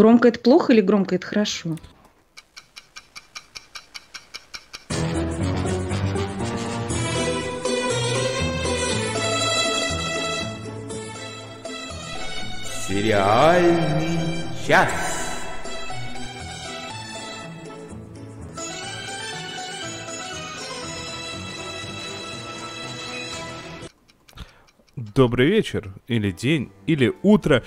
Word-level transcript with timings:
Громко 0.00 0.28
это 0.28 0.40
плохо 0.40 0.72
или 0.72 0.80
громко 0.80 1.16
это 1.16 1.26
хорошо? 1.26 1.76
Сериальный 12.88 14.18
час. 14.66 14.88
Добрый 24.96 25.48
вечер, 25.48 25.92
или 26.08 26.30
день, 26.30 26.72
или 26.86 27.12
утро, 27.22 27.62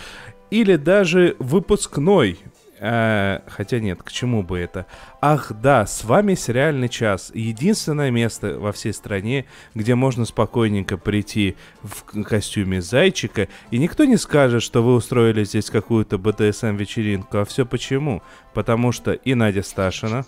или 0.53 0.75
даже 0.75 1.35
выпускной. 1.39 2.37
Э, 2.79 3.39
хотя 3.47 3.79
нет, 3.79 4.03
к 4.03 4.11
чему 4.11 4.43
бы 4.43 4.59
это? 4.59 4.85
Ах 5.19 5.51
да, 5.51 5.87
с 5.87 6.03
вами 6.03 6.35
«Сериальный 6.35 6.89
час». 6.89 7.31
Единственное 7.33 8.11
место 8.11 8.59
во 8.59 8.71
всей 8.71 8.93
стране, 8.93 9.45
где 9.73 9.95
можно 9.95 10.25
спокойненько 10.25 10.97
прийти 10.97 11.55
в 11.81 12.23
костюме 12.23 12.83
зайчика, 12.83 13.47
и 13.71 13.79
никто 13.79 14.05
не 14.05 14.15
скажет, 14.17 14.61
что 14.61 14.83
вы 14.83 14.93
устроили 14.93 15.43
здесь 15.43 15.71
какую-то 15.71 16.19
БТСМ-вечеринку. 16.19 17.39
А 17.39 17.45
все 17.45 17.65
почему? 17.65 18.21
Потому 18.53 18.91
что 18.91 19.13
и 19.13 19.33
Надя 19.33 19.63
Сташина. 19.63 20.23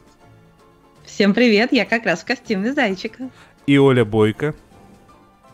Всем 1.06 1.36
привет, 1.36 1.72
я 1.72 1.86
как 1.86 2.06
раз 2.08 2.22
в 2.22 2.26
костюме 2.26 2.74
зайчика. 2.74 3.30
И 3.68 3.78
Оля 3.78 4.06
Бойко. 4.06 4.56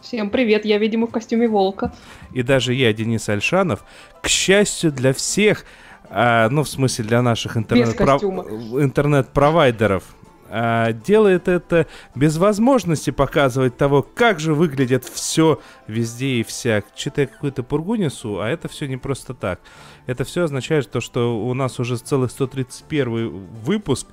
Всем 0.01 0.31
привет, 0.31 0.65
я, 0.65 0.79
видимо, 0.79 1.05
в 1.05 1.11
костюме 1.11 1.47
волка. 1.47 1.93
И 2.33 2.41
даже 2.41 2.73
я, 2.73 2.91
Денис 2.91 3.29
Альшанов, 3.29 3.83
к 4.21 4.27
счастью 4.27 4.91
для 4.91 5.13
всех, 5.13 5.63
а, 6.09 6.49
ну, 6.49 6.63
в 6.63 6.69
смысле, 6.69 7.05
для 7.05 7.21
наших 7.21 7.55
интернет-пров... 7.55 8.23
интернет-провайдеров, 8.23 10.03
а, 10.53 10.91
делает 10.91 11.47
это 11.47 11.87
без 12.13 12.35
возможности 12.37 13.09
показывать 13.09 13.77
того, 13.77 14.01
как 14.01 14.41
же 14.41 14.53
выглядит 14.53 15.05
все 15.05 15.61
везде 15.87 16.41
и 16.41 16.43
вся. 16.43 16.83
Читая 16.93 17.27
какую-то 17.27 17.63
пургу 17.63 17.95
несу, 17.95 18.39
а 18.39 18.49
это 18.49 18.67
все 18.67 18.87
не 18.87 18.97
просто 18.97 19.33
так. 19.33 19.61
Это 20.07 20.25
все 20.25 20.43
означает 20.43 20.91
то, 20.91 20.99
что 20.99 21.41
у 21.41 21.53
нас 21.53 21.79
уже 21.79 21.95
целых 21.97 22.31
131 22.31 23.29
выпуск, 23.29 24.07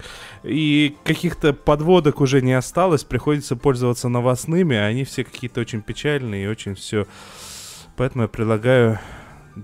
и 0.45 0.97
каких-то 1.03 1.53
подводок 1.53 2.21
уже 2.21 2.41
не 2.41 2.53
осталось, 2.53 3.03
приходится 3.03 3.57
пользоваться 3.57 4.09
новостными, 4.09 4.77
а 4.77 4.87
они 4.87 5.03
все 5.03 5.25
какие-то 5.25 5.61
очень 5.61 5.83
печальные 5.83 6.45
и 6.45 6.49
очень 6.49 6.77
все... 6.77 7.07
Поэтому 7.97 8.23
я 8.23 8.29
предлагаю 8.29 9.01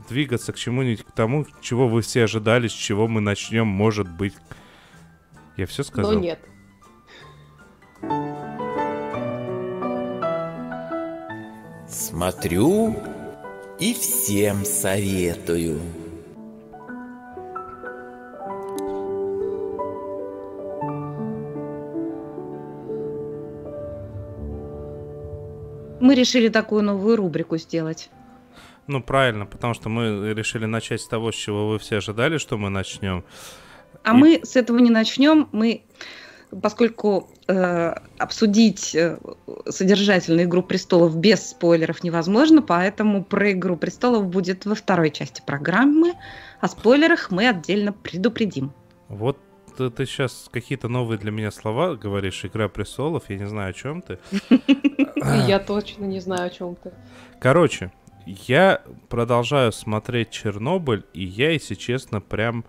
двигаться 0.09 0.53
к 0.53 0.57
чему-нибудь, 0.57 1.05
к 1.05 1.13
тому, 1.13 1.47
чего 1.61 1.87
вы 1.87 2.03
все 2.03 2.25
ожидали, 2.25 2.67
с 2.67 2.73
чего 2.73 3.07
мы 3.07 3.21
начнем, 3.21 3.69
может 3.69 4.09
быть. 4.09 4.35
Я 5.57 5.67
все 5.67 5.85
сказал? 5.85 6.15
Но 6.15 6.19
нет. 6.19 6.41
Смотрю 11.89 12.97
и 13.79 13.93
всем 13.95 14.65
советую. 14.65 15.81
Мы 26.01 26.15
решили 26.15 26.49
такую 26.49 26.83
новую 26.83 27.17
рубрику 27.17 27.57
сделать. 27.57 28.11
Ну, 28.87 29.03
правильно, 29.03 29.47
потому 29.47 29.75
что 29.75 29.89
мы 29.89 30.35
решили 30.35 30.67
начать 30.67 31.01
с 31.01 31.09
того, 31.09 31.33
с 31.33 31.35
чего 31.35 31.69
вы 31.69 31.79
все 31.79 31.97
ожидали, 31.97 32.39
что 32.39 32.59
мы 32.59 32.69
начнем. 32.69 33.25
А 34.03 34.11
и... 34.11 34.15
мы 34.15 34.41
с 34.45 34.57
этого 34.57 34.79
не 34.79 34.91
начнем. 34.91 35.49
Мы, 35.53 35.83
поскольку 36.63 37.31
э, 37.47 37.95
обсудить 38.19 38.95
э, 38.95 39.19
содержательную 39.69 40.47
«Игру 40.47 40.63
престолов» 40.63 41.17
без 41.17 41.51
спойлеров 41.51 42.03
невозможно, 42.05 42.63
поэтому 42.63 43.25
про 43.25 43.53
«Игру 43.53 43.77
престолов» 43.77 44.27
будет 44.27 44.67
во 44.67 44.75
второй 44.75 45.11
части 45.11 45.43
программы. 45.45 46.15
О 46.61 46.69
спойлерах 46.69 47.31
мы 47.31 47.49
отдельно 47.49 47.93
предупредим. 47.93 48.73
Вот 49.09 49.39
ты, 49.77 49.91
ты 49.91 50.07
сейчас 50.07 50.49
какие-то 50.53 50.89
новые 50.89 51.19
для 51.19 51.31
меня 51.31 51.51
слова 51.51 51.95
говоришь, 51.97 52.45
«Игра 52.45 52.69
престолов», 52.69 53.25
я 53.29 53.39
не 53.39 53.47
знаю, 53.47 53.71
о 53.71 53.73
чем 53.73 54.03
ты. 54.03 54.19
Я 55.47 55.59
точно 55.59 56.05
не 56.05 56.21
знаю, 56.21 56.47
о 56.47 56.51
чем 56.51 56.77
ты. 56.77 56.93
Короче, 57.41 57.93
я 58.27 58.83
продолжаю 59.09 59.73
смотреть 59.73 60.31
Чернобыль, 60.31 61.05
и 61.13 61.25
я, 61.25 61.51
если 61.51 61.75
честно, 61.75 62.21
прям... 62.21 62.65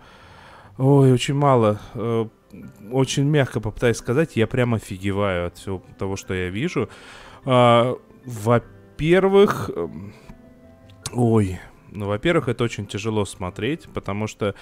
Ой, 0.77 1.13
очень 1.13 1.35
мало. 1.35 1.79
Э, 1.93 2.25
очень 2.91 3.23
мягко 3.23 3.59
попытаюсь 3.59 3.97
сказать, 3.97 4.35
я 4.35 4.47
прям 4.47 4.73
офигеваю 4.73 5.47
от 5.47 5.57
всего 5.57 5.83
того, 5.97 6.15
что 6.15 6.33
я 6.33 6.49
вижу. 6.49 6.89
А, 7.45 7.95
во-первых... 8.25 9.69
Эм, 9.75 10.13
ой, 11.11 11.59
ну, 11.95 12.07
во-первых, 12.07 12.49
это 12.49 12.63
очень 12.63 12.85
тяжело 12.85 13.25
смотреть, 13.25 13.87
потому 13.93 14.27
что, 14.27 14.53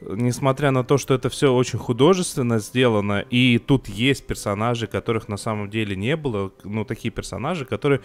несмотря 0.00 0.70
на 0.70 0.84
то, 0.84 0.98
что 0.98 1.14
это 1.14 1.28
все 1.28 1.52
очень 1.52 1.78
художественно 1.78 2.58
сделано, 2.58 3.24
и 3.30 3.58
тут 3.58 3.88
есть 3.88 4.26
персонажи, 4.26 4.86
которых 4.86 5.28
на 5.28 5.36
самом 5.36 5.70
деле 5.70 5.96
не 5.96 6.16
было, 6.16 6.52
ну, 6.64 6.84
такие 6.84 7.10
персонажи, 7.10 7.64
которые 7.64 8.00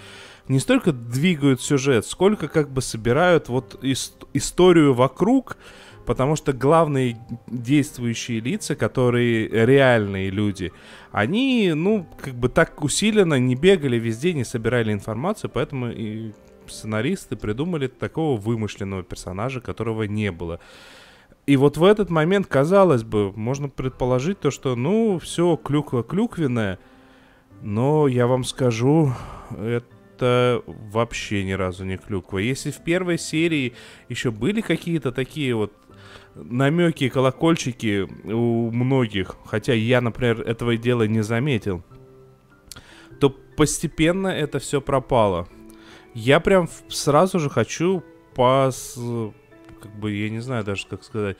не 0.47 0.59
столько 0.59 0.91
двигают 0.91 1.61
сюжет, 1.61 2.05
сколько 2.05 2.47
как 2.47 2.71
бы 2.71 2.81
собирают 2.81 3.49
вот 3.49 3.79
ис- 3.81 4.13
историю 4.33 4.93
вокруг, 4.93 5.57
потому 6.05 6.35
что 6.35 6.53
главные 6.53 7.17
действующие 7.47 8.39
лица, 8.39 8.75
которые 8.75 9.47
реальные 9.47 10.29
люди, 10.29 10.71
они, 11.11 11.73
ну, 11.73 12.05
как 12.21 12.33
бы 12.35 12.49
так 12.49 12.83
усиленно 12.83 13.39
не 13.39 13.55
бегали 13.55 13.97
везде, 13.97 14.33
не 14.33 14.43
собирали 14.43 14.91
информацию, 14.91 15.51
поэтому 15.53 15.91
и 15.91 16.31
сценаристы 16.67 17.35
придумали 17.35 17.87
такого 17.87 18.39
вымышленного 18.39 19.03
персонажа, 19.03 19.61
которого 19.61 20.03
не 20.03 20.31
было. 20.31 20.59
И 21.45 21.57
вот 21.57 21.77
в 21.77 21.83
этот 21.83 22.09
момент, 22.09 22.47
казалось 22.47 23.03
бы, 23.03 23.33
можно 23.33 23.67
предположить 23.67 24.39
то, 24.39 24.49
что, 24.49 24.75
ну, 24.75 25.19
все 25.19 25.57
клюква 25.57 26.03
клюквенная, 26.03 26.79
но 27.61 28.07
я 28.07 28.27
вам 28.27 28.43
скажу, 28.45 29.13
это 29.51 30.63
вообще 30.65 31.43
ни 31.43 31.51
разу 31.51 31.83
не 31.83 31.97
клюква. 31.97 32.37
Если 32.37 32.71
в 32.71 32.77
первой 32.77 33.17
серии 33.17 33.73
еще 34.07 34.31
были 34.31 34.61
какие-то 34.61 35.11
такие 35.11 35.53
вот 35.53 35.73
намеки, 36.35 37.09
колокольчики 37.09 38.07
у 38.25 38.71
многих, 38.71 39.35
хотя 39.45 39.73
я, 39.73 40.01
например, 40.01 40.41
этого 40.41 40.77
дела 40.77 41.07
не 41.07 41.21
заметил, 41.21 41.83
то 43.19 43.29
постепенно 43.29 44.27
это 44.27 44.59
все 44.59 44.81
пропало. 44.81 45.47
Я 46.13 46.39
прям 46.39 46.69
сразу 46.89 47.39
же 47.39 47.49
хочу 47.49 48.03
пос... 48.35 48.99
Как 49.81 49.95
бы, 49.99 50.11
я 50.11 50.29
не 50.29 50.39
знаю 50.39 50.63
даже, 50.63 50.87
как 50.87 51.03
сказать... 51.03 51.37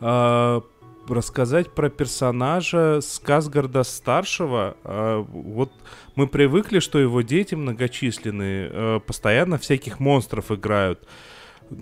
Э, 0.00 0.60
рассказать 1.08 1.70
про 1.74 1.90
персонажа 1.90 3.00
Сказгарда 3.02 3.82
старшего. 3.82 4.76
Э, 4.84 5.24
вот 5.28 5.72
мы 6.14 6.26
привыкли, 6.26 6.78
что 6.78 6.98
его 6.98 7.22
дети 7.22 7.54
многочисленные, 7.54 8.70
э, 8.72 9.00
постоянно 9.06 9.58
всяких 9.58 10.00
монстров 10.00 10.50
играют. 10.50 11.06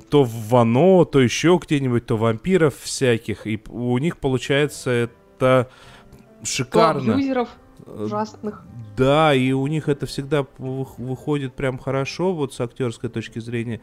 То 0.09 0.25
в 0.25 0.48
Вано, 0.48 1.04
то 1.04 1.20
еще 1.20 1.59
где-нибудь, 1.60 2.06
то 2.06 2.16
вампиров 2.16 2.76
всяких. 2.76 3.47
И 3.47 3.60
у 3.69 3.98
них 3.98 4.19
получается 4.19 4.91
это 4.91 5.69
шикарно. 6.43 7.12
юзеров 7.12 7.48
ужасных. 7.87 8.62
Да, 8.97 9.34
и 9.34 9.53
у 9.53 9.66
них 9.66 9.88
это 9.88 10.06
всегда 10.06 10.47
выходит 10.59 11.54
прям 11.54 11.78
хорошо, 11.78 12.34
вот 12.34 12.53
с 12.54 12.60
актерской 12.60 13.10
точки 13.10 13.38
зрения. 13.38 13.81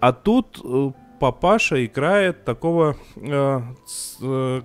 А 0.00 0.12
тут 0.12 0.60
э, 0.64 0.92
папаша 1.20 1.84
играет 1.84 2.44
такого 2.44 2.96
э, 3.16 3.60
э, 4.22 4.62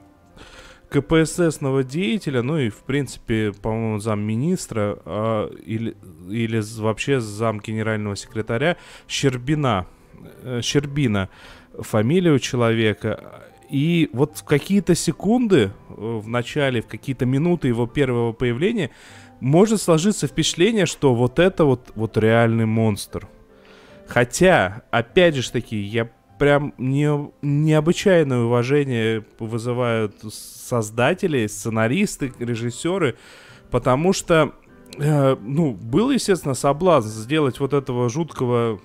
КПССного 0.90 1.84
деятеля, 1.84 2.42
ну 2.42 2.58
и, 2.58 2.70
в 2.70 2.84
принципе, 2.84 3.52
по-моему, 3.52 4.00
замминистра 4.00 4.98
э, 5.04 5.50
или, 5.66 5.98
или 6.30 6.62
вообще 6.80 7.20
зам 7.20 7.60
генерального 7.60 8.16
секретаря 8.16 8.78
Щербина. 9.08 9.88
Э, 10.44 10.62
Щербина 10.62 11.30
фамилия 11.80 12.32
у 12.32 12.40
человека. 12.40 13.44
И 13.70 14.10
вот 14.14 14.38
в 14.38 14.44
какие-то 14.44 14.96
секунды 14.96 15.72
э, 15.90 15.94
в 15.98 16.28
начале, 16.28 16.82
в 16.82 16.88
какие-то 16.88 17.26
минуты 17.26 17.68
его 17.68 17.88
первого 17.88 18.32
появления 18.32 18.92
может 19.40 19.82
сложиться 19.82 20.28
впечатление, 20.28 20.86
что 20.86 21.16
вот 21.16 21.40
это 21.40 21.66
вот, 21.66 21.92
вот 21.96 22.18
реальный 22.18 22.66
монстр. 22.66 23.28
Хотя, 24.08 24.84
опять 24.92 25.36
же 25.36 25.52
таки, 25.52 25.78
я 25.78 26.10
прям 26.38 26.74
не, 26.78 27.10
необычайное 27.42 28.40
уважение 28.42 29.26
вызывают 29.40 30.16
создатели, 30.32 31.48
сценаристы, 31.48 32.34
режиссеры, 32.40 33.16
потому 33.72 34.14
что, 34.14 34.54
э, 35.00 35.36
ну, 35.42 35.74
был, 35.74 36.12
естественно, 36.12 36.54
соблазн 36.54 37.10
сделать 37.10 37.60
вот 37.60 37.74
этого 37.74 38.10
жуткого 38.10 38.80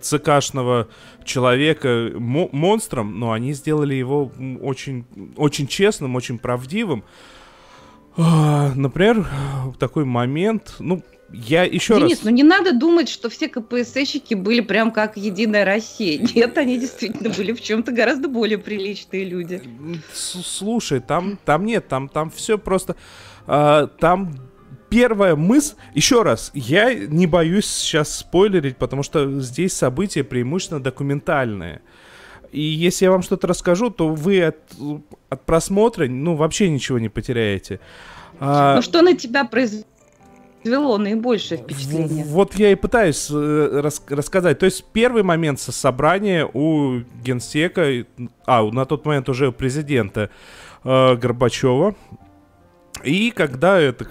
ЦКшного 0.00 0.88
человека 1.24 2.12
мо- 2.14 2.50
монстром, 2.52 3.18
но 3.18 3.32
они 3.32 3.52
сделали 3.54 3.94
его 3.94 4.30
очень, 4.60 5.04
очень 5.36 5.66
честным, 5.66 6.16
очень 6.16 6.38
правдивым. 6.38 7.04
А, 8.16 8.72
Например, 8.74 9.26
такой 9.78 10.04
момент, 10.04 10.76
ну, 10.78 11.02
я 11.32 11.64
еще 11.64 11.96
Денис, 11.96 12.18
раз... 12.18 12.24
ну 12.24 12.30
не 12.30 12.42
надо 12.42 12.72
думать, 12.72 13.08
что 13.08 13.28
все 13.28 13.48
КПССщики 13.48 14.34
были 14.34 14.60
прям 14.60 14.92
как 14.92 15.16
Единая 15.16 15.64
Россия. 15.64 16.18
Нет, 16.34 16.56
они 16.58 16.78
действительно 16.78 17.30
были 17.30 17.52
в 17.52 17.60
чем-то 17.60 17.90
гораздо 17.92 18.28
более 18.28 18.58
приличные 18.58 19.24
люди. 19.24 19.62
Слушай, 20.12 21.00
там, 21.00 21.38
там 21.44 21.64
нет, 21.64 21.88
там, 21.88 22.08
там 22.08 22.30
все 22.30 22.58
просто... 22.58 22.94
а, 23.46 23.86
там 23.86 24.34
первая 24.94 25.34
мысль... 25.34 25.74
Еще 25.94 26.22
раз, 26.22 26.50
я 26.54 26.94
не 26.94 27.26
боюсь 27.26 27.66
сейчас 27.66 28.18
спойлерить, 28.18 28.76
потому 28.76 29.02
что 29.02 29.40
здесь 29.40 29.72
события 29.72 30.22
преимущественно 30.22 30.80
документальные. 30.80 31.80
И 32.52 32.60
если 32.60 33.06
я 33.06 33.10
вам 33.10 33.22
что-то 33.22 33.48
расскажу, 33.48 33.90
то 33.90 34.08
вы 34.08 34.44
от, 34.44 34.56
от 35.28 35.44
просмотра, 35.44 36.06
ну, 36.06 36.36
вообще 36.36 36.68
ничего 36.68 37.00
не 37.00 37.08
потеряете. 37.08 37.80
А, 38.38 38.76
Ну 38.76 38.82
что 38.82 39.02
на 39.02 39.16
тебя 39.16 39.44
произвело 39.44 40.98
наибольшее 40.98 41.60
впечатление? 41.60 42.24
Вот 42.24 42.54
я 42.54 42.70
и 42.70 42.76
пытаюсь 42.76 43.28
э, 43.32 43.80
рас- 43.82 44.02
рассказать. 44.08 44.60
То 44.60 44.66
есть 44.66 44.84
первый 44.92 45.24
момент 45.24 45.58
со 45.58 45.72
собрания 45.72 46.46
у 46.46 47.00
генсека, 47.20 48.06
а, 48.46 48.62
на 48.62 48.84
тот 48.84 49.04
момент 49.04 49.28
уже 49.28 49.48
у 49.48 49.52
президента 49.52 50.30
э, 50.84 51.16
Горбачева. 51.16 51.96
И 53.04 53.30
когда 53.30 53.78
это 53.78 54.06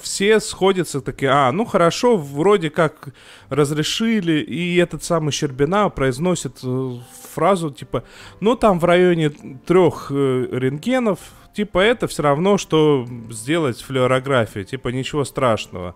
все 0.00 0.40
сходятся 0.40 1.00
такие, 1.00 1.30
а, 1.30 1.52
ну 1.52 1.64
хорошо, 1.64 2.16
вроде 2.16 2.70
как 2.70 3.08
разрешили, 3.48 4.40
и 4.40 4.76
этот 4.76 5.04
самый 5.04 5.30
Щербина 5.30 5.90
произносит 5.90 6.58
э, 6.62 6.96
фразу 7.34 7.70
типа, 7.70 8.04
ну 8.40 8.56
там 8.56 8.78
в 8.78 8.84
районе 8.84 9.30
трех 9.30 10.08
э, 10.10 10.48
рентгенов, 10.50 11.18
типа 11.54 11.78
это 11.78 12.06
все 12.06 12.22
равно, 12.22 12.56
что 12.56 13.06
сделать 13.30 13.80
флюорографию, 13.82 14.64
типа 14.64 14.88
ничего 14.88 15.24
страшного. 15.24 15.94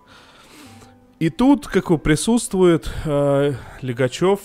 И 1.19 1.29
тут, 1.29 1.67
как 1.67 2.01
присутствует 2.01 2.89
э, 3.05 3.53
Легачев, 3.81 4.39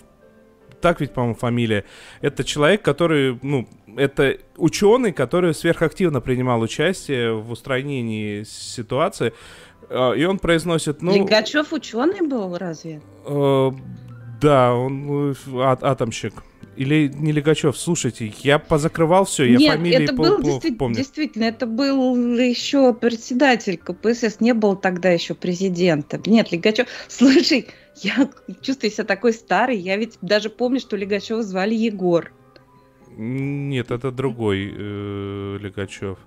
так 0.85 1.01
ведь, 1.01 1.15
по-моему, 1.15 1.35
фамилия. 1.35 1.85
Это 2.21 2.45
человек, 2.45 2.83
который, 2.83 3.39
ну, 3.41 3.67
это 3.97 4.39
ученый, 4.57 5.13
который 5.13 5.55
сверхактивно 5.55 6.21
принимал 6.21 6.61
участие 6.61 7.35
в 7.35 7.51
устранении 7.51 8.43
ситуации. 8.45 9.33
Э, 9.89 10.13
И 10.17 10.25
он 10.25 10.39
произносит, 10.39 11.03
ну... 11.03 11.15
Легачев 11.15 11.73
ученый 11.73 12.27
был 12.27 12.57
разве? 12.57 13.01
э, 13.27 13.71
да, 14.41 14.75
он 14.75 15.31
э, 15.33 15.35
а- 15.55 15.79
атомщик. 15.81 16.35
Или 16.77 17.07
не 17.15 17.31
Легачев, 17.31 17.77
слушайте, 17.79 18.33
я 18.43 18.59
позакрывал 18.59 19.27
все, 19.27 19.45
я 19.45 19.59
Нет, 19.59 19.73
фамилии 19.75 20.03
это 20.05 20.15
пол- 20.17 20.25
был 20.25 20.41
плохо 20.41 20.67
действи- 20.67 20.75
помню. 20.77 20.97
действительно, 20.97 21.45
это 21.45 21.67
был 21.67 22.17
еще 22.37 22.93
председатель 22.93 23.79
КПСС, 23.79 24.41
не 24.41 24.55
был 24.55 24.75
тогда 24.75 25.11
еще 25.11 25.35
президента. 25.35 26.21
Нет, 26.27 26.51
Легачев, 26.51 26.89
слушай, 27.09 27.69
я 28.03 28.29
чувствую 28.61 28.91
себя 28.91 29.05
такой 29.05 29.33
старый, 29.35 29.77
я 29.79 29.97
ведь 29.97 30.19
даже 30.21 30.51
помню, 30.51 30.81
что 30.81 30.97
Легачева 30.97 31.45
звали 31.45 31.77
Егор. 31.77 32.33
Нет, 33.17 33.91
это 33.91 34.11
другой 34.11 34.73
э, 34.77 35.59
Легачев. 35.61 36.19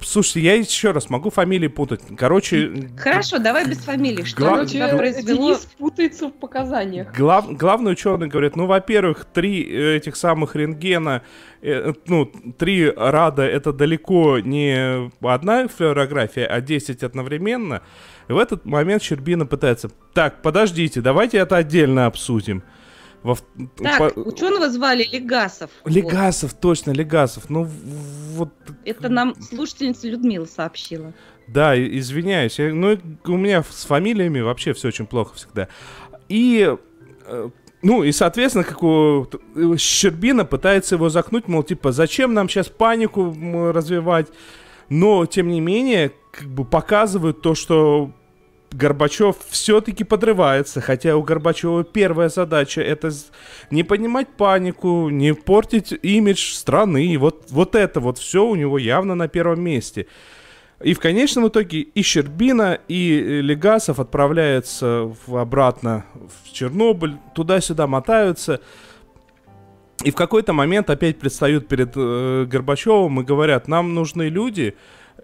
Слушайте, 0.00 0.40
я 0.40 0.54
еще 0.54 0.90
раз 0.90 1.08
могу 1.08 1.30
фамилии 1.30 1.68
путать. 1.68 2.00
Короче, 2.16 2.90
Хорошо, 2.98 3.38
давай 3.38 3.66
без 3.66 3.78
фамилии. 3.78 4.24
Что 4.24 4.36
Гла- 4.36 4.66
тебя 4.66 4.88
произвело? 4.88 5.38
Денис 5.38 5.66
путается 5.78 6.28
в 6.28 6.32
показаниях. 6.32 7.14
Глав, 7.16 7.50
главный 7.56 7.92
ученый 7.92 8.28
говорит, 8.28 8.56
ну, 8.56 8.66
во-первых, 8.66 9.24
три 9.24 9.64
э, 9.64 9.96
этих 9.96 10.16
самых 10.16 10.56
рентгена, 10.56 11.22
э, 11.62 11.92
ну, 12.06 12.26
три 12.58 12.90
рада 12.90 13.42
это 13.44 13.72
далеко 13.72 14.40
не 14.40 15.10
одна 15.20 15.68
флюорография, 15.68 16.46
а 16.46 16.60
10 16.60 17.02
одновременно. 17.02 17.82
И 18.28 18.32
в 18.32 18.38
этот 18.38 18.64
момент 18.64 19.02
Щербина 19.02 19.46
пытается, 19.46 19.90
так, 20.12 20.42
подождите, 20.42 21.00
давайте 21.00 21.38
это 21.38 21.56
отдельно 21.56 22.06
обсудим. 22.06 22.62
Во 23.24 23.36
Так, 23.82 24.14
по- 24.14 24.20
ученого 24.20 24.68
звали 24.70 25.02
Легасов. 25.10 25.70
Вот. 25.82 25.92
Легасов, 25.92 26.52
точно, 26.54 26.90
Легасов. 26.92 27.48
Ну, 27.48 27.64
вот 27.64 28.50
Это 28.84 29.08
нам 29.08 29.34
слушательница 29.42 30.06
Людмила 30.08 30.44
сообщила. 30.44 31.12
Да, 31.48 31.74
извиняюсь. 31.76 32.58
я- 32.58 32.72
ну, 32.72 32.96
у 33.24 33.36
меня 33.36 33.62
с 33.68 33.86
фамилиями 33.86 34.40
вообще 34.40 34.72
все 34.74 34.88
очень 34.88 35.06
плохо 35.06 35.34
всегда. 35.36 35.68
И, 36.28 36.76
э, 37.26 37.48
ну, 37.82 38.02
и, 38.04 38.12
соответственно, 38.12 38.64
как 38.64 38.82
у 38.82 39.26
э, 39.54 39.76
Щербина 39.78 40.44
пытается 40.44 40.94
его 40.96 41.08
закнуть, 41.08 41.48
мол, 41.48 41.62
типа, 41.62 41.92
зачем 41.92 42.34
нам 42.34 42.48
сейчас 42.48 42.68
панику 42.68 43.34
развивать? 43.72 44.28
Но, 44.90 45.24
тем 45.24 45.48
не 45.48 45.60
менее, 45.60 46.12
как 46.30 46.46
бы 46.48 46.64
показывают 46.66 47.40
то, 47.40 47.54
что 47.54 48.10
Горбачев 48.74 49.36
все-таки 49.48 50.04
подрывается, 50.04 50.80
хотя 50.80 51.16
у 51.16 51.22
Горбачева 51.22 51.84
первая 51.84 52.28
задача 52.28 52.80
это 52.80 53.10
не 53.70 53.84
поднимать 53.84 54.28
панику, 54.28 55.08
не 55.10 55.32
портить 55.32 55.92
имидж 56.02 56.54
страны. 56.54 57.16
Вот, 57.18 57.46
вот 57.50 57.74
это 57.76 58.00
вот 58.00 58.18
все 58.18 58.44
у 58.44 58.54
него 58.54 58.78
явно 58.78 59.14
на 59.14 59.28
первом 59.28 59.60
месте. 59.62 60.06
И 60.82 60.92
в 60.92 60.98
конечном 60.98 61.48
итоге 61.48 61.80
и 61.80 62.02
Щербина, 62.02 62.78
и 62.88 63.12
э, 63.16 63.40
Легасов 63.40 64.00
отправляются 64.00 65.10
в- 65.26 65.36
обратно 65.36 66.04
в 66.14 66.52
Чернобыль, 66.52 67.16
туда-сюда 67.34 67.86
мотаются. 67.86 68.60
И 70.02 70.10
в 70.10 70.16
какой-то 70.16 70.52
момент 70.52 70.90
опять 70.90 71.20
предстают 71.20 71.68
перед 71.68 71.92
э, 71.94 72.44
Горбачевым 72.50 73.20
и 73.20 73.24
говорят, 73.24 73.68
нам 73.68 73.94
нужны 73.94 74.28
люди, 74.28 74.74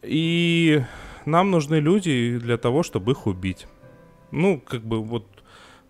и 0.02 0.82
нам 1.26 1.50
нужны 1.50 1.76
люди 1.76 2.38
для 2.38 2.56
того, 2.56 2.82
чтобы 2.82 3.12
их 3.12 3.26
убить. 3.26 3.66
Ну, 4.30 4.60
как 4.60 4.82
бы 4.84 5.02
вот, 5.02 5.26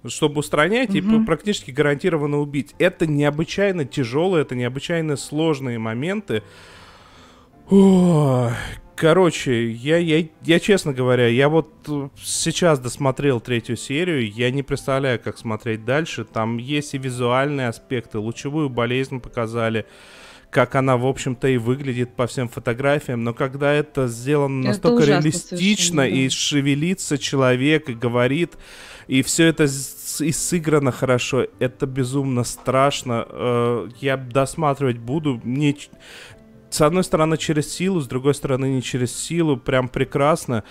чтобы 0.07 0.41
устранять 0.41 0.95
и 0.95 1.01
Мгм. 1.01 1.21
п- 1.21 1.27
практически 1.27 1.71
гарантированно 1.71 2.39
убить. 2.39 2.75
Это 2.79 3.07
необычайно 3.07 3.85
тяжелые, 3.85 4.43
это 4.43 4.55
необычайно 4.55 5.17
сложные 5.17 5.79
моменты. 5.79 6.43
Ой, 7.69 8.51
Короче, 8.97 9.71
я, 9.71 9.97
я, 9.97 10.27
я, 10.43 10.61
честно 10.61 10.93
говоря, 10.93 11.27
я 11.27 11.49
вот 11.49 11.73
э, 11.89 12.11
сейчас 12.23 12.79
досмотрел 12.79 13.41
третью 13.41 13.77
серию, 13.79 14.31
я 14.31 14.51
не 14.51 14.63
представляю, 14.63 15.19
как 15.19 15.39
смотреть 15.39 15.87
дальше. 15.87 16.25
Там 16.27 16.59
есть 16.59 16.93
и 16.93 16.99
визуальные 16.99 17.69
аспекты, 17.69 18.19
лучевую 18.19 18.69
болезнь 18.69 19.19
показали, 19.21 19.87
как 20.51 20.75
она, 20.75 20.97
в 20.97 21.07
общем-то, 21.07 21.49
и 21.49 21.57
выглядит 21.57 22.15
по 22.15 22.27
всем 22.27 22.49
фотографиям, 22.49 23.23
но 23.23 23.33
когда 23.33 23.73
это 23.73 24.09
сделано 24.09 24.61
Это 24.61 24.69
настолько 24.69 25.05
реалистично, 25.05 26.03
совершенно, 26.03 26.21
и 26.21 26.25
да. 26.25 26.31
шевелится 26.31 27.19
человек, 27.19 27.89
и 27.89 27.95
говорит, 27.95 28.59
и 29.07 29.23
все 29.23 29.47
это 29.47 29.65
и 29.65 30.33
сыграно 30.33 30.93
хорошо, 30.93 31.47
это 31.61 31.87
безумно 31.87 32.45
страшно. 32.45 33.27
Э, 33.29 33.89
Я 34.01 34.17
досматривать 34.17 34.99
буду, 34.99 35.41
мне 35.45 35.77
с 36.71 36.81
одной 36.81 37.05
стороны 37.05 37.37
через 37.37 37.73
силу, 37.73 38.01
с 38.01 38.07
другой 38.07 38.35
стороны 38.35 38.67
не 38.67 38.83
через 38.83 39.17
силу, 39.17 39.57
прям 39.57 39.89
прекрасно. 39.89 40.65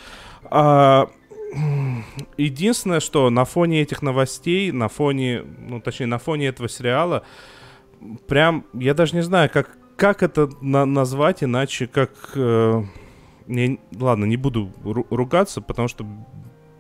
А, 0.43 1.09
единственное, 2.37 2.99
что 2.99 3.29
на 3.29 3.45
фоне 3.45 3.81
этих 3.81 4.01
новостей, 4.01 4.71
на 4.71 4.87
фоне, 4.87 5.43
ну 5.59 5.79
точнее 5.81 6.07
на 6.07 6.19
фоне 6.19 6.47
этого 6.47 6.69
сериала, 6.69 7.23
прям 8.27 8.65
я 8.73 8.93
даже 8.93 9.15
не 9.15 9.21
знаю, 9.23 9.49
как 9.51 9.77
как 9.95 10.23
это 10.23 10.49
на- 10.61 10.85
назвать 10.85 11.43
иначе, 11.43 11.85
как 11.85 12.11
э, 12.33 12.83
не- 13.47 13.81
ладно, 13.99 14.23
не 14.23 14.37
буду 14.37 14.71
ру- 14.81 15.05
ругаться, 15.09 15.59
потому 15.61 15.89
что 15.89 16.05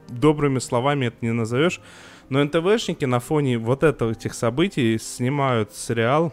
добрыми 0.07 0.59
словами 0.59 1.07
это 1.07 1.17
не 1.21 1.33
назовешь. 1.33 1.81
Но 2.29 2.41
НТВшники 2.41 3.03
на 3.03 3.19
фоне 3.19 3.57
вот 3.57 3.83
этого, 3.83 4.11
этих 4.11 4.33
событий 4.33 4.97
снимают 4.97 5.73
сериал 5.75 6.31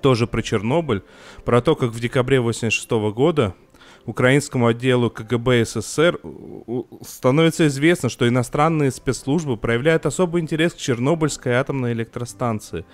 тоже 0.00 0.26
про 0.26 0.40
Чернобыль, 0.40 1.02
про 1.44 1.60
то, 1.60 1.76
как 1.76 1.90
в 1.90 2.00
декабре 2.00 2.40
86 2.40 2.90
года 3.12 3.54
украинскому 4.06 4.66
отделу 4.68 5.10
КГБ 5.10 5.64
СССР 5.66 6.18
становится 7.02 7.66
известно, 7.66 8.08
что 8.08 8.26
иностранные 8.26 8.90
спецслужбы 8.90 9.56
проявляют 9.58 10.06
особый 10.06 10.40
интерес 10.40 10.72
к 10.72 10.78
Чернобыльской 10.78 11.52
атомной 11.54 11.92
электростанции. 11.92 12.86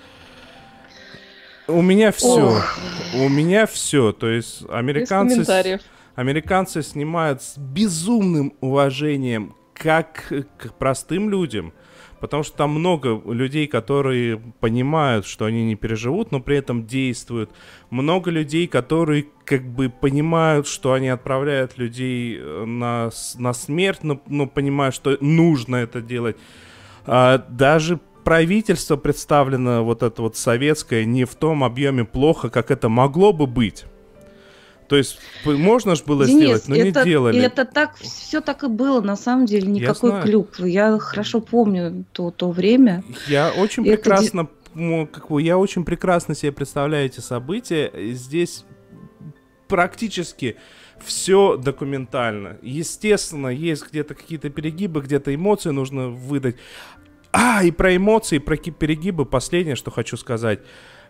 У 1.71 1.83
меня 1.83 2.13
все. 2.13 2.49
Ох. 2.49 2.79
У 3.15 3.29
меня 3.29 3.67
все. 3.67 4.13
То 4.13 4.29
есть 4.29 4.65
американцы... 4.69 5.45
с-. 5.45 5.81
Американцы 6.15 6.83
снимают 6.83 7.43
с 7.43 7.57
безумным 7.57 8.53
уважением 8.61 9.55
как 9.73 10.31
к 10.59 10.73
простым 10.75 11.31
людям, 11.31 11.73
потому 12.21 12.43
что 12.43 12.59
там 12.59 12.71
много 12.71 13.23
людей, 13.33 13.67
которые 13.67 14.37
понимают, 14.61 15.25
что 15.25 15.47
они 15.47 15.65
не 15.65 15.77
переживут, 15.77 16.33
но 16.33 16.41
при 16.41 16.59
этом 16.59 16.87
действуют. 16.87 17.51
Много 17.89 18.31
людей, 18.31 18.67
которые 18.67 19.27
как 19.47 19.65
бы 19.65 19.89
понимают, 19.89 20.67
что 20.67 20.93
они 20.93 21.09
отправляют 21.09 21.79
людей 21.79 22.37
э, 22.39 22.65
на, 22.67 23.11
на 23.39 23.53
смерть, 23.55 24.01
но, 24.03 24.21
но 24.27 24.47
понимают, 24.47 24.95
что 24.95 25.17
нужно 25.21 25.77
это 25.77 26.03
делать. 26.03 26.37
А, 27.07 27.39
даже 27.39 27.99
правительство 28.25 28.97
представлено, 28.97 29.85
вот 29.85 30.03
это 30.03 30.23
вот 30.23 30.37
советское, 30.37 31.05
не 31.05 31.25
в 31.25 31.35
том 31.35 31.65
объеме 31.65 32.05
плохо, 32.05 32.51
как 32.51 32.71
это 32.71 32.89
могло 32.89 33.33
бы 33.33 33.47
быть. 33.47 33.85
То 34.89 34.97
есть 34.97 35.21
можно 35.45 35.95
же 35.95 36.03
было 36.05 36.27
Денис, 36.27 36.41
сделать, 36.41 36.69
но 36.69 36.75
это, 36.75 37.01
не 37.01 37.05
делали. 37.05 37.41
Это 37.41 37.65
так, 37.65 37.95
все 37.97 38.41
так 38.41 38.65
и 38.65 38.67
было, 38.67 39.01
на 39.01 39.15
самом 39.15 39.47
деле, 39.47 39.69
никакой 39.69 40.11
знаю. 40.11 40.25
клюквы. 40.25 40.69
Я 40.69 40.99
хорошо 40.99 41.41
помню 41.41 42.05
то, 42.13 42.33
то 42.33 42.51
время. 42.51 43.05
Я 43.29 43.53
очень 43.53 43.87
Это 43.87 43.97
прекрасно, 43.97 44.49
м, 44.75 45.07
как 45.07 45.29
бы, 45.29 45.41
я 45.41 45.59
очень 45.59 45.85
прекрасно 45.85 46.35
себе 46.35 46.51
представляю 46.51 47.07
эти 47.07 47.21
события. 47.21 47.93
Здесь 48.15 48.65
практически 49.69 50.57
все 51.05 51.57
документально. 51.57 52.57
Естественно, 52.61 53.47
есть 53.47 53.89
где-то 53.89 54.15
какие-то 54.15 54.51
перегибы, 54.51 55.03
где-то 55.03 55.33
эмоции 55.33 55.71
нужно 55.71 56.09
выдать. 56.09 56.57
А, 57.33 57.63
и 57.63 57.71
про 57.71 57.95
эмоции, 57.97 58.39
про 58.39 58.57
перегибы 58.57 59.25
последнее, 59.25 59.77
что 59.77 59.91
хочу 59.91 60.17
сказать. 60.17 60.61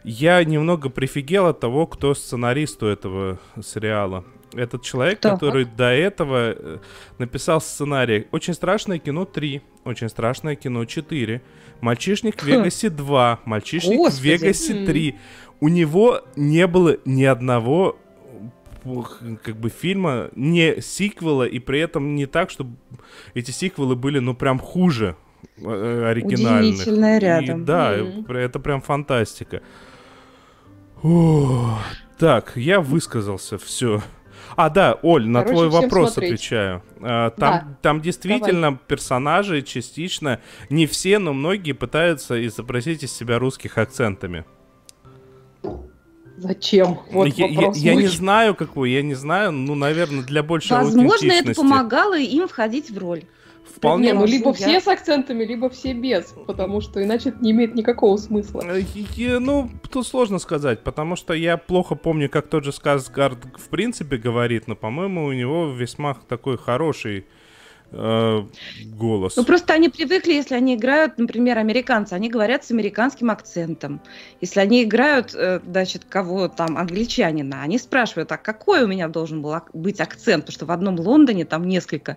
Я 0.05 0.43
немного 0.45 0.89
прифигел 0.89 1.47
от 1.47 1.61
того, 1.61 1.87
кто 1.87 2.15
сценарист 2.15 2.83
у 2.83 2.87
этого 2.87 3.39
сериала. 3.63 4.25
Этот 4.55 4.83
человек, 4.83 5.21
Так. 5.21 5.35
который 5.35 5.65
до 5.65 5.91
этого 5.93 6.55
э, 6.57 6.79
написал 7.19 7.61
сценарий 7.61 8.27
«Очень 8.33 8.55
страшное 8.55 8.99
кино 8.99 9.23
3», 9.23 9.63
«Очень 9.85 10.09
страшное 10.09 10.57
кино 10.57 10.83
4», 10.83 11.41
«Мальчишник 11.81 12.37
в 12.37 12.43
Хм. 12.43 12.47
Вегасе 12.47 12.89
2», 12.89 13.39
«Мальчишник 13.45 13.95
в 13.95 13.99
Господи. 13.99 14.27
Вегасе 14.29 14.77
М. 14.77 14.85
3». 14.87 15.15
У 15.61 15.69
него 15.69 16.23
не 16.37 16.67
было 16.67 16.97
ни 17.05 17.25
одного 17.25 17.97
как 19.43 19.57
бы 19.57 19.69
фильма, 19.69 20.31
не 20.35 20.81
сиквела, 20.81 21.45
и 21.45 21.59
при 21.59 21.81
этом 21.81 22.15
не 22.15 22.25
так, 22.27 22.49
чтобы 22.51 22.77
эти 23.35 23.51
сиквелы 23.51 23.95
были, 23.95 24.19
ну, 24.21 24.35
прям 24.35 24.59
хуже 24.59 25.17
оригинальных. 25.59 26.75
Удивительное 26.75 27.19
И 27.19 27.21
рядом. 27.21 27.65
да, 27.65 27.97
Мгм. 27.99 28.25
пр- 28.25 28.37
это 28.39 28.59
прям 28.61 28.81
фантастика. 28.83 29.61
О, 31.03 31.79
так, 32.19 32.53
я 32.57 32.81
высказался, 32.81 33.59
все. 33.59 34.03
А, 34.57 34.69
да, 34.69 34.99
Оль, 35.03 35.27
на 35.27 35.41
Короче, 35.43 35.55
твой 35.55 35.69
вопрос 35.69 36.13
смотреть. 36.15 36.33
отвечаю. 36.35 36.83
А, 37.01 37.31
там, 37.31 37.53
Да. 37.55 37.79
там 37.83 38.01
действительно 38.01 38.79
персонажи 38.87 39.63
частично, 39.63 40.41
не 40.69 40.87
все, 40.87 41.19
но 41.19 41.33
многие 41.33 41.73
пытаются 41.73 42.45
изобразить 42.47 43.03
из 43.05 43.13
себя 43.13 43.39
русских 43.39 43.79
акцентами. 43.79 44.45
Зачем? 46.37 46.99
Вот 47.13 47.27
я, 47.29 47.47
я- 47.49 47.55
вопрос 47.57 47.77
я 47.77 47.95
не 47.95 48.01
мой. 48.03 48.09
знаю, 48.09 48.55
какой, 48.55 48.91
я 48.93 49.03
не 49.03 49.15
знаю, 49.15 49.53
ну, 49.53 49.75
наверное, 49.75 50.23
для 50.25 50.43
большей 50.43 50.77
Возможно, 50.77 51.31
это 51.33 51.55
помогало 51.55 52.19
им 52.19 52.49
входить 52.49 52.91
в 52.91 52.97
роль. 52.99 53.25
Вполне 53.81 54.09
Не, 54.09 54.13
ну 54.13 54.27
либо 54.27 54.49
я- 54.51 54.53
все 54.55 54.81
с 54.81 54.87
акцентами, 54.87 55.43
либо 55.43 55.71
все 55.71 55.95
без, 55.95 56.35
потому 56.47 56.83
что 56.83 57.03
иначе 57.03 57.31
это 57.31 57.43
не 57.43 57.53
имеет 57.53 57.75
никакого 57.75 58.19
смысла. 58.19 58.63
Э, 58.63 59.39
Ну, 59.41 59.71
тут 59.91 60.07
сложно 60.07 60.39
сказать, 60.39 60.81
потому 60.85 61.17
что 61.17 61.33
я 61.33 61.57
плохо 61.57 61.95
помню, 61.95 62.29
как 62.29 62.49
тот 62.49 62.65
же 62.65 62.73
Сказгард 62.73 63.39
в 63.57 63.69
принципе 63.71 64.19
говорит, 64.19 64.69
но, 64.69 64.77
по-моему, 64.77 65.25
у 65.25 65.33
него 65.33 65.71
весьма 65.71 66.13
такой 66.29 66.59
хороший 66.59 67.25
э, 67.93 68.43
голос. 68.95 69.37
Ну, 69.37 69.45
просто 69.45 69.73
они 69.75 69.89
привыкли, 69.89 70.33
если 70.33 70.55
они 70.55 70.75
играют, 70.75 71.19
например, 71.19 71.59
американцы, 71.59 72.15
они 72.15 72.29
говорят 72.29 72.65
с 72.65 72.71
американским 72.71 73.31
акцентом. 73.31 74.01
Если 74.41 74.61
они 74.61 74.83
играют, 74.83 75.35
э, 75.35 75.61
значит, 75.65 76.05
кого 76.09 76.49
там, 76.49 76.77
англичанина, 76.77 77.63
они 77.63 77.79
спрашивают, 77.79 78.33
а 78.33 78.37
какой 78.37 78.85
у 78.85 78.87
меня 78.87 79.09
должен 79.09 79.43
был 79.43 79.55
быть 79.73 80.01
акцент? 80.01 80.45
Потому 80.45 80.55
что 80.55 80.67
в 80.67 80.71
одном 80.71 80.99
Лондоне 80.99 81.45
там 81.45 81.67
несколько 81.67 82.17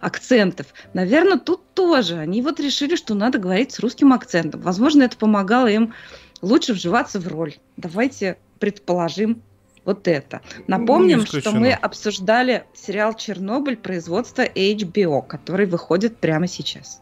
акцентов. 0.00 0.66
Наверное, 0.94 1.38
тут 1.38 1.62
тоже. 1.74 2.16
Они 2.16 2.42
вот 2.42 2.60
решили, 2.60 2.96
что 2.96 3.14
надо 3.14 3.38
говорить 3.38 3.72
с 3.72 3.80
русским 3.80 4.12
акцентом. 4.12 4.60
Возможно, 4.60 5.02
это 5.02 5.16
помогало 5.16 5.68
им 5.68 5.94
лучше 6.42 6.74
вживаться 6.74 7.20
в 7.20 7.28
роль. 7.28 7.54
Давайте 7.76 8.36
предположим 8.58 9.42
вот 9.84 10.08
это. 10.08 10.40
Напомним, 10.66 11.20
Не 11.20 11.26
что 11.26 11.52
мы 11.52 11.72
обсуждали 11.72 12.64
сериал 12.74 13.14
«Чернобыль» 13.14 13.76
производства 13.76 14.42
HBO, 14.42 15.26
который 15.26 15.66
выходит 15.66 16.18
прямо 16.18 16.46
сейчас. 16.46 17.00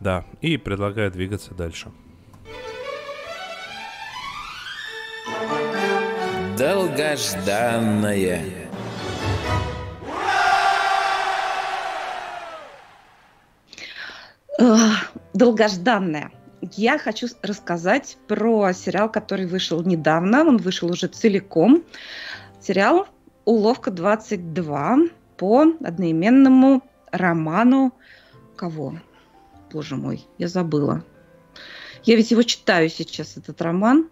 Да, 0.00 0.24
и 0.40 0.56
предлагаю 0.56 1.10
двигаться 1.10 1.54
дальше. 1.54 1.90
Долгожданное. 6.56 8.44
Долгожданное. 15.32 16.30
Я 16.72 16.98
хочу 16.98 17.26
рассказать 17.42 18.16
про 18.26 18.72
сериал, 18.72 19.10
который 19.10 19.46
вышел 19.46 19.82
недавно. 19.82 20.40
Он 20.40 20.56
вышел 20.56 20.90
уже 20.90 21.08
целиком. 21.08 21.84
Сериал 22.60 23.06
«Уловка 23.44 23.90
22» 23.90 25.10
по 25.36 25.62
одноименному 25.84 26.82
роману 27.12 27.92
кого? 28.56 28.98
Боже 29.70 29.96
мой, 29.96 30.26
я 30.38 30.48
забыла. 30.48 31.04
Я 32.04 32.16
ведь 32.16 32.30
его 32.30 32.42
читаю 32.42 32.88
сейчас, 32.88 33.36
этот 33.36 33.60
роман. 33.60 34.08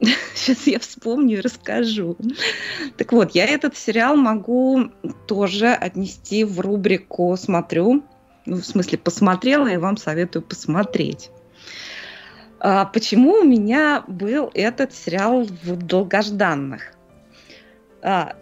Сейчас 0.34 0.66
я 0.66 0.78
вспомню 0.78 1.38
и 1.38 1.40
расскажу. 1.42 2.16
Так 2.96 3.12
вот, 3.12 3.32
я 3.32 3.44
этот 3.44 3.76
сериал 3.76 4.16
могу 4.16 4.90
тоже 5.28 5.68
отнести 5.68 6.44
в 6.44 6.58
рубрику 6.60 7.36
«Смотрю». 7.36 8.02
Ну, 8.46 8.56
в 8.56 8.64
смысле, 8.64 8.98
посмотрела, 8.98 9.66
и 9.66 9.76
вам 9.76 9.96
советую 9.96 10.42
посмотреть. 10.42 11.30
А 12.58 12.84
почему 12.86 13.40
у 13.40 13.44
меня 13.44 14.04
был 14.06 14.50
этот 14.54 14.92
сериал 14.94 15.44
в 15.44 15.76
долгожданных? 15.76 16.92
А, 18.02 18.36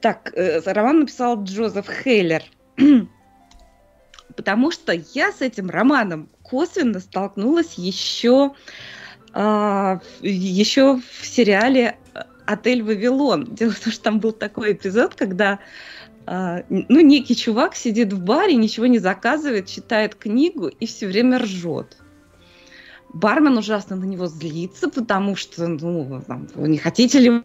так, 0.00 0.32
э, 0.34 0.60
роман 0.64 1.00
написал 1.00 1.42
Джозеф 1.42 1.86
Хейлер. 1.88 2.42
Потому 4.36 4.70
что 4.70 4.92
я 4.92 5.32
с 5.32 5.40
этим 5.40 5.68
романом 5.70 6.28
косвенно 6.42 7.00
столкнулась 7.00 7.74
еще, 7.74 8.52
в- 9.32 10.00
еще 10.22 10.96
в 10.96 11.26
сериале 11.26 11.96
«Отель 12.46 12.82
Вавилон». 12.82 13.44
Дело 13.54 13.72
в 13.72 13.80
том, 13.80 13.92
что 13.92 14.02
там 14.02 14.20
был 14.20 14.32
такой 14.32 14.72
эпизод, 14.72 15.14
когда 15.14 15.52
а, 15.52 15.58
ну, 16.30 17.00
некий 17.00 17.34
чувак 17.34 17.74
сидит 17.74 18.12
в 18.12 18.22
баре, 18.22 18.54
ничего 18.54 18.86
не 18.86 19.00
заказывает, 19.00 19.66
читает 19.66 20.14
книгу 20.14 20.68
и 20.68 20.86
все 20.86 21.08
время 21.08 21.40
ржет. 21.40 21.96
Бармен 23.12 23.58
ужасно 23.58 23.96
на 23.96 24.04
него 24.04 24.26
злится, 24.28 24.88
потому 24.88 25.34
что, 25.34 25.66
ну, 25.66 26.22
там, 26.24 26.46
не 26.54 26.78
хотите 26.78 27.18
ли 27.18 27.42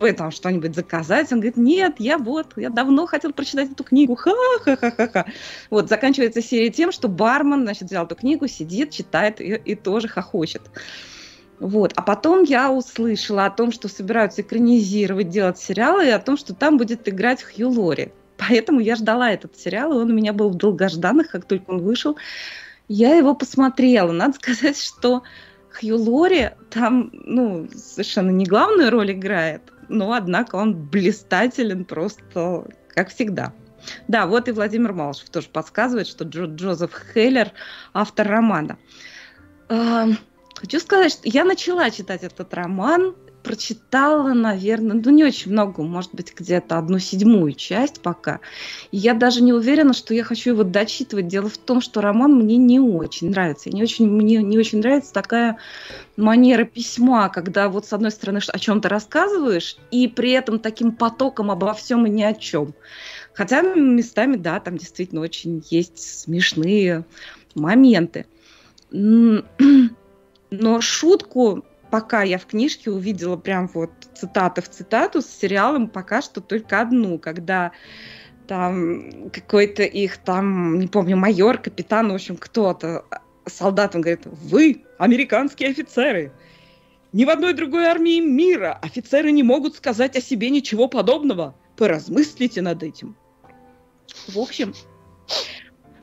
вы 0.00 0.12
там 0.12 0.30
что-нибудь 0.30 0.74
заказать? 0.74 1.30
Он 1.32 1.40
говорит, 1.40 1.58
нет, 1.58 1.96
я 1.98 2.16
вот, 2.16 2.54
я 2.56 2.70
давно 2.70 3.04
хотел 3.04 3.34
прочитать 3.34 3.72
эту 3.72 3.84
книгу, 3.84 4.14
ха-ха-ха-ха-ха. 4.14 5.26
Вот, 5.68 5.90
заканчивается 5.90 6.40
серия 6.40 6.70
тем, 6.70 6.92
что 6.92 7.08
бармен, 7.08 7.62
значит, 7.62 7.88
взял 7.88 8.06
эту 8.06 8.16
книгу, 8.16 8.48
сидит, 8.48 8.90
читает 8.90 9.38
и, 9.42 9.54
и 9.56 9.74
тоже 9.74 10.08
хохочет. 10.08 10.62
Вот. 11.60 11.92
А 11.96 12.02
потом 12.02 12.44
я 12.44 12.70
услышала 12.70 13.46
о 13.46 13.50
том, 13.50 13.72
что 13.72 13.88
собираются 13.88 14.42
экранизировать, 14.42 15.28
делать 15.28 15.58
сериалы, 15.58 16.06
и 16.06 16.10
о 16.10 16.18
том, 16.18 16.36
что 16.36 16.54
там 16.54 16.78
будет 16.78 17.08
играть 17.08 17.42
Хью 17.42 17.70
Лори. 17.70 18.12
Поэтому 18.36 18.80
я 18.80 18.94
ждала 18.94 19.32
этот 19.32 19.56
сериал, 19.56 19.92
и 19.92 20.02
он 20.02 20.10
у 20.10 20.14
меня 20.14 20.32
был 20.32 20.50
в 20.50 20.54
долгожданных, 20.54 21.30
как 21.30 21.44
только 21.44 21.70
он 21.70 21.82
вышел. 21.82 22.16
Я 22.86 23.16
его 23.16 23.34
посмотрела. 23.34 24.12
Надо 24.12 24.34
сказать, 24.34 24.80
что 24.80 25.24
Хью 25.72 25.96
Лори 25.96 26.50
там, 26.70 27.10
ну, 27.12 27.68
совершенно 27.74 28.30
не 28.30 28.44
главную 28.44 28.90
роль 28.90 29.12
играет, 29.12 29.62
но, 29.88 30.12
однако, 30.12 30.56
он 30.56 30.74
блистателен 30.74 31.84
просто, 31.84 32.64
как 32.94 33.10
всегда. 33.10 33.52
Да, 34.06 34.26
вот 34.26 34.48
и 34.48 34.52
Владимир 34.52 34.92
Малышев 34.92 35.30
тоже 35.30 35.48
подсказывает, 35.48 36.06
что 36.06 36.24
Джо 36.24 36.44
Джозеф 36.44 36.90
Хейлер– 37.12 37.52
автор 37.94 38.28
романа. 38.28 38.76
Хочу 40.60 40.80
сказать, 40.80 41.12
что 41.12 41.28
я 41.28 41.44
начала 41.44 41.88
читать 41.88 42.24
этот 42.24 42.52
роман, 42.52 43.14
прочитала, 43.44 44.32
наверное, 44.32 45.00
ну 45.00 45.10
не 45.12 45.22
очень 45.22 45.52
много, 45.52 45.84
может 45.84 46.12
быть, 46.12 46.34
где-то 46.36 46.78
одну 46.78 46.98
седьмую 46.98 47.52
часть 47.52 48.00
пока. 48.00 48.40
И 48.90 48.96
я 48.96 49.14
даже 49.14 49.40
не 49.40 49.52
уверена, 49.52 49.92
что 49.92 50.14
я 50.14 50.24
хочу 50.24 50.50
его 50.50 50.64
дочитывать. 50.64 51.28
Дело 51.28 51.48
в 51.48 51.58
том, 51.58 51.80
что 51.80 52.00
роман 52.00 52.34
мне 52.34 52.56
не 52.56 52.80
очень 52.80 53.30
нравится. 53.30 53.70
Не 53.70 53.84
очень, 53.84 54.10
мне 54.10 54.42
не 54.42 54.58
очень 54.58 54.80
нравится 54.80 55.12
такая 55.12 55.58
манера 56.16 56.64
письма, 56.64 57.28
когда 57.28 57.68
вот 57.68 57.86
с 57.86 57.92
одной 57.92 58.10
стороны 58.10 58.40
о 58.48 58.58
чем-то 58.58 58.88
рассказываешь, 58.88 59.76
и 59.92 60.08
при 60.08 60.32
этом 60.32 60.58
таким 60.58 60.90
потоком 60.90 61.52
обо 61.52 61.72
всем 61.72 62.04
и 62.06 62.10
ни 62.10 62.24
о 62.24 62.34
чем. 62.34 62.74
Хотя 63.32 63.62
местами, 63.62 64.34
да, 64.34 64.58
там 64.58 64.76
действительно 64.76 65.20
очень 65.20 65.62
есть 65.70 66.22
смешные 66.22 67.04
моменты. 67.54 68.26
Но 70.50 70.80
шутку, 70.80 71.64
пока 71.90 72.22
я 72.22 72.38
в 72.38 72.46
книжке 72.46 72.90
увидела 72.90 73.36
прям 73.36 73.68
вот 73.68 73.90
цитата 74.14 74.62
в 74.62 74.68
цитату 74.68 75.20
с 75.20 75.26
сериалом, 75.26 75.88
пока 75.88 76.22
что 76.22 76.40
только 76.40 76.80
одну, 76.80 77.18
когда 77.18 77.72
там 78.46 79.30
какой-то 79.30 79.82
их 79.82 80.18
там, 80.18 80.78
не 80.78 80.86
помню, 80.86 81.16
майор, 81.16 81.58
капитан, 81.58 82.10
в 82.10 82.14
общем, 82.14 82.36
кто-то 82.36 83.04
солдатам 83.46 84.00
говорит, 84.00 84.22
вы, 84.24 84.84
американские 84.98 85.70
офицеры, 85.70 86.32
ни 87.12 87.24
в 87.24 87.30
одной 87.30 87.54
другой 87.54 87.84
армии 87.84 88.20
мира 88.20 88.78
офицеры 88.82 89.30
не 89.30 89.42
могут 89.42 89.76
сказать 89.76 90.16
о 90.16 90.20
себе 90.20 90.50
ничего 90.50 90.88
подобного. 90.88 91.54
Поразмыслите 91.76 92.60
над 92.60 92.82
этим. 92.82 93.16
В 94.26 94.38
общем, 94.38 94.74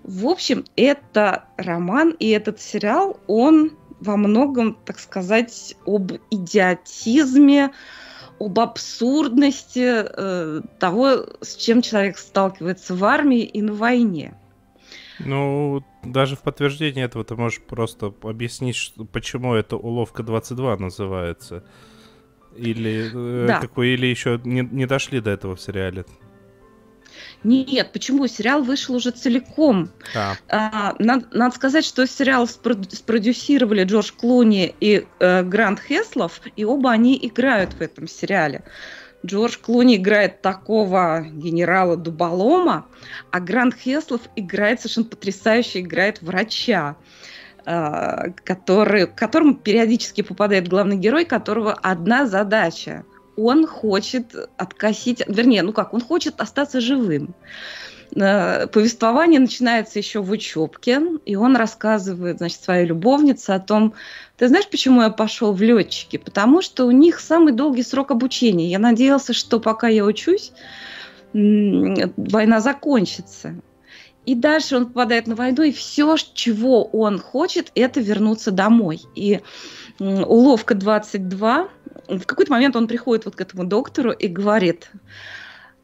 в 0.03 0.27
общем, 0.27 0.65
это 0.75 1.45
роман 1.57 2.15
и 2.19 2.29
этот 2.29 2.61
сериал, 2.61 3.19
он 3.27 3.77
во 4.05 4.17
многом, 4.17 4.77
так 4.85 4.99
сказать, 4.99 5.75
об 5.85 6.11
идиотизме, 6.31 7.71
об 8.39 8.59
абсурдности 8.59 10.05
э, 10.05 10.61
того, 10.79 11.25
с 11.41 11.55
чем 11.55 11.81
человек 11.81 12.17
сталкивается 12.17 12.95
в 12.95 13.03
армии 13.03 13.43
и 13.43 13.61
на 13.61 13.73
войне. 13.73 14.35
Ну, 15.19 15.83
даже 16.03 16.35
в 16.35 16.41
подтверждение 16.41 17.05
этого 17.05 17.23
ты 17.23 17.35
можешь 17.35 17.61
просто 17.61 18.13
объяснить, 18.21 18.75
что, 18.75 19.05
почему 19.05 19.53
это 19.53 19.77
уловка 19.77 20.23
22 20.23 20.77
называется. 20.77 21.63
Или, 22.57 23.11
э, 23.13 23.47
Да. 23.47 23.59
какой, 23.59 23.89
или 23.89 24.05
еще 24.05 24.39
не, 24.43 24.61
не 24.61 24.85
дошли 24.85 25.19
до 25.19 25.31
этого 25.31 25.55
в 25.55 25.61
сериале. 25.61 26.05
Нет, 27.43 27.91
почему? 27.91 28.27
Сериал 28.27 28.63
вышел 28.63 28.95
уже 28.95 29.11
целиком. 29.11 29.89
А, 30.15 30.35
А, 30.49 30.95
надо, 30.99 31.27
надо 31.31 31.55
сказать, 31.55 31.85
что 31.85 32.07
сериал 32.07 32.45
спрод- 32.45 32.93
спродюсировали 32.93 33.83
Джордж 33.83 34.11
Клуни 34.11 34.73
и 34.79 35.05
э, 35.19 35.43
Грант 35.43 35.79
Хеслов, 35.79 36.41
и 36.55 36.65
оба 36.65 36.91
они 36.91 37.17
играют 37.21 37.73
в 37.73 37.81
этом 37.81 38.07
сериале. 38.07 38.63
Джордж 39.25 39.57
Клуни 39.59 39.95
играет 39.95 40.41
такого 40.41 41.21
генерала 41.21 41.97
Дуболома, 41.97 42.85
а 43.31 43.39
Грант 43.39 43.75
Хеслов 43.75 44.21
играет 44.35 44.81
совершенно 44.81 45.07
потрясающе, 45.07 45.81
играет 45.81 46.21
врача, 46.21 46.95
э, 47.65 48.31
который, 48.43 49.07
к 49.07 49.15
которому 49.15 49.55
периодически 49.55 50.21
попадает 50.21 50.67
главный 50.67 50.97
герой, 50.97 51.25
которого 51.25 51.73
одна 51.73 52.27
задача. 52.27 53.03
Он 53.37 53.67
хочет 53.67 54.35
откосить, 54.57 55.23
вернее, 55.27 55.63
ну 55.63 55.73
как, 55.73 55.93
он 55.93 56.01
хочет 56.01 56.39
остаться 56.39 56.79
живым. 56.81 57.35
Э, 58.15 58.67
Повествование 58.67 59.39
начинается 59.39 59.99
еще 59.99 60.21
в 60.21 60.31
учебке, 60.31 61.01
и 61.25 61.35
он 61.35 61.55
рассказывает, 61.55 62.37
значит, 62.37 62.61
своей 62.61 62.85
любовнице 62.85 63.51
о 63.51 63.59
том, 63.59 63.93
ты 64.37 64.47
знаешь, 64.47 64.69
почему 64.69 65.01
я 65.01 65.09
пошел 65.09 65.53
в 65.53 65.61
летчики? 65.61 66.17
Потому 66.17 66.61
что 66.61 66.85
у 66.85 66.91
них 66.91 67.19
самый 67.19 67.53
долгий 67.53 67.83
срок 67.83 68.11
обучения. 68.11 68.69
Я 68.69 68.79
надеялся, 68.79 69.33
что 69.33 69.59
пока 69.59 69.87
я 69.87 70.05
учусь, 70.05 70.51
война 71.33 72.59
закончится. 72.61 73.55
И 74.25 74.33
дальше 74.33 74.77
он 74.77 74.87
попадает 74.87 75.27
на 75.27 75.35
войну, 75.35 75.63
и 75.63 75.71
все, 75.71 76.15
чего 76.33 76.83
он 76.85 77.19
хочет, 77.19 77.71
это 77.75 77.99
вернуться 77.99 78.51
домой. 78.51 79.01
И 79.13 79.41
уловка 79.99 80.73
22, 80.73 81.69
в 82.07 82.25
какой-то 82.25 82.51
момент 82.51 82.75
он 82.75 82.87
приходит 82.87 83.25
вот 83.25 83.35
к 83.35 83.41
этому 83.41 83.65
доктору 83.65 84.11
и 84.11 84.27
говорит, 84.27 84.91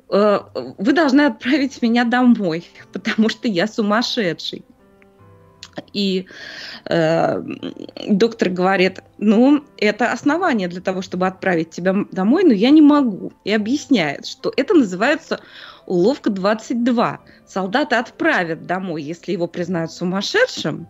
«Э, 0.10 0.39
вы 0.77 0.94
должны 0.94 1.22
отправить 1.22 1.82
меня 1.82 2.03
домой, 2.03 2.65
потому 2.94 3.30
что 3.30 3.48
я 3.48 3.68
сумасшедший. 3.68 4.65
И 5.94 6.27
э, 6.86 7.41
доктор 8.10 8.50
говорит, 8.50 9.00
ну, 9.18 9.63
это 9.77 10.12
основание 10.12 10.68
для 10.68 10.82
того, 10.82 11.01
чтобы 11.01 11.27
отправить 11.27 11.70
тебя 11.70 11.96
домой, 12.12 12.44
но 12.44 12.51
я 12.51 12.72
не 12.72 12.82
могу. 12.82 13.32
И 13.46 13.53
объясняет, 13.53 14.25
что 14.25 14.51
это 14.58 14.74
называется 14.74 15.39
уловка 15.86 16.30
22. 16.30 17.22
Солдата 17.48 18.00
отправят 18.00 18.65
домой, 18.65 19.01
если 19.03 19.32
его 19.32 19.48
признают 19.48 19.91
сумасшедшим, 19.91 20.88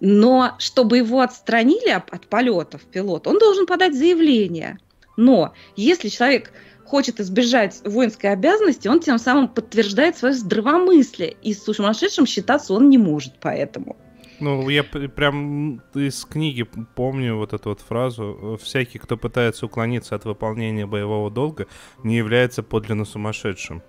но 0.00 0.54
чтобы 0.58 0.98
его 0.98 1.20
отстранили 1.20 1.90
от, 1.90 2.26
полетов 2.26 2.82
пилот, 2.82 3.26
он 3.26 3.38
должен 3.38 3.66
подать 3.66 3.94
заявление. 3.94 4.78
Но 5.16 5.52
если 5.76 6.08
человек 6.08 6.52
хочет 6.86 7.20
избежать 7.20 7.80
воинской 7.84 8.32
обязанности, 8.32 8.88
он 8.88 9.00
тем 9.00 9.18
самым 9.18 9.48
подтверждает 9.48 10.16
свое 10.16 10.34
здравомыслие. 10.34 11.36
И 11.42 11.52
с 11.54 11.62
сумасшедшим 11.62 12.26
считаться 12.26 12.72
он 12.72 12.88
не 12.88 12.98
может 12.98 13.34
поэтому. 13.40 13.96
ну, 14.40 14.68
я 14.70 14.82
прям 14.82 15.82
из 15.94 16.24
книги 16.24 16.62
помню 16.62 17.36
вот 17.36 17.52
эту 17.52 17.68
вот 17.68 17.80
фразу. 17.80 18.58
Всякий, 18.62 18.98
кто 18.98 19.16
пытается 19.16 19.66
уклониться 19.66 20.14
от 20.16 20.24
выполнения 20.24 20.86
боевого 20.86 21.30
долга, 21.30 21.66
не 22.02 22.16
является 22.16 22.62
подлинно 22.62 23.04
сумасшедшим. 23.04 23.82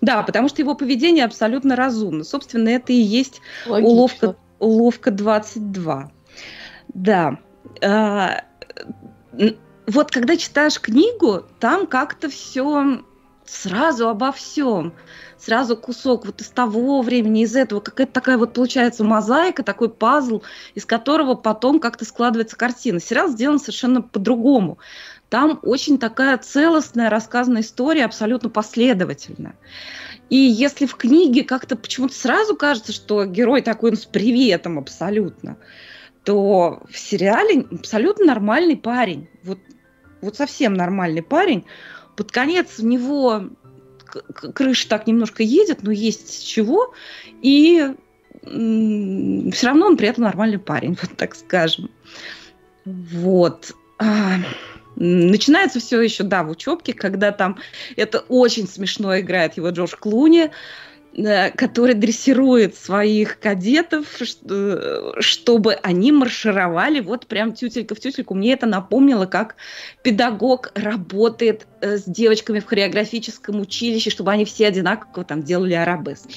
Да, 0.00 0.22
потому 0.22 0.48
что 0.48 0.62
его 0.62 0.74
поведение 0.74 1.24
абсолютно 1.24 1.74
разумно. 1.74 2.22
Собственно, 2.22 2.68
это 2.68 2.92
и 2.92 2.96
есть 2.96 3.40
Логично. 3.66 3.88
уловка, 3.88 4.36
уловка 4.58 5.10
22. 5.10 6.10
Да. 6.88 7.38
А, 7.82 8.44
вот 9.86 10.10
когда 10.10 10.36
читаешь 10.36 10.80
книгу, 10.80 11.44
там 11.60 11.86
как-то 11.86 12.28
все 12.28 13.02
сразу 13.44 14.08
обо 14.08 14.32
всем. 14.32 14.92
Сразу 15.38 15.76
кусок 15.76 16.26
вот 16.26 16.40
из 16.40 16.48
того 16.48 17.02
времени, 17.02 17.42
из 17.42 17.54
этого. 17.54 17.80
Какая-то 17.80 18.12
такая 18.12 18.38
вот 18.38 18.54
получается 18.54 19.04
мозаика, 19.04 19.62
такой 19.62 19.88
пазл, 19.88 20.42
из 20.74 20.84
которого 20.84 21.34
потом 21.34 21.78
как-то 21.78 22.04
складывается 22.04 22.56
картина. 22.56 23.00
Сериал 23.00 23.28
сделан 23.28 23.58
совершенно 23.58 24.02
по-другому. 24.02 24.78
Там 25.28 25.58
очень 25.62 25.98
такая 25.98 26.38
целостная 26.38 27.10
рассказанная 27.10 27.62
история, 27.62 28.04
абсолютно 28.04 28.48
последовательная. 28.48 29.56
И 30.28 30.36
если 30.36 30.86
в 30.86 30.96
книге 30.96 31.44
как-то 31.44 31.76
почему-то 31.76 32.14
сразу 32.14 32.56
кажется, 32.56 32.92
что 32.92 33.24
герой 33.24 33.62
такой 33.62 33.90
он 33.90 33.96
с 33.96 34.06
приветом 34.06 34.78
абсолютно, 34.78 35.56
то 36.24 36.82
в 36.90 36.98
сериале 36.98 37.64
абсолютно 37.70 38.26
нормальный 38.26 38.76
парень. 38.76 39.28
Вот, 39.44 39.58
вот 40.20 40.36
совсем 40.36 40.74
нормальный 40.74 41.22
парень. 41.22 41.64
Под 42.16 42.32
конец 42.32 42.80
у 42.80 42.86
него 42.86 43.50
крыша 44.54 44.88
так 44.88 45.06
немножко 45.06 45.42
едет, 45.42 45.82
но 45.82 45.92
есть 45.92 46.46
чего. 46.46 46.92
И 47.42 47.94
все 48.42 49.66
равно 49.66 49.86
он 49.86 49.96
при 49.96 50.08
этом 50.08 50.24
нормальный 50.24 50.58
парень, 50.58 50.96
вот 51.00 51.16
так 51.16 51.34
скажем. 51.34 51.90
Вот. 52.84 53.72
Начинается 54.96 55.78
все 55.78 56.00
еще, 56.00 56.24
да, 56.24 56.42
в 56.42 56.50
учебке, 56.50 56.92
когда 56.94 57.30
там 57.30 57.58
это 57.96 58.20
очень 58.28 58.66
смешно 58.66 59.18
играет 59.18 59.56
его 59.58 59.68
Джордж 59.68 59.94
Клуни, 59.94 60.50
э, 61.14 61.50
который 61.50 61.94
дрессирует 61.94 62.76
своих 62.76 63.38
кадетов, 63.38 64.06
э, 64.20 65.12
чтобы 65.20 65.74
они 65.74 66.12
маршировали 66.12 67.00
вот 67.00 67.26
прям 67.26 67.52
тютелька 67.52 67.94
в 67.94 68.00
тютельку. 68.00 68.34
Мне 68.34 68.54
это 68.54 68.64
напомнило, 68.64 69.26
как 69.26 69.56
педагог 70.02 70.72
работает 70.74 71.66
э, 71.82 71.98
с 71.98 72.04
девочками 72.04 72.60
в 72.60 72.66
хореографическом 72.66 73.60
училище, 73.60 74.08
чтобы 74.08 74.32
они 74.32 74.46
все 74.46 74.66
одинаково 74.66 75.24
там 75.24 75.42
делали 75.42 75.74
арабеск. 75.74 76.30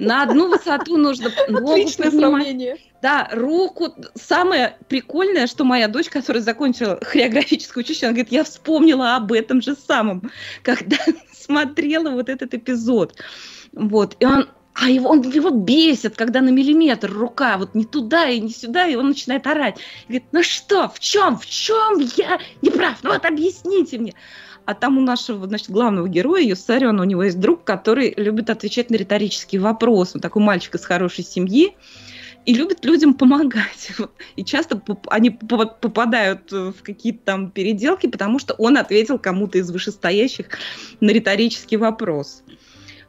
На 0.00 0.22
одну 0.22 0.48
высоту 0.48 0.96
нужно 0.96 1.30
ногу 1.48 1.72
Отличное 1.72 2.10
поднимать. 2.10 2.42
сравнение. 2.42 2.76
Да, 3.02 3.28
руку. 3.32 3.94
Самое 4.14 4.76
прикольное, 4.88 5.46
что 5.46 5.64
моя 5.64 5.88
дочь, 5.88 6.08
которая 6.08 6.42
закончила 6.42 6.98
хореографическое 7.02 7.84
училище, 7.84 8.06
она 8.06 8.14
говорит, 8.14 8.32
я 8.32 8.44
вспомнила 8.44 9.16
об 9.16 9.30
этом 9.30 9.60
же 9.60 9.76
самом, 9.76 10.30
когда 10.62 10.96
смотрела 11.32 12.10
вот 12.10 12.30
этот 12.30 12.54
эпизод. 12.54 13.14
Вот. 13.72 14.16
И 14.20 14.24
он, 14.24 14.48
а 14.72 14.88
его, 14.88 15.10
он 15.10 15.20
его 15.20 15.50
бесит, 15.50 16.16
когда 16.16 16.40
на 16.40 16.48
миллиметр 16.48 17.12
рука 17.12 17.58
вот 17.58 17.74
не 17.74 17.84
туда 17.84 18.26
и 18.26 18.40
не 18.40 18.50
сюда, 18.50 18.86
и 18.86 18.94
он 18.94 19.08
начинает 19.08 19.46
орать. 19.46 19.78
И 20.08 20.12
говорит, 20.12 20.28
ну 20.32 20.42
что, 20.42 20.88
в 20.88 20.98
чем, 20.98 21.38
в 21.38 21.44
чем 21.44 21.98
я 22.16 22.38
не 22.62 22.70
прав? 22.70 22.96
Ну 23.02 23.12
вот 23.12 23.26
объясните 23.26 23.98
мне. 23.98 24.14
А 24.70 24.74
там 24.74 24.98
у 24.98 25.00
нашего, 25.00 25.48
значит, 25.48 25.68
главного 25.70 26.08
героя, 26.08 26.44
Юссариона, 26.44 27.02
у 27.02 27.04
него 27.04 27.24
есть 27.24 27.40
друг, 27.40 27.64
который 27.64 28.14
любит 28.16 28.50
отвечать 28.50 28.88
на 28.88 28.94
риторические 28.94 29.60
вопросы. 29.60 30.12
Он 30.14 30.20
такой 30.20 30.44
мальчик 30.44 30.76
из 30.76 30.84
хорошей 30.84 31.24
семьи 31.24 31.76
и 32.46 32.54
любит 32.54 32.84
людям 32.84 33.14
помогать. 33.14 33.90
И 34.36 34.44
часто 34.44 34.80
они 35.08 35.30
по- 35.30 35.66
попадают 35.66 36.52
э, 36.52 36.70
в 36.70 36.84
какие-то 36.84 37.18
там 37.24 37.50
переделки, 37.50 38.06
потому 38.06 38.38
что 38.38 38.54
он 38.54 38.78
ответил 38.78 39.18
кому-то 39.18 39.58
из 39.58 39.68
вышестоящих 39.72 40.46
на 41.00 41.10
риторический 41.10 41.76
вопрос. 41.76 42.44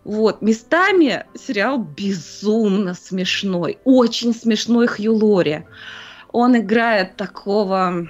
Вот, 0.03 0.41
местами 0.41 1.25
сериал 1.35 1.77
безумно 1.77 2.95
смешной, 2.95 3.77
очень 3.83 4.33
смешной 4.33 4.87
Хью 4.87 5.13
Лори. 5.13 5.65
Он 6.31 6.57
играет 6.57 7.17
такого, 7.17 8.07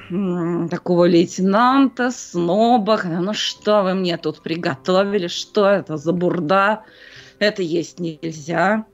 такого 0.70 1.06
лейтенанта, 1.06 2.12
сноба. 2.12 3.02
Ну 3.04 3.34
что 3.34 3.84
вы 3.84 3.96
мне 3.96 4.18
тут 4.18 4.42
приготовили? 4.42 5.28
Что 5.28 5.68
это 5.68 5.98
за 5.98 6.14
бурда? 6.14 6.84
Это 7.40 7.64
есть 7.64 8.00
нельзя. 8.00 8.86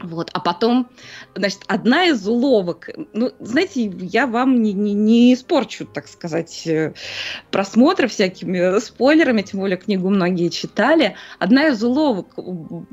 Вот, 0.00 0.30
а 0.32 0.38
потом, 0.38 0.88
значит, 1.34 1.62
одна 1.66 2.06
из 2.06 2.26
уловок, 2.28 2.88
ну, 3.12 3.32
знаете, 3.40 3.90
я 4.00 4.26
вам 4.26 4.62
не, 4.62 4.72
не, 4.72 4.92
не 4.92 5.34
испорчу, 5.34 5.86
так 5.86 6.06
сказать, 6.06 6.66
э, 6.66 6.94
просмотры 7.50 8.06
всякими 8.06 8.78
спойлерами, 8.78 9.42
тем 9.42 9.60
более 9.60 9.76
книгу 9.76 10.08
многие 10.08 10.50
читали. 10.50 11.16
Одна 11.40 11.68
из 11.68 11.82
уловок, 11.82 12.36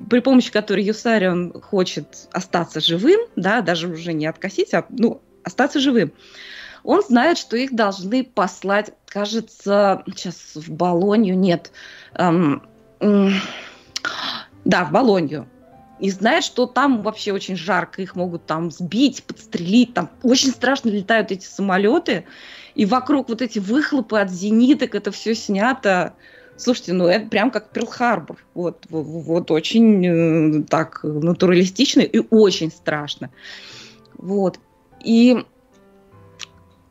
при 0.10 0.20
помощи 0.20 0.52
которой 0.52 0.84
Юсарион 0.84 1.62
хочет 1.62 2.28
остаться 2.32 2.80
живым, 2.80 3.20
да, 3.36 3.62
даже 3.62 3.88
уже 3.88 4.14
не 4.14 4.26
откосить, 4.26 4.74
а, 4.74 4.86
ну, 4.90 5.22
остаться 5.46 5.80
живым, 5.80 6.12
он 6.84 7.02
знает, 7.02 7.38
что 7.38 7.56
их 7.56 7.74
должны 7.74 8.24
послать, 8.24 8.92
кажется, 9.06 10.04
сейчас 10.08 10.56
в 10.56 10.72
Болонью, 10.72 11.38
нет, 11.38 11.72
эм, 12.14 12.62
эм, 13.00 13.34
да, 14.66 14.86
в 14.86 14.92
Болонью, 14.92 15.48
и 16.00 16.10
знает, 16.12 16.44
что 16.44 16.66
там 16.66 17.02
вообще 17.02 17.32
очень 17.32 17.56
жарко, 17.56 18.02
их 18.02 18.16
могут 18.16 18.46
там 18.46 18.70
сбить, 18.70 19.24
подстрелить, 19.24 19.94
там 19.94 20.10
очень 20.24 20.50
страшно 20.50 20.90
летают 20.90 21.32
эти 21.32 21.46
самолеты, 21.46 22.26
и 22.76 22.86
вокруг 22.86 23.30
вот 23.30 23.42
эти 23.42 23.60
выхлопы 23.60 24.20
от 24.20 24.30
зениток, 24.30 24.96
это 24.96 25.12
все 25.12 25.34
снято. 25.34 26.14
Слушайте, 26.58 26.94
ну 26.94 27.08
это 27.08 27.28
прям 27.28 27.52
как 27.52 27.72
Перл-Харбор, 27.72 28.38
вот, 28.54 28.86
вот, 28.90 29.04
вот 29.06 29.52
очень 29.52 30.06
э, 30.06 30.64
так 30.64 31.02
натуралистично 31.04 32.02
и 32.02 32.22
очень 32.30 32.72
страшно. 32.72 33.30
Вот. 34.18 34.60
И 35.06 35.46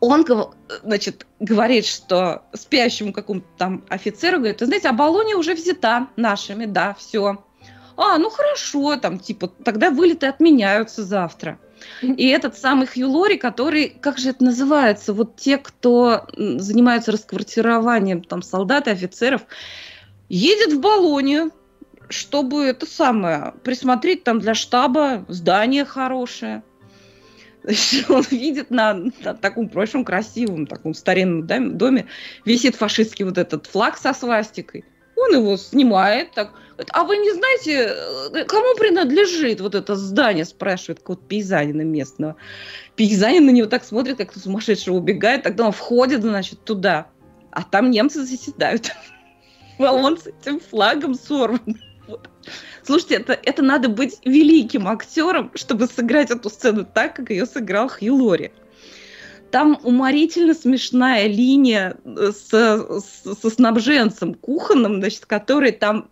он, 0.01 0.25
значит, 0.83 1.27
говорит, 1.41 1.85
что 1.85 2.45
спящему 2.55 3.13
какому-то 3.13 3.47
там 3.59 3.85
офицеру, 3.89 4.39
говорит, 4.39 4.61
вы 4.61 4.67
знаете, 4.67 4.89
а 4.89 4.93
Болония 4.93 5.37
уже 5.37 5.55
взята 5.55 6.09
нашими, 6.17 6.65
да, 6.65 6.95
все 6.95 7.39
а, 7.97 8.19
ну 8.19 8.31
хорошо, 8.31 8.97
там, 8.97 9.19
типа, 9.19 9.49
тогда 9.49 9.91
вылеты 9.91 10.27
отменяются 10.27 11.05
завтра. 11.05 11.59
И 12.03 12.29
этот 12.29 12.57
самый 12.57 12.87
Хью 12.87 13.11
Лори, 13.11 13.37
который, 13.37 13.89
как 13.89 14.19
же 14.19 14.31
это 14.31 14.45
называется, 14.45 15.13
вот 15.13 15.37
те, 15.37 15.59
кто 15.59 16.27
занимаются 16.37 17.13
расквартированием 17.13 18.23
там 18.23 18.43
солдат 18.43 18.89
и 18.89 18.91
офицеров, 18.91 19.43
едет 20.29 20.73
в 20.73 20.81
Болонию, 20.81 21.53
чтобы 22.09 22.65
это 22.65 22.87
самое, 22.87 23.55
присмотреть 23.63 24.25
там 24.25 24.41
для 24.41 24.55
штаба 24.55 25.25
здание 25.29 25.85
хорошее. 25.85 26.63
Он 28.09 28.23
видит 28.31 28.71
на, 28.71 28.95
на 28.95 29.35
таком 29.35 29.69
большом 29.69 30.05
красивом, 30.05 30.67
таком 30.67 30.95
старинном 30.95 31.79
доме, 31.79 32.07
висит 32.45 32.77
фашистский 32.77 33.25
вот 33.25 33.39
этот 33.39 33.67
флаг 33.67 33.97
со 33.97 34.13
свастикой. 34.13 34.85
Он 35.17 35.33
его 35.35 35.57
снимает, 35.57 36.33
так, 36.33 36.53
а 36.91 37.05
вы 37.05 37.17
не 37.17 37.33
знаете, 37.33 37.95
э, 38.35 38.45
кому 38.45 38.77
принадлежит 38.77 39.61
вот 39.61 39.75
это 39.75 39.95
здание, 39.95 40.45
спрашивает 40.45 40.99
какого-то 40.99 41.25
пейзанина 41.27 41.83
местного. 41.83 42.37
Пейзанин 42.97 43.47
на 43.47 43.51
него 43.51 43.69
так 43.69 43.85
смотрит, 43.85 44.19
как 44.19 44.35
сумасшедший 44.35 44.95
убегает, 44.95 45.45
тогда 45.45 45.67
он 45.67 45.73
входит, 45.73 46.23
значит, 46.23 46.65
туда, 46.65 47.07
а 47.51 47.63
там 47.63 47.91
немцы 47.91 48.25
заседают. 48.25 48.91
А 49.77 49.93
он 49.93 50.17
с 50.17 50.29
этим 50.29 50.61
флагом 50.61 51.17
сорван. 51.17 51.81
Слушайте, 52.85 53.15
это, 53.17 53.33
это 53.33 53.63
надо 53.63 53.89
быть 53.89 54.19
великим 54.25 54.87
актером, 54.87 55.51
чтобы 55.55 55.87
сыграть 55.87 56.31
эту 56.31 56.51
сцену 56.51 56.85
так, 56.85 57.17
как 57.17 57.31
ее 57.31 57.47
сыграл 57.47 57.89
Хью 57.89 58.15
Лори. 58.15 58.53
Там 59.51 59.79
уморительно 59.85 60.53
смешная 60.53 61.27
линия 61.27 61.97
э, 62.05 62.33
с, 62.33 62.51
с, 62.51 63.41
со 63.41 63.51
снабженцем 63.51 64.35
кухонным, 64.35 64.97
значит, 64.97 65.27
который 65.27 65.73
там, 65.73 66.09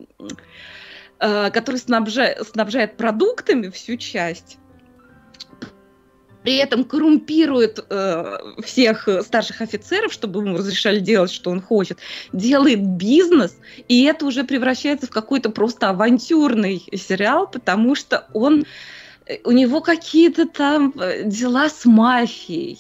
э, 1.19 1.51
который 1.51 1.77
снабжает, 1.77 2.47
снабжает 2.49 2.97
продуктами 2.97 3.69
всю 3.69 3.97
часть 3.97 4.59
при 6.43 6.57
этом 6.57 6.85
коррумпирует 6.85 7.85
э, 7.89 8.39
всех 8.65 9.09
старших 9.23 9.61
офицеров, 9.61 10.13
чтобы 10.13 10.41
ему 10.41 10.59
разрешали 10.59 11.01
делать, 11.01 11.31
что 11.31 11.51
он 11.51 11.61
хочет, 11.61 11.99
делает 12.33 12.81
бизнес, 12.85 13.57
и 13.89 14.05
это 14.05 14.27
уже 14.27 14.45
превращается 14.45 15.07
в 15.07 15.11
какой-то 15.11 15.51
просто 15.51 15.89
авантюрный 15.91 16.83
сериал, 16.95 17.47
потому 17.47 17.95
что 17.95 18.27
он, 18.33 18.65
э, 19.27 19.39
у 19.45 19.53
него 19.53 19.81
какие-то 19.81 20.49
там 20.49 20.93
э, 20.97 21.23
дела 21.25 21.69
с 21.69 21.85
мафией, 21.85 22.79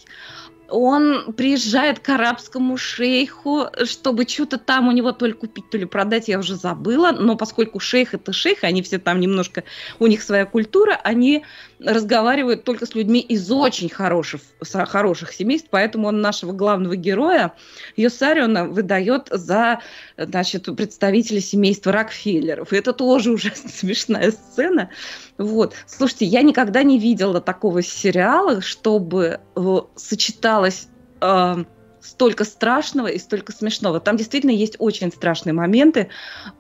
он 0.73 1.33
приезжает 1.35 1.99
к 1.99 2.09
арабскому 2.09 2.77
шейху, 2.77 3.67
чтобы 3.85 4.27
что-то 4.27 4.59
там 4.59 4.89
у 4.89 4.93
него 4.93 5.13
то 5.13 5.27
ли 5.27 5.33
купить, 5.33 5.69
то 5.71 5.79
ли 5.79 5.85
продать, 5.85 6.29
я 6.29 6.39
уже 6.39 6.57
забыла, 6.57 7.13
но 7.13 7.37
поскольку 7.37 7.79
шейх 7.79 8.15
это 8.15 8.33
шейх, 8.33 8.65
они 8.65 8.83
все 8.83 8.99
там 8.99 9.21
немножко, 9.21 9.65
у 9.99 10.07
них 10.07 10.23
своя 10.23 10.47
культура, 10.47 10.99
они 11.05 11.45
разговаривают 11.79 12.65
только 12.65 12.87
с 12.87 12.95
людьми 12.95 13.21
из 13.21 13.51
очень 13.51 13.89
хороших, 13.89 14.41
хороших 14.63 15.33
семейств, 15.33 15.69
поэтому 15.71 16.09
он 16.09 16.21
нашего 16.21 16.53
главного 16.53 16.97
героя, 16.97 17.53
Йосариона, 17.97 18.67
выдает 18.67 19.29
за 19.31 19.81
значит, 20.17 20.65
представителя 20.77 21.41
семейства 21.41 21.93
Рокфеллеров. 21.93 22.73
И 22.73 22.77
это 22.77 22.93
тоже 22.93 23.31
ужасно 23.33 23.71
смешная 23.71 24.31
сцена. 24.31 24.91
Вот. 25.39 25.75
Слушайте, 25.87 26.27
я 26.27 26.43
никогда 26.43 26.83
не 26.83 26.99
видела 26.99 27.41
такого 27.41 27.83
сериала, 27.83 28.61
чтобы 28.61 29.41
э, 29.57 29.77
сочеталось 29.97 30.89
э, 31.21 31.65
столько 32.03 32.45
страшного 32.45 33.07
и 33.07 33.19
столько 33.19 33.53
смешного. 33.53 34.01
Там 34.01 34.17
действительно 34.17 34.51
есть 34.51 34.77
очень 34.79 35.11
страшные 35.11 35.55
моменты, 35.55 36.09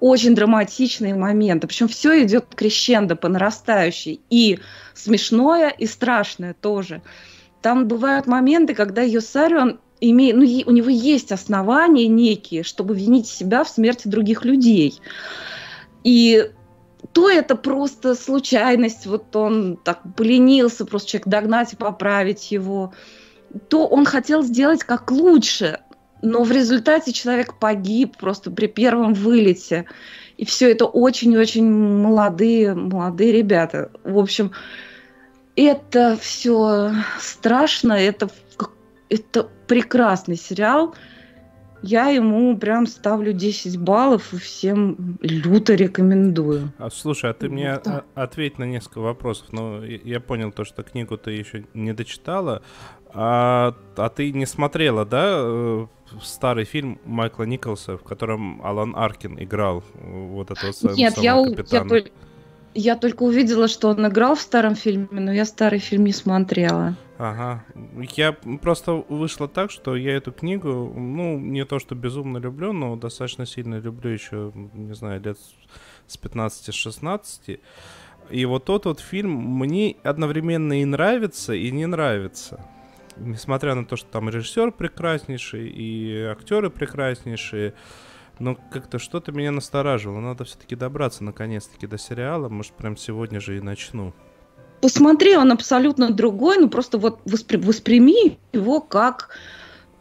очень 0.00 0.34
драматичные 0.34 1.14
моменты. 1.14 1.66
Причем 1.66 1.88
все 1.88 2.24
идет 2.24 2.54
крещендо 2.54 3.16
по 3.16 3.28
нарастающей. 3.28 4.20
И 4.30 4.60
смешное, 4.94 5.68
и 5.68 5.86
страшное 5.86 6.54
тоже. 6.54 7.02
Там 7.60 7.86
бывают 7.86 8.26
моменты, 8.26 8.74
когда 8.74 9.02
Йосарион 9.02 9.80
имеет, 10.00 10.36
ну, 10.36 10.42
у 10.42 10.74
него 10.74 10.88
есть 10.88 11.30
основания 11.30 12.08
некие, 12.08 12.62
чтобы 12.62 12.96
винить 12.96 13.28
себя 13.28 13.62
в 13.64 13.68
смерти 13.68 14.08
других 14.08 14.44
людей. 14.44 15.00
И 16.02 16.50
то 17.12 17.30
это 17.30 17.56
просто 17.56 18.14
случайность, 18.14 19.06
вот 19.06 19.34
он 19.36 19.76
так 19.76 20.00
поленился, 20.16 20.84
просто 20.86 21.10
человек 21.10 21.28
догнать 21.28 21.72
и 21.72 21.76
поправить 21.76 22.50
его, 22.50 22.92
то 23.68 23.86
он 23.86 24.04
хотел 24.04 24.42
сделать 24.42 24.82
как 24.82 25.10
лучше, 25.10 25.80
но 26.22 26.44
в 26.44 26.52
результате 26.52 27.12
человек 27.12 27.58
погиб 27.58 28.16
просто 28.16 28.50
при 28.50 28.66
первом 28.66 29.12
вылете. 29.12 29.86
И 30.38 30.44
все 30.44 30.70
это 30.70 30.86
очень-очень 30.86 31.70
молодые, 31.70 32.74
молодые 32.74 33.32
ребята. 33.32 33.90
В 34.04 34.18
общем, 34.18 34.52
это 35.56 36.16
все 36.18 36.92
страшно, 37.20 37.92
это, 37.92 38.30
это 39.10 39.48
прекрасный 39.66 40.36
сериал. 40.36 40.94
Я 41.82 42.08
ему 42.08 42.56
прям 42.56 42.86
ставлю 42.86 43.32
10 43.32 43.78
баллов 43.78 44.32
и 44.32 44.38
всем 44.38 45.18
люто 45.20 45.74
рекомендую. 45.74 46.72
А, 46.78 46.90
слушай, 46.90 47.30
а 47.30 47.34
ты 47.34 47.48
мне 47.48 47.80
да. 47.84 48.04
ответь 48.14 48.58
на 48.58 48.64
несколько 48.64 49.00
вопросов. 49.00 49.48
Ну, 49.52 49.82
я 49.82 50.20
понял 50.20 50.52
то, 50.52 50.64
что 50.64 50.82
книгу 50.82 51.16
ты 51.16 51.32
еще 51.32 51.64
не 51.74 51.92
дочитала. 51.92 52.62
А, 53.14 53.74
а 53.96 54.08
ты 54.08 54.32
не 54.32 54.46
смотрела, 54.46 55.04
да, 55.04 55.34
э, 55.42 55.86
старый 56.22 56.64
фильм 56.64 56.98
Майкла 57.04 57.44
Николса, 57.44 57.98
в 57.98 58.02
котором 58.02 58.64
Алан 58.64 58.94
Аркин 58.96 59.42
играл 59.42 59.84
вот 60.02 60.50
этого 60.50 60.72
Нет, 60.94 61.18
я, 61.18 61.34
капитана? 61.44 61.94
я, 61.94 62.04
я 62.74 62.96
только 62.96 63.22
увидела, 63.22 63.68
что 63.68 63.88
он 63.88 64.06
играл 64.06 64.34
в 64.34 64.40
старом 64.40 64.74
фильме, 64.74 65.08
но 65.10 65.32
я 65.32 65.44
старый 65.44 65.78
фильм 65.78 66.04
не 66.04 66.12
смотрела. 66.12 66.96
Ага. 67.18 67.64
Я 68.16 68.32
просто 68.32 69.04
вышло 69.08 69.46
так, 69.46 69.70
что 69.70 69.94
я 69.94 70.16
эту 70.16 70.32
книгу, 70.32 70.92
ну, 70.96 71.38
не 71.38 71.64
то 71.64 71.78
что 71.78 71.94
безумно 71.94 72.38
люблю, 72.38 72.72
но 72.72 72.96
достаточно 72.96 73.46
сильно 73.46 73.76
люблю 73.76 74.10
еще, 74.10 74.52
не 74.54 74.94
знаю, 74.94 75.22
лет 75.22 75.38
с 76.06 76.18
15-16. 76.18 77.60
И 78.30 78.44
вот 78.44 78.64
тот 78.64 78.86
вот 78.86 79.00
фильм 79.00 79.30
мне 79.30 79.96
одновременно 80.02 80.80
и 80.80 80.84
нравится, 80.84 81.54
и 81.54 81.70
не 81.70 81.86
нравится. 81.86 82.64
Несмотря 83.16 83.74
на 83.74 83.84
то, 83.84 83.96
что 83.96 84.08
там 84.10 84.30
режиссер 84.30 84.72
прекраснейший, 84.72 85.68
и 85.68 86.22
актеры 86.22 86.70
прекраснейшие, 86.70 87.74
но 88.38 88.56
как-то 88.70 88.98
что-то 88.98 89.32
меня 89.32 89.50
настораживало. 89.50 90.20
Надо 90.20 90.44
все-таки 90.44 90.76
добраться 90.76 91.24
наконец-таки 91.24 91.86
до 91.86 91.98
сериала. 91.98 92.48
Может, 92.48 92.72
прям 92.72 92.96
сегодня 92.96 93.40
же 93.40 93.58
и 93.58 93.60
начну. 93.60 94.12
Посмотри, 94.80 95.36
он 95.36 95.52
абсолютно 95.52 96.10
другой, 96.10 96.58
ну 96.58 96.68
просто 96.68 96.98
вот 96.98 97.20
воспри- 97.24 97.64
восприми 97.64 98.38
его 98.52 98.80
как 98.80 99.30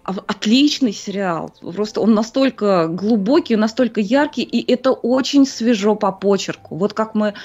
отличный 0.04 0.94
сериал. 0.94 1.54
Просто 1.62 2.02
он 2.02 2.14
настолько 2.14 2.88
глубокий, 2.88 3.56
настолько 3.56 4.02
яркий, 4.02 4.42
и 4.42 4.72
это 4.72 4.92
очень 4.92 5.46
свежо 5.46 5.96
по 5.96 6.12
почерку. 6.12 6.76
Вот 6.76 6.94
как 6.94 7.14
мы 7.14 7.36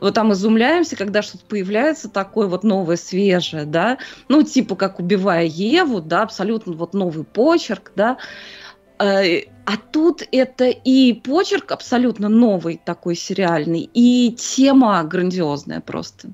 вот 0.00 0.14
там 0.14 0.32
изумляемся, 0.32 0.96
когда 0.96 1.22
что-то 1.22 1.44
появляется 1.44 2.08
такое 2.08 2.48
вот 2.48 2.64
новое, 2.64 2.96
свежее, 2.96 3.64
да, 3.64 3.98
ну 4.28 4.42
типа 4.42 4.74
как 4.74 4.98
«Убивая 4.98 5.44
Еву», 5.44 6.00
да, 6.00 6.22
абсолютно 6.22 6.72
вот 6.72 6.94
новый 6.94 7.24
почерк, 7.24 7.92
да, 7.94 8.18
э, 8.98 9.42
а 9.70 9.76
тут 9.76 10.26
это 10.32 10.64
и 10.68 11.12
почерк 11.12 11.70
абсолютно 11.70 12.28
новый 12.28 12.80
такой 12.84 13.14
сериальный, 13.14 13.88
и 13.94 14.32
тема 14.36 15.00
грандиозная 15.04 15.80
просто. 15.80 16.30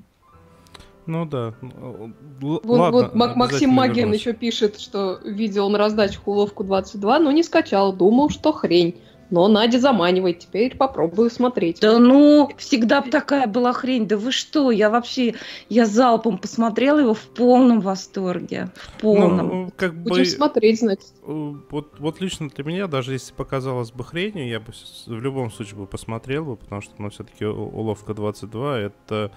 Ну 1.05 1.25
да. 1.25 1.53
Л- 1.61 2.11
Вот, 2.41 2.65
ладно, 2.65 2.91
вот 2.91 3.15
Мак- 3.15 3.35
Максим 3.35 3.79
вернусь. 3.93 4.21
еще 4.21 4.33
пишет, 4.33 4.79
что 4.79 5.19
видел 5.23 5.69
на 5.69 5.77
раздаче 5.77 6.19
уловку 6.25 6.63
22, 6.63 7.19
но 7.19 7.31
не 7.31 7.43
скачал, 7.43 7.93
думал, 7.93 8.29
что 8.31 8.51
хрень. 8.51 8.95
Но 9.29 9.47
Надя 9.47 9.79
заманивает, 9.79 10.39
теперь 10.39 10.75
попробую 10.75 11.29
смотреть. 11.29 11.79
Да 11.81 11.99
ну, 11.99 12.49
всегда 12.57 13.01
такая 13.01 13.47
была 13.47 13.73
хрень. 13.73 14.07
Да 14.07 14.17
вы 14.17 14.31
что? 14.31 14.71
Я 14.71 14.89
вообще, 14.89 15.35
я 15.69 15.85
залпом 15.85 16.37
посмотрела 16.37 16.99
его 16.99 17.13
в 17.13 17.21
полном 17.21 17.81
восторге. 17.81 18.69
В 18.75 19.01
полном. 19.01 19.47
Ну, 19.47 19.73
как 19.75 19.93
бы... 19.93 20.11
Будем 20.11 20.25
смотреть, 20.25 20.79
значит. 20.79 21.13
Э, 21.23 21.53
Вот, 21.69 21.99
вот 21.99 22.21
лично 22.21 22.49
для 22.49 22.63
меня, 22.63 22.87
даже 22.87 23.13
если 23.13 23.33
показалось 23.33 23.91
бы 23.91 24.03
хренью, 24.03 24.47
я 24.47 24.59
бы 24.59 24.71
в 25.05 25.21
любом 25.21 25.51
случае 25.51 25.75
бы 25.77 25.87
посмотрел 25.87 26.45
бы, 26.45 26.55
потому 26.55 26.81
что, 26.81 26.93
ну, 26.97 27.09
все-таки 27.09 27.45
уловка 27.45 28.13
22 28.13 28.79
это, 28.79 29.31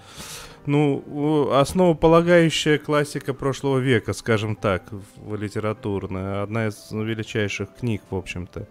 ну, 0.65 1.51
основополагающая 1.51 2.77
классика 2.77 3.33
прошлого 3.33 3.79
века, 3.79 4.13
скажем 4.13 4.55
так, 4.55 4.91
в 5.17 5.35
литературная, 5.35 6.43
одна 6.43 6.67
из 6.67 6.91
величайших 6.91 7.73
книг, 7.75 8.01
в 8.09 8.15
общем-то. 8.15 8.67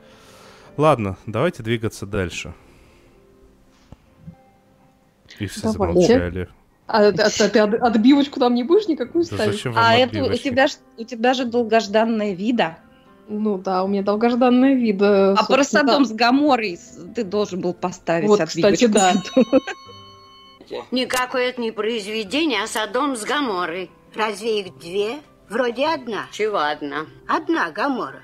Ладно, 0.80 1.18
давайте 1.26 1.62
двигаться 1.62 2.06
дальше. 2.06 2.54
И 5.38 5.46
все 5.46 5.72
Давайте. 5.72 5.78
замолчали. 6.06 6.48
А, 6.86 7.08
а- 7.08 7.10
а 7.10 7.48
ты 7.50 7.58
от- 7.58 7.74
отбивочку 7.74 8.40
там 8.40 8.54
не 8.54 8.64
будешь 8.64 8.88
никакую 8.88 9.24
Да 9.24 9.34
ставить? 9.36 9.52
зачем 9.52 9.72
вам 9.74 9.84
А 9.86 9.94
это 9.94 10.24
у 10.24 10.32
тебя, 10.34 10.66
у 10.96 11.04
тебя 11.04 11.34
же 11.34 11.44
долгожданная 11.44 12.32
вида. 12.32 12.78
Ну 13.28 13.58
да, 13.58 13.84
у 13.84 13.88
меня 13.88 14.02
долгожданная 14.02 14.74
вида. 14.74 15.34
А 15.34 15.44
про 15.44 15.64
Содом 15.64 16.06
с 16.06 16.12
Гаморой 16.12 16.78
ты 17.14 17.24
должен 17.24 17.60
был 17.60 17.74
поставить 17.74 18.26
Вот, 18.28 18.40
кстати, 18.42 18.86
да. 18.86 19.12
Никакое 20.90 21.50
это 21.50 21.60
не 21.60 21.72
произведение, 21.72 22.62
а 22.62 22.66
Содом 22.66 23.16
с 23.16 23.24
Гаморой. 23.24 23.90
Разве 24.14 24.60
их 24.60 24.78
две? 24.78 25.18
Вроде 25.50 25.88
одна. 25.88 26.26
Чего 26.32 26.58
одна? 26.58 27.04
Одна 27.28 27.70
Гамора. 27.70 28.22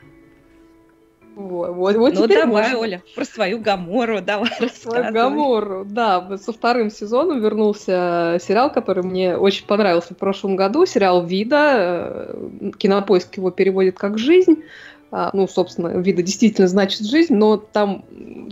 Вот, 1.36 1.74
вот, 1.74 1.96
вот 1.96 2.14
Ну 2.14 2.26
давай, 2.26 2.46
можно. 2.46 2.78
Оля, 2.78 3.02
про 3.14 3.24
свою 3.26 3.60
Гамору 3.60 4.22
давай 4.22 4.48
Свою 4.48 4.70
рассказывай. 4.70 5.12
Гамору, 5.12 5.84
да, 5.84 6.38
со 6.38 6.50
вторым 6.50 6.90
сезоном 6.90 7.42
вернулся 7.42 8.38
сериал, 8.42 8.72
который 8.72 9.02
мне 9.04 9.36
очень 9.36 9.66
понравился 9.66 10.14
в 10.14 10.16
прошлом 10.16 10.56
году, 10.56 10.86
сериал 10.86 11.26
«Вида», 11.26 12.32
э, 12.32 12.70
кинопоиск 12.78 13.36
его 13.36 13.50
переводит 13.50 13.98
как 13.98 14.16
«Жизнь», 14.16 14.62
А, 15.12 15.30
ну, 15.34 15.46
собственно, 15.46 15.88
«Вида» 15.98 16.22
действительно 16.22 16.68
значит 16.68 17.02
«жизнь», 17.06 17.34
но 17.34 17.58
там, 17.58 18.04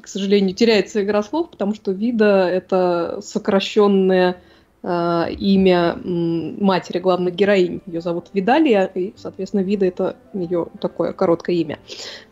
к 0.03 0.07
сожалению, 0.07 0.55
теряется 0.55 1.03
игра 1.03 1.23
слов, 1.23 1.51
потому 1.51 1.75
что 1.75 1.91
«Вида»— 1.91 2.49
это 2.53 3.21
сокращенное 3.23 4.37
э, 4.85 5.33
имя 5.33 5.97
матери 6.05 6.99
главной 6.99 7.33
героини. 7.33 7.81
Ее 7.87 8.01
зовут 8.01 8.29
Видалия, 8.33 8.85
и, 8.85 9.15
соответственно, 9.17 9.63
Вида— 9.63 9.87
это 9.87 10.17
ее 10.33 10.69
такое 10.81 11.13
короткое 11.13 11.57
имя. 11.57 11.79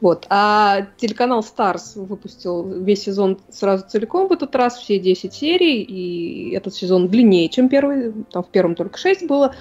Вот. 0.00 0.26
А 0.28 0.86
телеканал 0.98 1.40
Stars 1.40 1.94
выпустил 1.96 2.62
весь 2.64 3.02
сезон 3.02 3.38
сразу 3.50 3.88
целиком 3.88 4.28
в 4.28 4.32
этот 4.32 4.54
раз, 4.54 4.78
все 4.78 4.98
10 4.98 5.32
серий, 5.32 5.82
и 5.82 6.54
этот 6.54 6.74
сезон 6.74 7.08
длиннее, 7.08 7.48
чем 7.48 7.68
первый, 7.68 8.12
там 8.30 8.44
в 8.44 8.48
первом 8.48 8.74
только 8.74 8.98
6 8.98 9.26
было. 9.26 9.54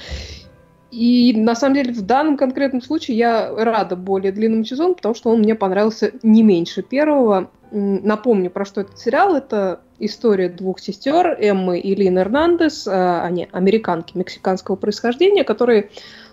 И 0.91 1.33
на 1.37 1.55
самом 1.55 1.75
деле 1.75 1.93
в 1.93 2.01
данном 2.01 2.35
конкретном 2.35 2.81
случае 2.81 3.17
я 3.17 3.55
рада 3.55 3.95
более 3.95 4.33
длинному 4.33 4.65
сезону, 4.65 4.93
потому 4.93 5.15
что 5.15 5.29
он 5.29 5.39
мне 5.39 5.55
понравился 5.55 6.11
не 6.21 6.43
меньше 6.43 6.81
первого. 6.81 7.49
Напомню, 7.71 8.51
про 8.51 8.65
что 8.65 8.81
этот 8.81 8.99
сериал. 8.99 9.33
Это 9.33 9.79
история 10.05 10.49
двух 10.49 10.79
сестер, 10.79 11.37
Эммы 11.39 11.79
и 11.79 11.95
Лин 11.95 12.19
Эрнандес. 12.19 12.87
А, 12.87 13.23
Они 13.23 13.47
американки 13.51 14.17
мексиканского 14.17 14.75
происхождения, 14.75 15.43
которые 15.43 15.89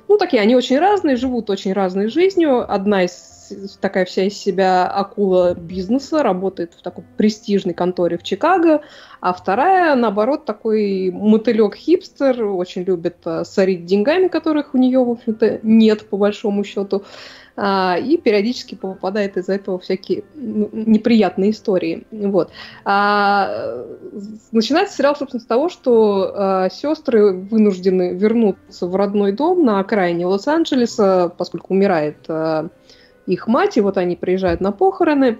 ну, 0.09 0.17
такие, 0.17 0.41
они 0.41 0.57
очень 0.57 0.79
разные, 0.79 1.17
живут 1.17 1.51
очень 1.51 1.75
разной 1.75 2.09
жизнью. 2.09 2.65
Одна 2.73 3.05
из 3.05 3.39
такая 3.81 4.05
вся 4.05 4.25
из 4.25 4.37
себя 4.37 4.87
акула 4.87 5.55
бизнеса, 5.55 6.23
работает 6.23 6.75
в 6.75 6.83
такой 6.83 7.05
престижной 7.17 7.75
конторе 7.75 8.19
в 8.19 8.23
Чикаго, 8.23 8.83
а 9.21 9.33
вторая, 9.33 9.95
наоборот, 9.95 10.45
такой 10.45 11.11
мотылек-хипстер, 11.11 12.45
очень 12.45 12.83
любит 12.83 13.17
а, 13.25 13.45
сорить 13.45 13.87
деньгами, 13.87 14.29
которых 14.29 14.75
у 14.75 14.79
нее, 14.79 15.03
в 15.03 15.11
общем-то, 15.11 15.61
нет, 15.63 16.09
по 16.09 16.17
большому 16.17 16.65
счету, 16.65 17.05
и 17.61 18.17
периодически 18.23 18.77
попадает 18.77 19.37
из-за 19.37 19.55
этого 19.55 19.81
всякие 19.81 20.23
ну, 20.35 20.71
неприятные 20.73 21.51
истории. 21.51 22.07
Вот. 22.13 22.53
А, 22.85 23.85
начинается 24.53 24.97
сериал, 24.97 25.17
собственно, 25.17 25.43
с 25.43 25.47
того, 25.47 25.69
что 25.69 26.33
а, 26.35 26.71
сестры 26.71 27.33
вынуждены 27.33 28.15
вернуться 28.15 28.87
в 28.87 28.95
родной 28.95 29.33
дом 29.33 29.65
на 29.65 29.81
окраине 29.81 30.27
Лос-Анджелеса, 30.27 31.33
поскольку 31.37 31.75
умирает 31.75 32.19
а, 32.29 32.69
их 33.27 33.49
мать, 33.49 33.77
и 33.77 33.81
вот 33.81 33.99
они 33.99 34.17
приезжают 34.17 34.61
на 34.61 34.73
похороны, 34.73 35.39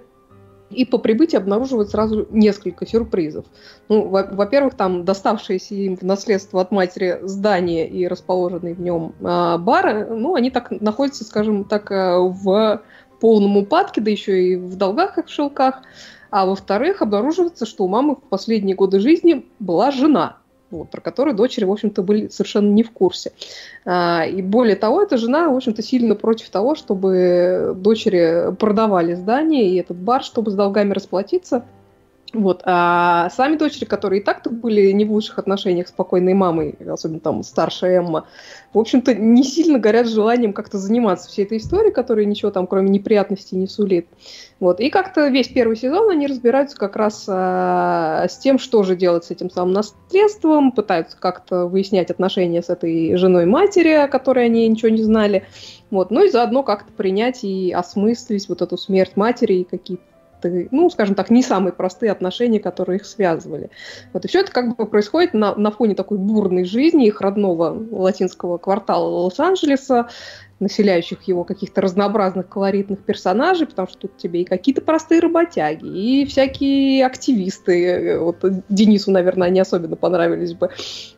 и 0.71 0.85
по 0.85 0.99
прибытии 0.99 1.37
обнаруживают 1.37 1.91
сразу 1.91 2.27
несколько 2.31 2.87
сюрпризов. 2.87 3.47
Ну, 3.89 4.09
во- 4.09 4.29
во-первых, 4.31 4.75
там 4.75 5.05
доставшиеся 5.05 5.75
им 5.75 5.97
в 5.97 6.03
наследство 6.03 6.61
от 6.61 6.71
матери 6.71 7.21
здание 7.23 7.89
и 7.89 8.07
расположенный 8.07 8.75
в 8.75 8.81
нем 8.81 9.15
а, 9.23 9.59
бар, 9.59 10.09
ну, 10.11 10.35
они 10.35 10.51
так 10.51 10.71
находятся, 10.71 11.25
скажем 11.25 11.65
так, 11.65 11.91
а, 11.91 12.19
в 12.19 12.83
полном 13.21 13.57
упадке, 13.57 14.01
да 14.01 14.11
еще 14.11 14.43
и 14.45 14.57
в 14.57 14.77
долгах 14.77 15.19
и 15.19 15.23
в 15.23 15.29
шелках. 15.29 15.83
А 16.31 16.45
во-вторых, 16.45 17.01
обнаруживается, 17.01 17.65
что 17.65 17.85
у 17.85 17.89
мамы 17.89 18.17
в 18.17 18.21
последние 18.29 18.77
годы 18.77 19.01
жизни 19.01 19.47
была 19.59 19.91
жена, 19.91 20.38
вот, 20.71 20.91
про 20.91 21.01
которую 21.01 21.35
дочери, 21.35 21.65
в 21.65 21.73
общем-то, 21.73 22.03
были 22.03 22.29
совершенно 22.29 22.71
не 22.71 22.83
в 22.83 22.91
курсе. 22.91 23.33
А, 23.85 24.25
И 24.27 24.43
более 24.43 24.77
того, 24.77 25.03
эта 25.03 25.17
жена, 25.17 25.49
в 25.49 25.57
общем-то, 25.57 25.83
сильно 25.83 26.15
против 26.15 26.51
того, 26.51 26.75
чтобы 26.75 27.73
дочери 27.77 28.55
продавали 28.57 29.15
здание 29.15 29.71
и 29.71 29.77
этот 29.77 29.97
бар, 29.97 30.23
чтобы 30.23 30.51
с 30.51 30.55
долгами 30.55 30.93
расплатиться. 30.93 31.65
Вот. 32.35 32.63
А 32.65 33.31
сами 33.31 33.57
дочери, 33.57 33.87
которые 33.87 34.21
и 34.21 34.25
так-то 34.25 34.51
были 34.51 34.91
не 34.93 35.07
в 35.07 35.13
лучших 35.13 35.39
отношениях 35.39 35.89
с 35.89 35.93
покойной 35.93 36.35
мамой, 36.35 36.77
особенно 36.87 37.21
там 37.21 37.43
старшая 37.43 38.01
Эмма, 38.01 38.27
в 38.75 38.79
общем-то, 38.79 39.15
не 39.15 39.43
сильно 39.45 39.79
горят 39.79 40.09
желанием 40.09 40.53
как-то 40.53 40.77
заниматься 40.77 41.29
всей 41.31 41.47
этой 41.47 41.57
историей, 41.57 41.93
которая 41.93 42.27
ничего 42.27 42.51
там, 42.51 42.67
кроме 42.67 42.91
неприятностей, 42.91 43.57
не 43.57 43.67
сулит. 43.67 44.09
Вот. 44.61 44.79
И 44.81 44.91
как-то 44.91 45.29
весь 45.29 45.49
первый 45.49 45.77
сезон 45.77 46.11
они 46.11 46.27
разбираются 46.27 46.77
как 46.77 46.97
раз 46.97 47.25
а, 47.29 48.27
с 48.29 48.37
тем, 48.37 48.59
что 48.59 48.83
же 48.83 48.95
делать 48.95 49.25
с 49.25 49.31
этим 49.31 49.49
самым 49.49 49.73
наследством, 49.73 50.73
пытаются 50.73 51.17
как-то 51.19 51.67
выяснять 51.67 52.11
отношения 52.11 52.63
с 52.63 52.69
этой 52.69 53.17
женой 53.17 53.47
матери, 53.47 53.91
о 53.91 54.09
которой 54.09 54.45
они 54.45 54.69
ничего 54.69 54.91
не 54.91 55.03
знали. 55.03 55.45
Вот. 55.91 56.11
Ну 56.11 56.25
и 56.25 56.31
заодно 56.31 56.63
как-то 56.63 56.93
принять 56.93 57.45
и 57.45 57.73
осмыслить 57.73 58.51
вот 58.51 58.61
эту 58.61 58.77
смерть 58.77 59.13
матери 59.17 59.55
и 59.55 59.65
какие-то 59.65 60.03
ну, 60.43 60.91
скажем 60.91 61.15
так, 61.15 61.31
не 61.31 61.43
самые 61.43 61.73
простые 61.73 62.13
отношения, 62.13 62.61
которые 62.61 62.99
их 62.99 63.07
связывали. 63.07 63.71
Вот, 64.13 64.25
и 64.25 64.29
все 64.29 64.41
это 64.41 64.53
как 64.53 64.77
бы 64.77 64.87
происходит 64.87 65.35
на, 65.35 65.55
на 65.55 65.71
фоне 65.71 65.95
такой 65.95 66.19
бурной 66.19 66.65
жизни 66.65 67.07
их 67.07 67.21
родного 67.21 67.77
латинского 67.91 68.59
квартала 68.59 69.09
Лос-Анджелеса, 69.09 70.09
населяющих 70.61 71.23
его 71.23 71.45
каких-то 71.45 71.81
разнообразных 71.81 72.49
колоритных 72.49 72.99
персонажей, 73.01 73.67
потому 73.67 73.89
что 73.89 73.99
тут 73.99 74.17
тебе 74.17 74.43
и 74.43 74.45
какие-то 74.45 74.81
простые 74.81 75.21
работяги, 75.21 75.87
и 75.87 76.27
всякие 76.27 77.07
активисты, 77.07 78.19
вот 78.19 78.45
Денису, 78.69 79.11
наверное, 79.11 79.49
они 79.49 79.61
особенно 79.61 79.97
понравились 79.97 80.55
бы, 80.55 80.71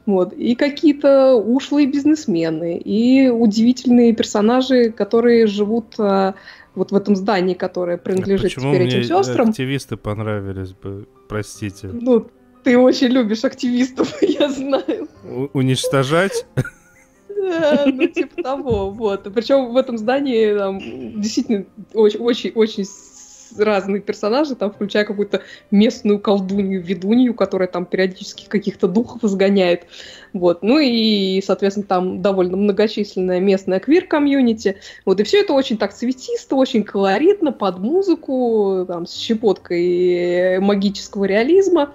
вот, 0.05 0.33
и 0.35 0.55
какие-то 0.55 1.35
ушлые 1.35 1.87
бизнесмены, 1.87 2.77
и 2.77 3.29
удивительные 3.29 4.13
персонажи, 4.13 4.91
которые 4.91 5.47
живут 5.47 5.95
а, 5.99 6.35
вот 6.75 6.93
в 6.93 6.97
этом 6.97 7.17
здании, 7.17 7.55
которое 7.55 7.97
принадлежит 7.99 8.55
Почему 8.55 8.73
теперь 8.73 8.87
мне 8.87 8.99
этим 9.01 9.25
сестрам. 9.25 9.49
активисты 9.51 9.97
понравились 9.97 10.73
бы? 10.73 11.07
Простите. 11.29 11.89
Ну, 11.93 12.27
ты 12.65 12.79
очень 12.79 13.09
любишь 13.09 13.45
активистов, 13.45 14.15
я 14.23 14.49
знаю. 14.51 15.09
У- 15.25 15.49
уничтожать? 15.59 16.47
Да, 17.29 17.85
ну, 17.87 18.07
типа 18.07 18.43
того, 18.43 18.91
вот. 18.91 19.33
Причем 19.35 19.73
в 19.73 19.77
этом 19.77 19.97
здании 19.99 20.57
там 20.57 20.79
действительно 21.21 21.65
очень-очень 21.95 22.53
разные 23.59 24.01
персонажи, 24.01 24.55
там, 24.55 24.71
включая 24.71 25.05
какую-то 25.05 25.43
местную 25.71 26.19
колдунью, 26.19 26.83
ведунью, 26.83 27.35
которая 27.35 27.69
там 27.69 27.87
периодически 27.87 28.47
каких-то 28.49 28.89
духов 28.89 29.25
изгоняет. 29.25 29.87
Вот. 30.33 30.63
Ну 30.63 30.79
и, 30.79 31.43
соответственно, 31.45 31.87
там 31.87 32.23
довольно 32.23 32.57
многочисленная 32.57 33.41
местная 33.41 33.81
квир-комьюнити. 33.81 34.77
Вот. 35.05 35.21
И 35.21 35.23
все 35.25 35.41
это 35.41 35.53
очень 35.53 35.79
так 35.79 35.93
цветисто, 35.93 36.57
очень 36.57 36.85
колоритно, 36.85 37.53
под 37.53 37.79
музыку, 37.79 38.85
там, 38.87 39.07
с 39.07 39.15
щепоткой 39.15 40.61
магического 40.61 41.25
реализма. 41.25 41.95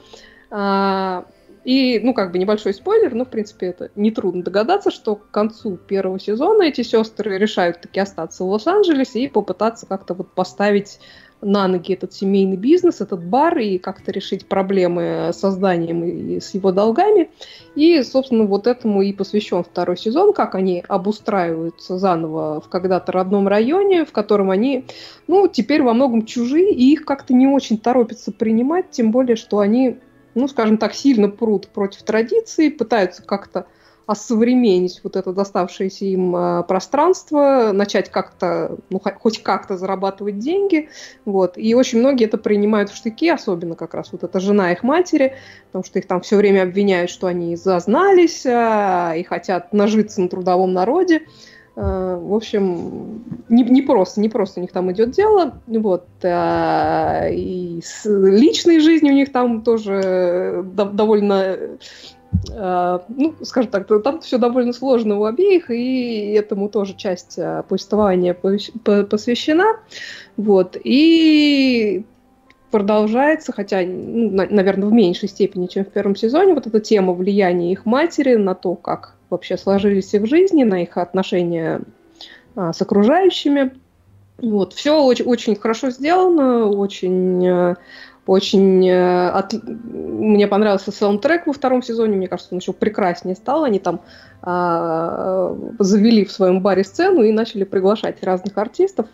А, 0.51 1.25
И, 1.65 1.99
ну, 2.03 2.13
как 2.13 2.31
бы 2.31 2.37
небольшой 2.37 2.75
спойлер, 2.75 3.15
но, 3.15 3.25
в 3.25 3.29
принципе, 3.29 3.67
это 3.67 3.89
нетрудно 3.95 4.43
догадаться, 4.43 4.91
что 4.91 5.15
к 5.15 5.31
концу 5.31 5.77
первого 5.77 6.19
сезона 6.19 6.63
эти 6.63 6.83
сестры 6.83 7.39
решают 7.39 7.81
таки 7.81 7.99
остаться 7.99 8.43
в 8.43 8.49
Лос-Анджелесе 8.49 9.23
и 9.23 9.27
попытаться 9.27 9.87
как-то 9.87 10.13
вот 10.13 10.31
поставить 10.33 10.99
на 11.45 11.67
ноги 11.67 11.93
этот 11.93 12.11
семейный 12.13 12.57
бизнес, 12.57 13.01
этот 13.01 13.23
бар, 13.23 13.57
и 13.59 13.77
как-то 13.77 14.11
решить 14.11 14.47
проблемы 14.47 15.29
с 15.31 15.37
созданием 15.37 16.03
и 16.03 16.39
с 16.39 16.53
его 16.55 16.71
долгами. 16.71 17.29
И, 17.75 18.01
собственно, 18.01 18.45
вот 18.45 18.65
этому 18.65 19.03
и 19.03 19.13
посвящен 19.13 19.63
второй 19.63 19.95
сезон, 19.97 20.33
как 20.33 20.55
они 20.55 20.83
обустраиваются 20.87 21.97
заново 21.97 22.61
в 22.61 22.69
когда-то 22.69 23.11
родном 23.11 23.47
районе, 23.47 24.05
в 24.05 24.11
котором 24.11 24.49
они, 24.49 24.85
ну, 25.27 25.47
теперь 25.47 25.83
во 25.83 25.93
многом 25.93 26.25
чужие, 26.25 26.73
и 26.73 26.91
их 26.91 27.05
как-то 27.05 27.33
не 27.33 27.47
очень 27.47 27.77
торопятся 27.77 28.31
принимать, 28.31 28.89
тем 28.89 29.11
более, 29.11 29.35
что 29.35 29.59
они, 29.59 29.97
ну, 30.33 30.47
скажем 30.47 30.77
так, 30.77 30.95
сильно 30.95 31.29
прут 31.29 31.67
против 31.67 32.01
традиции, 32.03 32.69
пытаются 32.69 33.21
как-то 33.21 33.67
осовременить 34.05 35.01
вот 35.03 35.15
это 35.15 35.33
доставшееся 35.33 36.05
им 36.05 36.35
э, 36.35 36.63
пространство, 36.63 37.71
начать 37.73 38.09
как-то, 38.09 38.77
ну, 38.89 38.99
хоть 38.99 39.41
как-то 39.41 39.77
зарабатывать 39.77 40.37
деньги, 40.37 40.89
вот, 41.25 41.57
и 41.57 41.73
очень 41.73 41.99
многие 41.99 42.25
это 42.25 42.37
принимают 42.37 42.91
в 42.91 42.95
штыки, 42.95 43.29
особенно 43.29 43.75
как 43.75 43.93
раз 43.93 44.11
вот 44.11 44.23
эта 44.23 44.39
жена 44.39 44.71
их 44.71 44.83
матери, 44.83 45.35
потому 45.67 45.83
что 45.83 45.99
их 45.99 46.07
там 46.07 46.21
все 46.21 46.35
время 46.35 46.63
обвиняют, 46.63 47.09
что 47.09 47.27
они 47.27 47.55
зазнались 47.55 48.45
э, 48.45 49.13
и 49.17 49.23
хотят 49.23 49.73
нажиться 49.73 50.21
на 50.21 50.29
трудовом 50.29 50.73
народе, 50.73 51.23
э, 51.75 52.19
в 52.21 52.33
общем, 52.33 53.23
не, 53.49 53.63
не 53.63 53.81
просто, 53.81 54.21
не 54.21 54.29
просто 54.29 54.59
у 54.59 54.61
них 54.61 54.71
там 54.71 54.91
идет 54.91 55.11
дело, 55.11 55.59
вот, 55.65 56.05
и 56.23 57.81
с 57.83 58.05
личной 58.05 58.79
жизнью 58.79 59.13
у 59.13 59.15
них 59.15 59.31
там 59.31 59.63
тоже 59.63 60.63
довольно 60.63 61.57
Э, 61.57 61.77
ну, 62.49 63.35
скажем 63.41 63.71
так, 63.71 63.87
там 64.03 64.21
все 64.21 64.37
довольно 64.37 64.73
сложно 64.73 65.19
у 65.19 65.25
обеих, 65.25 65.69
и 65.69 66.31
этому 66.31 66.69
тоже 66.69 66.95
часть 66.95 67.37
э, 67.37 67.63
повествования 67.67 68.33
посвящена. 68.33 69.77
Вот. 70.37 70.77
И 70.83 72.05
продолжается, 72.71 73.53
хотя, 73.53 73.81
ну, 73.85 74.31
наверное, 74.49 74.89
в 74.89 74.93
меньшей 74.93 75.29
степени, 75.29 75.67
чем 75.67 75.85
в 75.85 75.89
первом 75.89 76.15
сезоне, 76.15 76.53
вот 76.53 76.67
эта 76.67 76.79
тема 76.79 77.13
влияния 77.13 77.71
их 77.71 77.85
матери 77.85 78.35
на 78.35 78.53
то, 78.53 78.75
как 78.75 79.15
вообще 79.29 79.57
сложились 79.57 80.13
их 80.13 80.25
жизни, 80.25 80.63
на 80.63 80.83
их 80.83 80.97
отношения 80.97 81.81
а, 82.55 82.73
с 82.73 82.81
окружающими. 82.81 83.71
Вот. 84.37 84.73
Все 84.73 85.01
очень, 85.01 85.25
очень 85.25 85.55
хорошо 85.55 85.89
сделано, 85.89 86.67
очень 86.67 87.47
э, 87.47 87.75
очень 88.27 88.87
э, 88.87 89.29
от... 89.29 89.53
мне 89.63 90.47
понравился 90.47 90.91
саундтрек 90.91 91.45
во 91.47 91.53
втором 91.53 91.83
сезоне, 91.83 92.17
мне 92.17 92.27
кажется, 92.27 92.53
он 92.53 92.59
еще 92.59 92.73
прекраснее 92.73 93.35
стал. 93.35 93.63
Они 93.63 93.79
там 93.79 94.01
а, 94.41 95.55
завели 95.79 96.25
в 96.25 96.31
своем 96.31 96.61
баре 96.61 96.83
сцену 96.83 97.23
и 97.23 97.31
начали 97.31 97.63
приглашать 97.63 98.23
разных 98.23 98.57
артистов. 98.57 99.07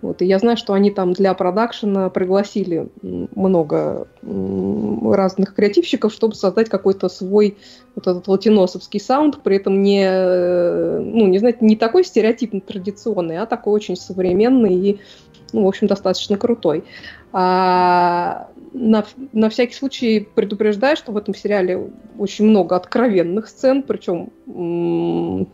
Вот, 0.00 0.22
и 0.22 0.26
я 0.26 0.38
знаю, 0.38 0.56
что 0.56 0.74
они 0.74 0.92
там 0.92 1.12
для 1.12 1.34
продакшена 1.34 2.08
пригласили 2.10 2.88
много 3.02 4.06
разных 4.22 5.54
креативщиков, 5.54 6.12
чтобы 6.12 6.36
создать 6.36 6.68
какой-то 6.68 7.08
свой 7.08 7.56
вот 7.96 8.06
этот 8.06 8.28
латиносовский 8.28 9.00
саунд, 9.00 9.42
при 9.42 9.56
этом 9.56 9.82
не, 9.82 10.08
ну, 10.08 11.26
не 11.26 11.38
знаете, 11.38 11.58
не 11.62 11.74
такой 11.74 12.04
стереотипно 12.04 12.60
традиционный, 12.60 13.38
а 13.38 13.46
такой 13.46 13.72
очень 13.72 13.96
современный 13.96 14.74
и, 14.74 15.00
ну, 15.52 15.64
в 15.64 15.66
общем, 15.66 15.88
достаточно 15.88 16.36
крутой. 16.36 16.84
А, 17.32 18.48
на, 18.72 19.04
на 19.32 19.50
всякий 19.50 19.74
случай 19.74 20.26
предупреждаю, 20.34 20.96
что 20.96 21.12
в 21.12 21.16
этом 21.16 21.34
сериале 21.34 21.90
очень 22.18 22.46
много 22.46 22.76
откровенных 22.76 23.48
сцен, 23.48 23.82
причем, 23.82 24.30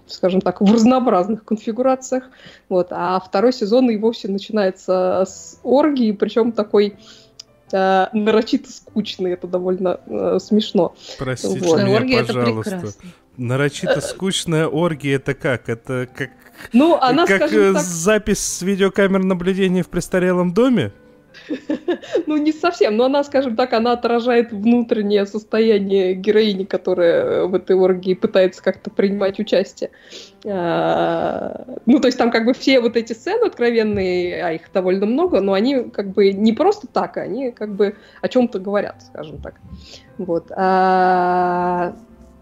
скажем 0.07 0.41
так, 0.41 0.61
в 0.61 0.73
разнообразных 0.73 1.45
конфигурациях. 1.45 2.31
Вот. 2.69 2.89
А 2.91 3.19
второй 3.21 3.53
сезон 3.53 3.91
и 3.91 3.97
вовсе 3.97 4.29
начинается 4.29 5.25
с 5.27 5.59
оргии, 5.63 6.13
причем 6.13 6.53
такой 6.53 6.97
э, 7.73 8.07
нарочито 8.13 8.71
скучный, 8.71 9.33
это 9.33 9.47
довольно 9.47 10.01
э, 10.07 10.39
смешно. 10.41 10.95
Простите 11.19 11.61
вот. 11.61 11.83
меня, 11.83 11.97
оргия 11.97 12.25
пожалуйста. 12.25 12.77
Это 12.77 12.93
Нарочито 13.37 14.01
скучная 14.01 14.69
оргия 14.69 15.17
это 15.17 15.35
как? 15.35 15.69
Это 15.69 16.09
как, 16.15 16.31
ну, 16.73 16.97
она, 17.01 17.27
как 17.27 17.53
э, 17.53 17.73
так... 17.73 17.83
запись 17.83 18.39
с 18.39 18.63
видеокамер 18.63 19.25
наблюдения 19.25 19.83
в 19.83 19.89
престарелом 19.89 20.55
доме? 20.55 20.93
Ну, 22.27 22.37
не 22.37 22.53
совсем, 22.53 22.97
но 22.97 23.05
она, 23.05 23.25
скажем 23.25 23.57
так, 23.57 23.73
она 23.73 23.93
отражает 23.93 24.53
внутреннее 24.53 25.27
состояние 25.27 26.15
героини, 26.15 26.65
которая 26.65 27.45
в 27.45 27.55
этой 27.55 27.77
оргии 27.77 28.15
пытается 28.15 28.63
как-то 28.63 28.91
принимать 28.91 29.39
участие. 29.39 29.91
А, 30.47 31.65
ну, 31.87 32.01
то 32.01 32.09
есть 32.09 32.19
там 32.19 32.31
как 32.31 32.45
бы 32.45 32.55
все 32.55 32.81
вот 32.81 32.97
эти 32.97 33.13
сцены 33.13 33.47
откровенные, 33.47 34.45
а 34.45 34.53
их 34.53 34.73
довольно 34.73 35.07
много, 35.07 35.41
но 35.41 35.53
они 35.53 35.85
как 35.85 36.11
бы 36.11 36.33
не 36.33 36.53
просто 36.53 36.87
так, 36.87 37.17
они 37.17 37.51
как 37.51 37.75
бы 37.75 37.97
о 38.21 38.29
чем-то 38.29 38.59
говорят, 38.59 39.03
скажем 39.03 39.41
так. 39.41 39.55
Вот. 40.19 40.51
А, 40.55 41.95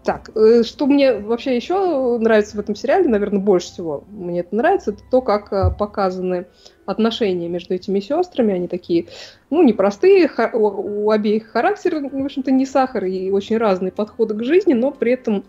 так, 0.03 0.31
э, 0.35 0.63
что 0.63 0.85
мне 0.85 1.13
вообще 1.13 1.55
еще 1.55 2.17
нравится 2.17 2.57
в 2.57 2.59
этом 2.59 2.75
сериале, 2.75 3.07
наверное, 3.07 3.39
больше 3.39 3.67
всего 3.67 4.03
мне 4.11 4.41
это 4.41 4.55
нравится, 4.55 4.91
это 4.91 5.01
то, 5.09 5.21
как 5.21 5.51
э, 5.53 5.71
показаны 5.71 6.45
отношения 6.85 7.47
между 7.47 7.73
этими 7.73 7.99
сестрами. 7.99 8.53
Они 8.53 8.67
такие, 8.67 9.07
ну, 9.49 9.63
непростые, 9.63 10.29
у 10.53 11.09
обеих 11.09 11.51
характер, 11.51 11.99
в 12.11 12.25
общем-то, 12.25 12.51
не 12.51 12.65
сахар, 12.65 13.05
и 13.05 13.31
очень 13.31 13.57
разные 13.57 13.91
подходы 13.91 14.33
к 14.33 14.43
жизни, 14.43 14.73
но 14.73 14.91
при 14.91 15.13
этом 15.13 15.43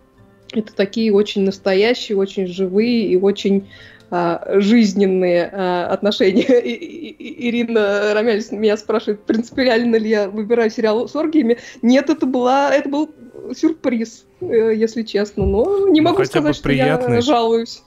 это 0.53 0.75
такие 0.75 1.13
очень 1.13 1.43
настоящие, 1.43 2.17
очень 2.17 2.47
живые 2.47 3.07
и 3.07 3.17
очень 3.17 3.69
а, 4.11 4.61
жизненные 4.61 5.51
а, 5.53 5.89
отношения. 5.89 6.61
И, 6.65 6.71
и, 6.71 7.49
Ирина 7.49 8.15
Рамялис 8.15 8.53
меня 8.53 8.77
спрашивает, 8.77 9.23
принципиально 9.25 9.97
ли 9.97 10.11
я 10.11 10.29
выбираю 10.29 10.71
сериал 10.71 11.09
с 11.09 11.17
оргиями. 11.17 11.59
Нет, 11.83 12.11
это, 12.11 12.27
была, 12.27 12.73
это 12.73 12.89
был 12.89 13.11
сюрприз, 13.57 14.25
э, 14.41 14.75
если 14.77 15.03
честно. 15.03 15.45
Но 15.47 15.89
не 15.89 16.01
ну, 16.01 16.11
могу 16.11 16.25
сказать, 16.25 16.55
что 16.55 16.71
я 16.71 17.21
жалуюсь. 17.21 17.83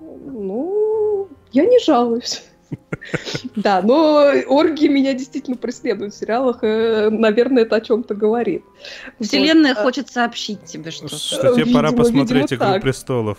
Ну, 0.00 1.28
я 1.52 1.64
не 1.66 1.78
жалуюсь. 1.78 2.42
Да, 3.56 3.82
но 3.82 4.30
оргии 4.46 4.88
меня 4.88 5.14
действительно 5.14 5.56
преследуют 5.56 6.14
в 6.14 6.18
сериалах. 6.18 6.58
Э, 6.62 7.10
наверное, 7.10 7.62
это 7.62 7.76
о 7.76 7.80
чем-то 7.80 8.14
говорит. 8.14 8.64
Вселенная 9.18 9.74
хочет 9.74 10.10
сообщить 10.10 10.64
тебе 10.64 10.90
что-то. 10.90 11.16
Что 11.16 11.54
тебе 11.54 11.72
пора 11.72 11.92
посмотреть 11.92 12.52
«Игру 12.52 12.80
престолов». 12.80 13.38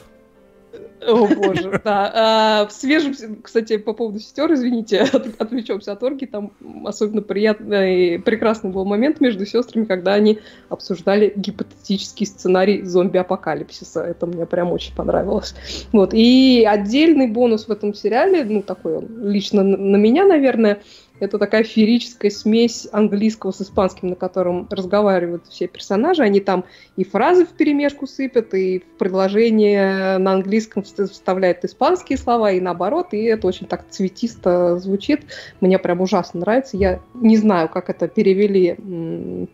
О, 1.07 1.27
боже, 1.27 1.81
да. 1.83 2.11
А, 2.13 2.67
в 2.67 2.71
свежем, 2.71 3.13
кстати, 3.41 3.77
по 3.77 3.93
поводу 3.93 4.19
сестер, 4.19 4.53
извините, 4.53 5.01
от, 5.13 5.41
отвлечемся 5.41 5.93
от 5.93 6.03
орги, 6.03 6.25
там 6.25 6.51
особенно 6.85 7.21
приятный 7.21 8.19
прекрасный 8.19 8.69
был 8.69 8.85
момент 8.85 9.19
между 9.19 9.45
сестрами, 9.45 9.85
когда 9.85 10.13
они 10.13 10.39
обсуждали 10.69 11.33
гипотетический 11.35 12.27
сценарий 12.27 12.83
зомби-апокалипсиса. 12.83 14.03
Это 14.03 14.27
мне 14.27 14.45
прям 14.45 14.71
очень 14.71 14.95
понравилось. 14.95 15.55
Вот. 15.91 16.13
И 16.13 16.67
отдельный 16.69 17.27
бонус 17.27 17.67
в 17.67 17.71
этом 17.71 17.93
сериале, 17.93 18.43
ну, 18.43 18.61
такой 18.61 18.97
он 18.97 19.07
лично 19.23 19.63
на 19.63 19.95
меня, 19.95 20.25
наверное, 20.25 20.81
это 21.21 21.37
такая 21.37 21.63
феерическая 21.63 22.31
смесь 22.31 22.87
английского 22.91 23.51
с 23.51 23.61
испанским, 23.61 24.09
на 24.09 24.15
котором 24.15 24.67
разговаривают 24.71 25.45
все 25.47 25.67
персонажи. 25.67 26.23
Они 26.23 26.39
там 26.39 26.65
и 26.97 27.03
фразы 27.03 27.45
в 27.45 27.49
перемешку 27.49 28.07
сыпят, 28.07 28.55
и 28.55 28.79
в 28.79 28.97
предложение 28.97 30.17
на 30.17 30.33
английском 30.33 30.81
вставляют 30.81 31.63
испанские 31.63 32.17
слова, 32.17 32.51
и 32.51 32.59
наоборот. 32.59 33.09
И 33.11 33.23
это 33.25 33.45
очень 33.45 33.67
так 33.67 33.85
цветисто 33.89 34.79
звучит. 34.79 35.25
Мне 35.61 35.77
прям 35.77 36.01
ужасно 36.01 36.39
нравится. 36.39 36.75
Я 36.75 37.01
не 37.13 37.37
знаю, 37.37 37.69
как 37.69 37.91
это 37.91 38.07
перевели 38.07 38.75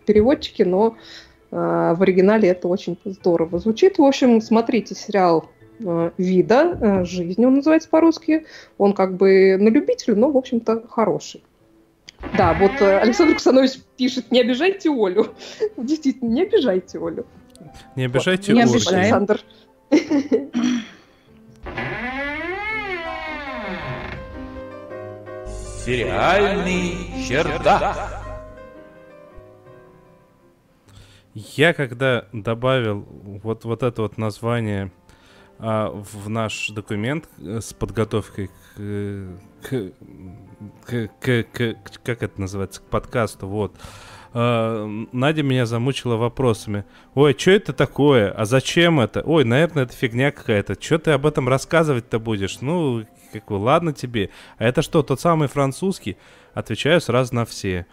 переводчики, 0.06 0.64
но 0.64 0.96
э, 1.52 1.56
в 1.98 2.02
оригинале 2.02 2.48
это 2.48 2.70
очень 2.70 2.98
здорово 3.04 3.60
звучит. 3.60 3.98
В 3.98 4.06
общем, 4.06 4.40
смотрите 4.40 4.96
сериал 4.96 5.50
э, 5.82 6.12
вида, 6.18 6.78
э, 6.80 7.04
жизни 7.04 7.44
он 7.44 7.56
называется 7.56 7.90
по-русски. 7.90 8.46
Он 8.78 8.94
как 8.94 9.18
бы 9.18 9.58
на 9.60 9.68
любителя, 9.68 10.16
но, 10.16 10.32
в 10.32 10.38
общем-то, 10.38 10.88
хороший. 10.88 11.44
Да, 12.38 12.54
вот 12.54 12.72
э, 12.82 13.00
Александр 13.00 13.36
Кусанович 13.36 13.80
пишет, 13.96 14.32
не 14.32 14.42
обижайте 14.42 14.90
Олю. 14.90 15.28
Действительно, 15.78 16.30
не 16.30 16.44
обижайте 16.44 17.00
Олю. 17.00 17.26
Не 17.96 18.06
обижайте 18.06 18.54
вот. 18.54 18.60
Олю. 18.60 18.70
Не 18.70 18.76
обижай, 18.76 19.02
Александр. 19.02 19.42
Сериальный 25.86 26.96
чердак. 27.28 28.24
Я 31.34 31.74
когда 31.74 32.26
добавил 32.34 33.06
вот, 33.08 33.64
вот 33.64 33.84
это 33.84 34.02
вот 34.02 34.18
название 34.18 34.92
а, 35.60 35.90
в 35.90 36.30
наш 36.30 36.70
документ 36.70 37.30
э, 37.40 37.62
с 37.62 37.74
подготовкой 37.74 38.50
к, 38.76 39.28
к, 39.62 39.92
к, 40.86 41.10
к, 41.20 41.44
к 41.52 41.76
как 42.04 42.24
это 42.24 42.40
называется, 42.40 42.82
к 42.82 42.86
подкасту, 42.86 43.48
вот, 43.48 43.76
э, 44.34 45.06
Надя 45.12 45.44
меня 45.44 45.66
замучила 45.66 46.16
вопросами. 46.16 46.86
Ой, 47.16 47.36
что 47.38 47.52
это 47.52 47.74
такое? 47.74 48.32
А 48.32 48.46
зачем 48.46 49.00
это? 49.00 49.22
Ой, 49.22 49.44
наверное, 49.44 49.84
это 49.84 49.94
фигня 49.94 50.32
какая-то. 50.32 50.76
Что 50.80 50.98
ты 51.00 51.12
об 51.12 51.26
этом 51.26 51.48
рассказывать-то 51.48 52.20
будешь? 52.20 52.62
Ну, 52.62 53.06
как 53.34 53.46
бы, 53.46 53.54
ладно 53.54 53.94
тебе. 53.94 54.30
А 54.58 54.66
это 54.66 54.82
что, 54.82 55.04
тот 55.04 55.20
самый 55.20 55.48
французский? 55.48 56.18
Отвечаю 56.54 57.02
сразу 57.02 57.36
на 57.36 57.46
все. 57.46 57.86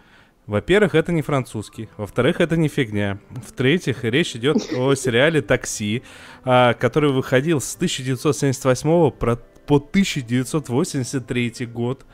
Во-первых, 0.46 0.94
это 0.94 1.10
не 1.10 1.22
французский. 1.22 1.88
Во-вторых, 1.96 2.40
это 2.40 2.56
не 2.56 2.68
фигня. 2.68 3.18
В-третьих, 3.30 4.04
речь 4.04 4.36
идет 4.36 4.58
о 4.76 4.94
сериале 4.94 5.40
«Такси», 5.40 6.02
а, 6.44 6.74
который 6.74 7.12
выходил 7.12 7.60
с 7.62 7.76
1978 7.76 9.10
про- 9.10 9.36
по 9.66 9.78
1983 9.78 11.66
год. 11.66 12.04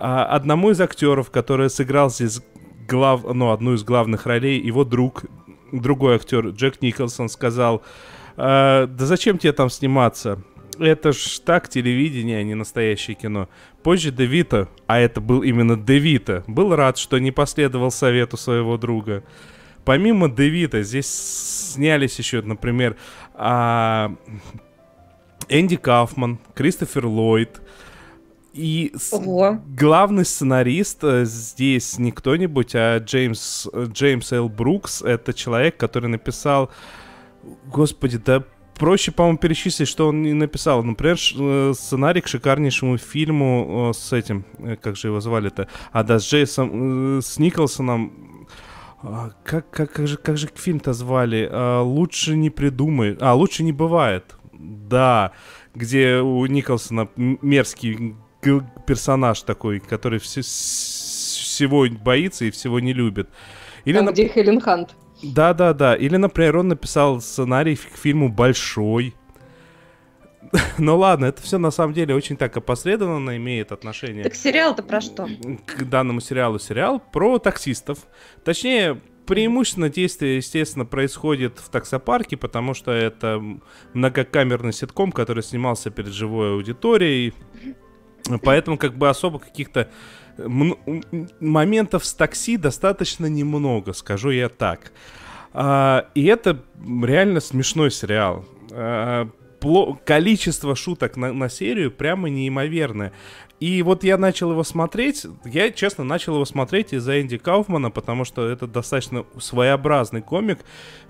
А, 0.00 0.24
одному 0.26 0.70
из 0.70 0.80
актеров, 0.80 1.30
который 1.30 1.68
сыграл 1.68 2.08
здесь 2.08 2.40
глав, 2.88 3.22
ну, 3.24 3.50
одну 3.50 3.74
из 3.74 3.82
главных 3.82 4.26
ролей, 4.26 4.60
его 4.60 4.84
друг, 4.84 5.24
другой 5.72 6.14
актер 6.14 6.48
Джек 6.48 6.80
Николсон 6.80 7.28
сказал, 7.28 7.82
«А, 8.36 8.86
да 8.86 9.06
зачем 9.06 9.38
тебе 9.38 9.52
там 9.52 9.68
сниматься? 9.68 10.40
Это 10.78 11.12
ж 11.12 11.40
так 11.44 11.68
телевидение, 11.68 12.38
а 12.38 12.42
не 12.44 12.54
настоящее 12.54 13.16
кино. 13.16 13.48
Позже 13.82 14.12
Девита, 14.12 14.68
а 14.86 15.00
это 15.00 15.20
был 15.20 15.42
именно 15.42 15.76
Девита, 15.76 16.44
был 16.46 16.76
рад, 16.76 16.96
что 16.96 17.18
не 17.18 17.32
последовал 17.32 17.90
совету 17.90 18.36
своего 18.36 18.76
друга. 18.76 19.24
Помимо 19.84 20.30
Девита, 20.30 20.84
здесь 20.84 21.08
снялись 21.72 22.16
еще, 22.20 22.42
например, 22.42 22.96
а, 23.34 24.14
Энди 25.48 25.76
Кауфман, 25.76 26.38
Кристофер 26.54 27.06
Ллойд. 27.06 27.60
И 28.58 28.92
Ого. 29.12 29.60
главный 29.68 30.24
сценарист 30.24 31.04
э, 31.04 31.24
здесь 31.24 31.96
не 31.96 32.10
кто-нибудь, 32.10 32.74
а 32.74 32.98
Джеймс, 32.98 33.68
э, 33.72 33.86
Джеймс 33.88 34.32
Л. 34.32 34.48
Брукс. 34.48 35.00
Это 35.02 35.32
человек, 35.32 35.76
который 35.76 36.08
написал... 36.08 36.68
Господи, 37.66 38.18
да 38.18 38.42
проще, 38.76 39.12
по-моему, 39.12 39.38
перечислить, 39.38 39.86
что 39.86 40.08
он 40.08 40.22
не 40.22 40.32
написал. 40.32 40.82
Например, 40.82 41.16
э, 41.38 41.72
сценарий 41.72 42.20
к 42.20 42.26
шикарнейшему 42.26 42.98
фильму 42.98 43.92
с 43.94 44.12
этим, 44.12 44.44
как 44.82 44.96
же 44.96 45.06
его 45.08 45.20
звали-то? 45.20 45.68
А, 45.92 46.02
да, 46.02 46.18
с 46.18 46.24
Джейсом, 46.28 47.20
с 47.22 47.38
Николсоном. 47.38 48.48
А, 49.02 49.30
Как, 49.44 49.70
как, 49.70 49.92
как, 49.92 50.08
же, 50.08 50.16
как 50.16 50.36
же 50.36 50.48
фильм-то 50.52 50.94
звали? 50.94 51.48
А, 51.48 51.82
лучше 51.82 52.34
не 52.36 52.50
придумай. 52.50 53.16
А, 53.20 53.34
лучше 53.34 53.62
не 53.62 53.72
бывает. 53.72 54.34
Да, 54.52 55.30
где 55.76 56.16
у 56.16 56.44
Николсона 56.46 57.08
мерзкий 57.16 58.16
персонаж 58.86 59.42
такой, 59.42 59.80
который 59.80 60.18
все- 60.18 60.42
с- 60.42 61.38
всего 61.42 61.86
боится 61.88 62.44
и 62.44 62.50
всего 62.50 62.80
не 62.80 62.92
любит. 62.92 63.28
Или, 63.84 63.96
Там, 63.98 64.08
нап- 64.08 64.12
где 64.12 64.28
Хелен 64.28 64.60
Хант. 64.60 64.94
да, 65.22 65.54
да, 65.54 65.72
да. 65.72 65.94
Или, 65.96 66.16
например, 66.16 66.56
он 66.58 66.68
написал 66.68 67.20
сценарий 67.20 67.76
к 67.76 67.96
фильму 67.96 68.28
Большой. 68.28 69.14
Ну 70.78 70.96
ладно, 70.96 71.26
это 71.26 71.42
все 71.42 71.58
на 71.58 71.70
самом 71.70 71.92
деле 71.94 72.14
очень 72.14 72.36
так 72.36 72.56
опосредованно 72.56 73.36
имеет 73.36 73.72
отношение 73.72 74.22
Так 74.24 74.34
сериал-то 74.34 74.82
про 74.82 75.00
что? 75.00 75.28
к 75.66 75.82
данному 75.84 76.20
сериалу. 76.20 76.58
Сериал 76.58 77.00
про 77.12 77.38
таксистов. 77.38 77.98
Точнее, 78.44 79.00
преимущественно 79.26 79.90
действие, 79.90 80.36
естественно, 80.36 80.86
происходит 80.86 81.58
в 81.58 81.68
таксопарке, 81.68 82.36
потому 82.36 82.72
что 82.74 82.92
это 82.92 83.42
многокамерный 83.92 84.72
ситком, 84.72 85.12
который 85.12 85.42
снимался 85.42 85.90
перед 85.90 86.12
живой 86.12 86.52
аудиторией. 86.54 87.34
Поэтому 88.42 88.76
как 88.76 88.94
бы 88.96 89.08
особо 89.08 89.38
каких-то 89.38 89.88
моментов 91.40 92.04
с 92.04 92.14
такси 92.14 92.56
достаточно 92.56 93.26
немного, 93.26 93.92
скажу 93.92 94.30
я 94.30 94.48
так. 94.48 94.92
А, 95.52 96.08
и 96.14 96.24
это 96.24 96.62
реально 96.78 97.40
смешной 97.40 97.90
сериал. 97.90 98.44
А, 98.70 99.28
количество 100.04 100.76
шуток 100.76 101.16
на, 101.16 101.32
на 101.32 101.48
серию 101.48 101.90
прямо 101.90 102.28
неимоверное. 102.28 103.12
И 103.60 103.82
вот 103.82 104.04
я 104.04 104.16
начал 104.18 104.52
его 104.52 104.62
смотреть, 104.62 105.26
я, 105.44 105.70
честно, 105.70 106.04
начал 106.04 106.34
его 106.34 106.44
смотреть 106.44 106.92
из-за 106.92 107.20
Энди 107.20 107.38
Кауфмана, 107.38 107.90
потому 107.90 108.24
что 108.24 108.46
это 108.48 108.68
достаточно 108.68 109.24
своеобразный 109.40 110.22
комик. 110.22 110.60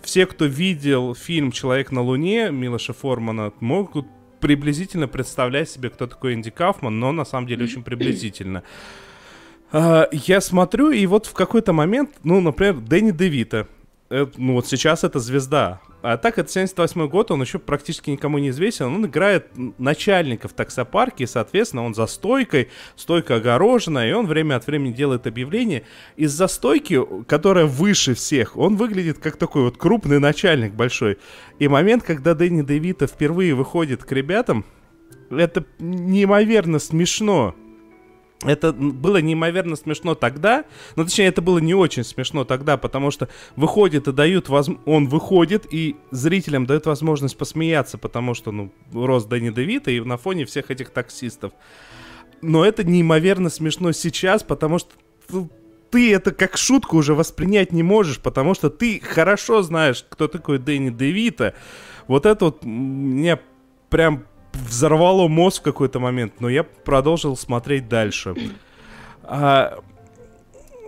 Все, 0.00 0.24
кто 0.24 0.46
видел 0.46 1.14
фильм 1.14 1.52
«Человек 1.52 1.92
на 1.92 2.00
Луне» 2.00 2.50
Милоша 2.50 2.94
Формана, 2.94 3.52
могут 3.60 4.06
приблизительно 4.40 5.08
представлять 5.08 5.70
себе, 5.70 5.90
кто 5.90 6.06
такой 6.06 6.34
Энди 6.34 6.50
Кауфман, 6.50 6.98
но 6.98 7.12
на 7.12 7.24
самом 7.24 7.46
деле 7.46 7.64
очень 7.64 7.82
приблизительно. 7.84 8.62
А, 9.72 10.08
Я 10.12 10.40
смотрю, 10.40 10.90
и 10.90 11.04
вот 11.06 11.26
в 11.26 11.32
какой-то 11.34 11.72
момент, 11.72 12.10
ну, 12.24 12.40
например, 12.40 12.74
Дэнни 12.74 13.10
Девита, 13.10 13.68
э, 14.10 14.26
ну 14.36 14.54
вот 14.54 14.66
сейчас 14.66 15.04
это 15.04 15.18
звезда. 15.18 15.80
А 16.00 16.16
так 16.16 16.38
это 16.38 16.48
78 16.48 17.08
год, 17.08 17.32
он 17.32 17.42
еще 17.42 17.58
практически 17.58 18.10
никому 18.10 18.38
не 18.38 18.50
известен. 18.50 18.86
Он 18.86 19.06
играет 19.06 19.48
начальника 19.78 20.46
в 20.46 20.52
таксопарке, 20.52 21.24
и, 21.24 21.26
соответственно, 21.26 21.84
он 21.84 21.94
за 21.94 22.06
стойкой, 22.06 22.68
стойка 22.94 23.36
огорожена, 23.36 24.08
и 24.08 24.12
он 24.12 24.26
время 24.26 24.54
от 24.54 24.66
времени 24.66 24.92
делает 24.92 25.26
объявление. 25.26 25.84
Из-за 26.16 26.46
стойки, 26.46 27.00
которая 27.26 27.66
выше 27.66 28.14
всех, 28.14 28.56
он 28.56 28.76
выглядит 28.76 29.18
как 29.18 29.36
такой 29.36 29.62
вот 29.62 29.76
крупный 29.76 30.20
начальник 30.20 30.72
большой. 30.72 31.18
И 31.58 31.66
момент, 31.66 32.04
когда 32.04 32.34
Дэнни 32.34 32.62
Девита 32.62 33.08
впервые 33.08 33.54
выходит 33.54 34.04
к 34.04 34.12
ребятам, 34.12 34.64
это 35.30 35.64
неимоверно 35.80 36.78
смешно. 36.78 37.56
Это 38.44 38.72
было 38.72 39.16
неимоверно 39.16 39.74
смешно 39.74 40.14
тогда, 40.14 40.64
ну, 40.94 41.04
точнее, 41.04 41.26
это 41.26 41.42
было 41.42 41.58
не 41.58 41.74
очень 41.74 42.04
смешно 42.04 42.44
тогда, 42.44 42.76
потому 42.76 43.10
что 43.10 43.28
выходит 43.56 44.06
и 44.06 44.12
дают 44.12 44.48
воз... 44.48 44.68
он 44.86 45.08
выходит 45.08 45.66
и 45.72 45.96
зрителям 46.12 46.64
дает 46.64 46.86
возможность 46.86 47.36
посмеяться, 47.36 47.98
потому 47.98 48.34
что, 48.34 48.52
ну, 48.52 48.72
рост 48.92 49.28
Дэнни 49.28 49.50
Девита 49.50 49.90
и 49.90 50.00
на 50.00 50.16
фоне 50.16 50.44
всех 50.44 50.70
этих 50.70 50.90
таксистов. 50.90 51.52
Но 52.40 52.64
это 52.64 52.84
неимоверно 52.84 53.50
смешно 53.50 53.90
сейчас, 53.90 54.44
потому 54.44 54.78
что 54.78 54.92
т- 55.26 55.48
ты 55.90 56.14
это 56.14 56.30
как 56.30 56.56
шутку 56.56 56.98
уже 56.98 57.14
воспринять 57.14 57.72
не 57.72 57.82
можешь, 57.82 58.20
потому 58.20 58.54
что 58.54 58.70
ты 58.70 59.00
хорошо 59.00 59.62
знаешь, 59.62 60.06
кто 60.08 60.28
такой 60.28 60.60
Дэнни 60.60 60.90
Девита. 60.90 61.54
Вот 62.06 62.24
это 62.24 62.44
вот 62.44 62.64
меня 62.64 63.40
прям 63.90 64.27
взорвало 64.66 65.28
мозг 65.28 65.60
в 65.60 65.64
какой-то 65.64 66.00
момент, 66.00 66.34
но 66.40 66.48
я 66.48 66.64
продолжил 66.64 67.36
смотреть 67.36 67.88
дальше. 67.88 68.34
А, 69.22 69.78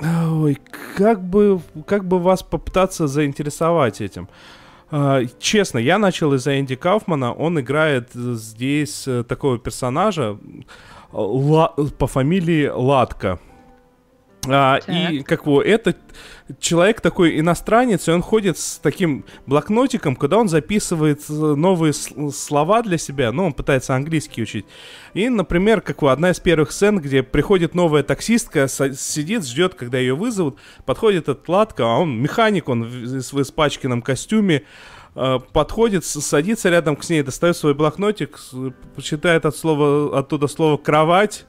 ой, 0.03 0.59
как 0.97 1.23
бы, 1.23 1.61
как 1.87 2.05
бы 2.05 2.19
вас 2.19 2.43
попытаться 2.43 3.07
заинтересовать 3.07 4.01
этим? 4.01 4.29
А, 4.91 5.23
честно, 5.39 5.79
я 5.79 5.99
начал 5.99 6.35
из-за 6.35 6.59
Энди 6.59 6.75
Кауфмана. 6.75 7.33
Он 7.33 7.61
играет 7.61 8.11
здесь 8.15 9.07
э, 9.07 9.23
такого 9.25 9.59
персонажа 9.59 10.37
Ла- 11.13 11.75
по 11.99 12.07
фамилии 12.07 12.67
Латка. 12.67 13.39
А, 14.49 14.79
и 14.87 15.23
как 15.23 15.45
его, 15.45 15.63
это 15.63 15.95
человек 16.59 17.01
такой 17.01 17.39
иностранец, 17.39 18.09
и 18.09 18.11
он 18.11 18.23
ходит 18.23 18.57
с 18.59 18.79
таким 18.79 19.25
блокнотиком, 19.47 20.17
куда 20.17 20.39
он 20.39 20.49
записывает 20.49 21.21
э, 21.29 21.33
новые 21.33 21.93
слова 21.93 22.83
для 22.83 22.97
себя, 22.97 23.33
ну, 23.33 23.47
он 23.47 23.53
пытается 23.53 23.95
английский 23.95 24.43
учить. 24.43 24.65
И, 25.13 25.29
например, 25.29 25.83
как 25.83 25.99
его, 25.99 26.09
одна 26.09 26.31
из 26.31 26.41
первых 26.41 26.73
сцен, 26.73 27.01
где 27.01 27.23
приходит 27.23 27.75
новая 27.75 28.03
таксистка, 28.03 28.67
сидит, 28.69 29.47
ждет, 29.47 29.75
когда 29.75 29.99
ее 29.99 30.15
вызовут, 30.15 30.57
подходит 30.87 31.25
этот 31.25 31.47
Латка, 31.49 31.85
а 31.85 31.99
он 31.99 32.21
механик, 32.21 32.69
он 32.69 32.85
в, 32.85 33.33
в 33.33 33.43
испачканном 33.43 34.01
костюме, 34.01 34.63
э, 35.17 35.39
подходит, 35.53 36.07
садится 36.07 36.71
рядом 36.71 37.01
с 37.01 37.11
ней, 37.11 37.23
достает 37.23 37.59
свой 37.59 37.75
блокнотик, 37.75 38.39
читает 39.03 39.45
от 39.45 39.55
слова, 39.55 40.19
оттуда 40.19 40.47
слово 40.47 40.79
«кровать», 40.79 41.45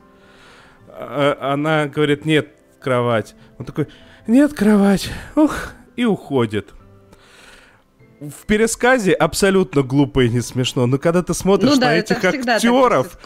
а- 0.90 1.54
она 1.54 1.88
говорит, 1.88 2.26
нет, 2.26 2.50
кровать. 2.82 3.36
Он 3.58 3.66
такой, 3.66 3.88
нет, 4.28 4.54
кровать. 4.54 5.10
Ух, 5.36 5.70
и 5.96 6.06
уходит. 6.06 6.74
В 8.20 8.46
пересказе 8.46 9.14
абсолютно 9.14 9.82
глупо 9.82 10.24
и 10.24 10.30
не 10.30 10.42
смешно, 10.42 10.86
но 10.86 11.00
когда 11.00 11.24
ты 11.24 11.34
смотришь 11.34 11.72
Ну 11.72 11.76
на 11.76 11.82
да, 11.82 11.94
это 11.94 12.14
этих 12.14 12.24
актеров, 12.24 13.18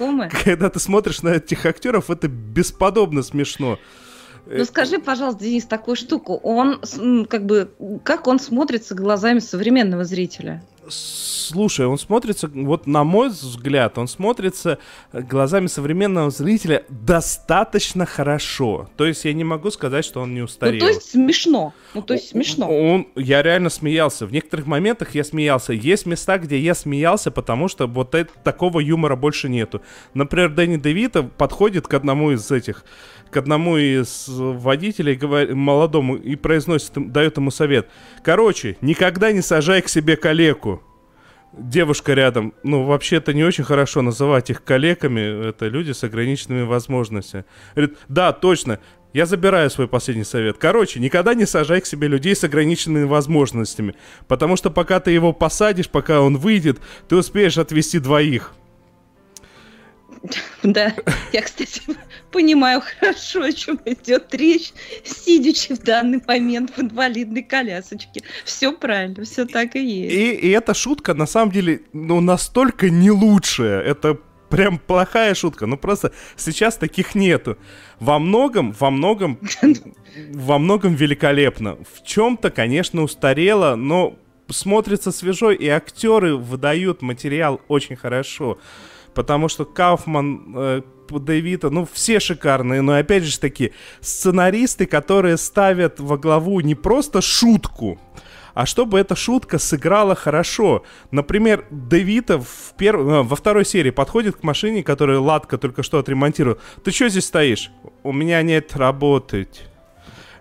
когда 0.44 0.70
ты 0.70 0.80
смотришь 0.80 1.22
на 1.22 1.30
этих 1.30 1.66
актеров, 1.66 2.10
это 2.10 2.30
бесподобно 2.30 3.22
смешно. 3.22 3.78
Ну 4.46 4.64
скажи, 4.64 5.00
пожалуйста, 5.00 5.44
Денис, 5.44 5.66
такую 5.66 5.96
штуку. 5.96 6.40
Он, 6.44 6.80
как 7.28 7.46
бы, 7.46 7.72
как 8.04 8.28
он 8.28 8.40
смотрится 8.40 8.96
глазами 8.96 9.40
современного 9.40 10.04
зрителя? 10.06 10.64
Слушай, 10.88 11.86
он 11.88 11.98
смотрится, 11.98 12.50
вот 12.54 12.88
на 12.88 13.04
мой 13.04 13.30
взгляд, 13.30 13.98
он 13.98 14.08
смотрится 14.08 14.78
э, 15.12 15.22
глазами 15.22 15.68
современного 15.68 16.30
зрителя 16.32 16.84
достаточно 16.90 18.06
хорошо. 18.06 18.90
То 18.98 19.06
есть 19.06 19.26
я 19.26 19.34
не 19.34 19.44
могу 19.44 19.72
сказать, 19.72 20.06
что 20.06 20.22
он 20.22 20.34
не 20.34 20.40
Ну, 20.40 20.46
устарел. 20.46 20.80
то 20.80 20.88
есть 20.88 21.12
смешно. 21.12 21.74
Ну, 21.94 22.02
то 22.02 22.14
есть 22.14 22.30
смешно. 22.30 22.68
Он, 22.70 23.08
я 23.16 23.42
реально 23.42 23.70
смеялся. 23.70 24.26
В 24.26 24.32
некоторых 24.32 24.66
моментах 24.68 25.16
я 25.16 25.24
смеялся. 25.24 25.74
Есть 25.74 26.06
места, 26.06 26.38
где 26.38 26.60
я 26.60 26.76
смеялся, 26.76 27.32
потому 27.32 27.68
что 27.68 27.88
вот 27.88 28.16
это- 28.16 28.32
такого 28.44 28.80
юмора 28.80 29.16
больше 29.16 29.50
нету. 29.50 29.82
Например, 30.14 30.50
Дэнни 30.50 30.78
Девита 30.78 31.24
подходит 31.24 31.88
к 31.88 31.94
одному 31.94 32.32
из 32.32 32.50
этих, 32.52 32.84
к 33.36 33.38
одному 33.38 33.76
из 33.76 34.28
водителей 34.30 35.16
говор- 35.16 35.54
молодому 35.54 36.16
и 36.16 36.38
произносит, 36.38 36.94
дает 36.96 37.36
ему 37.36 37.52
совет. 37.52 37.90
Короче, 38.24 38.78
никогда 38.80 39.34
не 39.34 39.42
сажай 39.42 39.82
к 39.82 39.90
себе 39.90 40.16
калеку. 40.16 40.82
Девушка 41.52 42.14
рядом, 42.14 42.54
ну, 42.64 42.86
вообще-то 42.86 43.34
не 43.34 43.44
очень 43.44 43.66
хорошо 43.66 44.02
называть 44.02 44.52
их 44.52 44.64
калеками, 44.64 45.50
это 45.50 45.68
люди 45.68 45.92
с 45.92 46.06
ограниченными 46.06 46.62
возможностями. 46.62 47.44
Говорит, 47.76 47.98
да, 48.08 48.32
точно, 48.32 48.80
я 49.12 49.26
забираю 49.26 49.70
свой 49.70 49.90
последний 49.90 50.24
совет. 50.24 50.56
Короче, 50.58 51.02
никогда 51.02 51.34
не 51.34 51.46
сажай 51.46 51.82
к 51.82 51.86
себе 51.86 52.08
людей 52.08 52.38
с 52.38 52.44
ограниченными 52.46 53.04
возможностями, 53.04 53.96
потому 54.30 54.56
что 54.56 54.70
пока 54.70 55.02
ты 55.02 55.12
его 55.12 55.34
посадишь, 55.34 55.90
пока 55.90 56.22
он 56.22 56.38
выйдет, 56.38 56.80
ты 57.10 57.18
успеешь 57.18 57.58
отвести 57.58 58.00
двоих. 58.00 58.54
Да, 60.64 60.94
я, 61.32 61.42
кстати, 61.42 61.82
понимаю 62.32 62.82
хорошо, 62.82 63.44
о 63.44 63.52
чем 63.52 63.80
идет 63.86 64.34
речь, 64.34 64.74
сидячи 65.04 65.74
в 65.76 65.80
данный 65.80 66.22
момент 66.26 66.72
в 66.76 66.82
инвалидной 66.82 67.44
колясочке. 67.44 68.22
Все 68.44 68.72
правильно, 68.72 69.24
все 69.24 69.46
так 69.46 69.76
и 69.76 69.84
есть. 69.84 70.16
И, 70.16 70.32
и 70.34 70.50
эта 70.50 70.74
шутка, 70.74 71.14
на 71.14 71.26
самом 71.26 71.52
деле, 71.52 71.82
ну, 71.94 72.22
настолько 72.22 72.90
не 72.90 73.12
лучшая. 73.12 73.82
Это 73.82 74.18
прям 74.50 74.80
плохая 74.80 75.34
шутка. 75.34 75.66
Ну, 75.66 75.78
просто 75.78 76.12
сейчас 76.36 76.78
таких 76.78 77.16
нету. 77.16 77.58
Во 78.00 78.20
многом, 78.20 78.72
во 78.80 78.92
многом, 78.92 79.40
во 80.34 80.60
многом 80.60 80.96
великолепно. 80.96 81.78
В 81.94 82.06
чем-то, 82.06 82.50
конечно, 82.52 83.02
устарело, 83.04 83.76
но 83.76 84.18
смотрится 84.50 85.12
свежо, 85.12 85.52
и 85.52 85.68
актеры 85.68 86.36
выдают 86.36 87.02
материал 87.02 87.62
очень 87.68 87.96
хорошо. 87.96 88.60
Потому 89.16 89.48
что 89.48 89.66
Кауфман, 89.66 90.54
э, 90.56 90.82
Дэвида, 91.10 91.70
ну, 91.70 91.88
все 91.92 92.20
шикарные, 92.20 92.82
но 92.82 92.96
опять 92.96 93.24
же 93.24 93.40
таки, 93.40 93.72
сценаристы, 94.02 94.86
которые 94.86 95.38
ставят 95.38 96.00
во 96.00 96.18
главу 96.18 96.60
не 96.60 96.76
просто 96.76 97.22
шутку, 97.22 98.00
а 98.54 98.66
чтобы 98.66 99.00
эта 99.00 99.16
шутка 99.16 99.58
сыграла 99.58 100.16
хорошо. 100.16 100.84
Например, 101.12 101.66
Девита 101.70 102.40
в 102.40 102.74
перв... 102.78 103.00
э, 103.00 103.22
во 103.24 103.36
второй 103.36 103.66
серии 103.66 103.92
подходит 103.92 104.36
к 104.36 104.44
машине, 104.44 104.84
которую 104.84 105.24
Ладка 105.24 105.58
только 105.58 105.82
что 105.82 106.00
отремонтировал. 106.00 106.60
Ты 106.84 106.92
что 106.92 107.08
здесь 107.10 107.26
стоишь? 107.26 107.72
У 108.04 108.12
меня 108.12 108.42
нет 108.42 108.76
работы. 108.76 109.48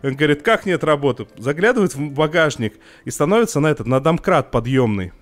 Он 0.03 0.15
говорит, 0.15 0.43
как 0.43 0.67
нет 0.67 0.85
работы? 0.85 1.27
Заглядывает 1.37 1.95
в 1.95 2.11
багажник 2.11 2.75
и 3.05 3.11
становится 3.11 3.61
на 3.61 3.69
этот, 3.69 3.87
на 3.87 4.01
домкрат 4.01 4.51
подъемный. 4.51 5.13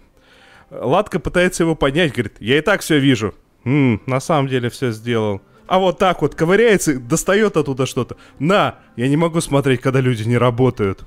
Ладка 0.80 1.18
пытается 1.18 1.64
его 1.64 1.74
поднять, 1.74 2.12
говорит, 2.12 2.34
я 2.40 2.58
и 2.58 2.60
так 2.60 2.80
все 2.80 2.98
вижу. 2.98 3.34
«М, 3.64 4.02
на 4.06 4.20
самом 4.20 4.48
деле 4.48 4.70
все 4.70 4.90
сделал. 4.90 5.40
А 5.66 5.78
вот 5.78 5.98
так 5.98 6.22
вот 6.22 6.34
ковыряется, 6.34 6.98
достает 6.98 7.56
оттуда 7.56 7.86
что-то. 7.86 8.16
На, 8.38 8.78
я 8.96 9.08
не 9.08 9.16
могу 9.16 9.40
смотреть, 9.40 9.80
когда 9.80 10.00
люди 10.00 10.24
не 10.24 10.36
работают. 10.36 11.04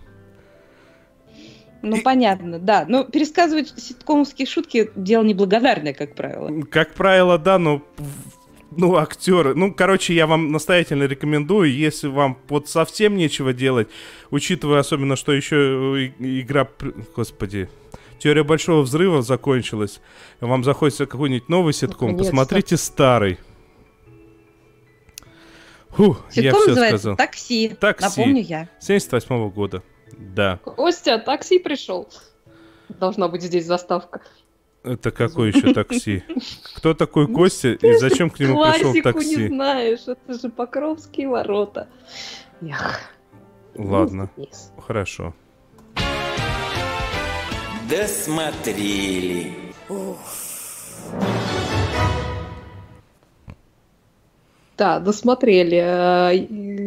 Ну, 1.82 2.01
понятно, 2.01 2.57
да. 2.57 2.86
Но 2.88 3.03
пересказывать 3.03 3.74
ситкомовские 3.78 4.47
шутки– 4.47 4.89
дело 4.95 5.24
неблагодарное, 5.24 5.93
как 5.93 6.16
правило. 6.16 6.63
Как 6.63 6.93
правило, 6.93 7.38
да, 7.38 7.59
но 7.59 7.84
ну, 8.72 8.95
актеры. 8.95 9.53
Ну, 9.53 9.74
короче, 9.74 10.16
я 10.16 10.26
вам 10.26 10.51
настоятельно 10.51 11.03
рекомендую, 11.03 11.72
если 11.72 12.07
вам 12.07 12.39
вот 12.49 12.68
совсем 12.70 13.16
нечего 13.16 13.53
делать, 13.53 13.88
учитывая 14.32 14.80
особенно, 14.80 15.16
что 15.16 15.32
еще 15.32 16.05
и- 16.20 16.41
игра, 16.41 16.68
господи, 17.16 17.70
теория 18.26 18.44
большого 18.44 18.82
взрыва 18.82 19.22
закончилась, 19.22 20.02
вам 20.42 20.64
захочется 20.64 21.06
какой-нибудь 21.06 21.48
новый 21.48 21.74
ситком, 21.74 22.18
посмотрите 22.18 22.76
старый. 22.76 23.38
Фу, 25.90 26.18
я 26.32 26.42
Ситком 26.42 26.62
все 26.62 26.70
называется 26.70 26.98
сказал. 26.98 27.18
«Такси». 27.18 27.78
«Такси». 27.80 28.04
Напомню 28.04 28.42
я. 28.42 28.70
78 28.80 29.50
года. 29.52 29.84
Да. 30.18 30.58
Костя, 30.58 31.20
такси 31.20 31.60
пришел. 31.60 32.10
Должна 32.90 33.28
быть 33.28 33.44
здесь 33.44 33.68
заставка. 33.68 34.22
Это 34.84 35.12
какой 35.12 35.50
еще 35.52 35.72
такси? 35.72 36.24
Кто 36.78 36.96
такой 36.96 37.28
Костя 37.28 37.74
и 37.74 37.98
зачем 38.00 38.32
к 38.32 38.40
нему 38.40 38.60
пришел 38.64 38.92
Классику 38.92 38.96
не 38.96 39.02
такси? 39.04 39.48
знаешь, 39.50 40.00
это 40.08 40.40
же 40.40 40.50
Покровские 40.50 41.30
ворота. 41.30 41.90
Ях. 42.60 43.02
Ладно, 43.76 44.32
хорошо. 44.80 45.36
Досмотрели. 47.90 49.54
Да, 54.78 55.00
досмотрели. 55.00 55.78
Э, 55.78 56.34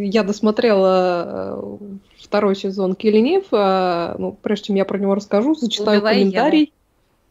Я 0.07 0.25
досмотрела 0.25 1.61
э, 1.63 1.79
второй 2.19 2.57
сезон 2.57 2.95
Киллинев. 2.95 3.45
Ну, 4.19 4.37
прежде 4.43 4.67
чем 4.67 4.77
я 4.77 4.85
про 4.85 4.99
него 4.99 5.15
расскажу, 5.15 5.55
зачитаю 5.55 5.99
Убивая 5.99 6.15
комментарий. 6.15 6.73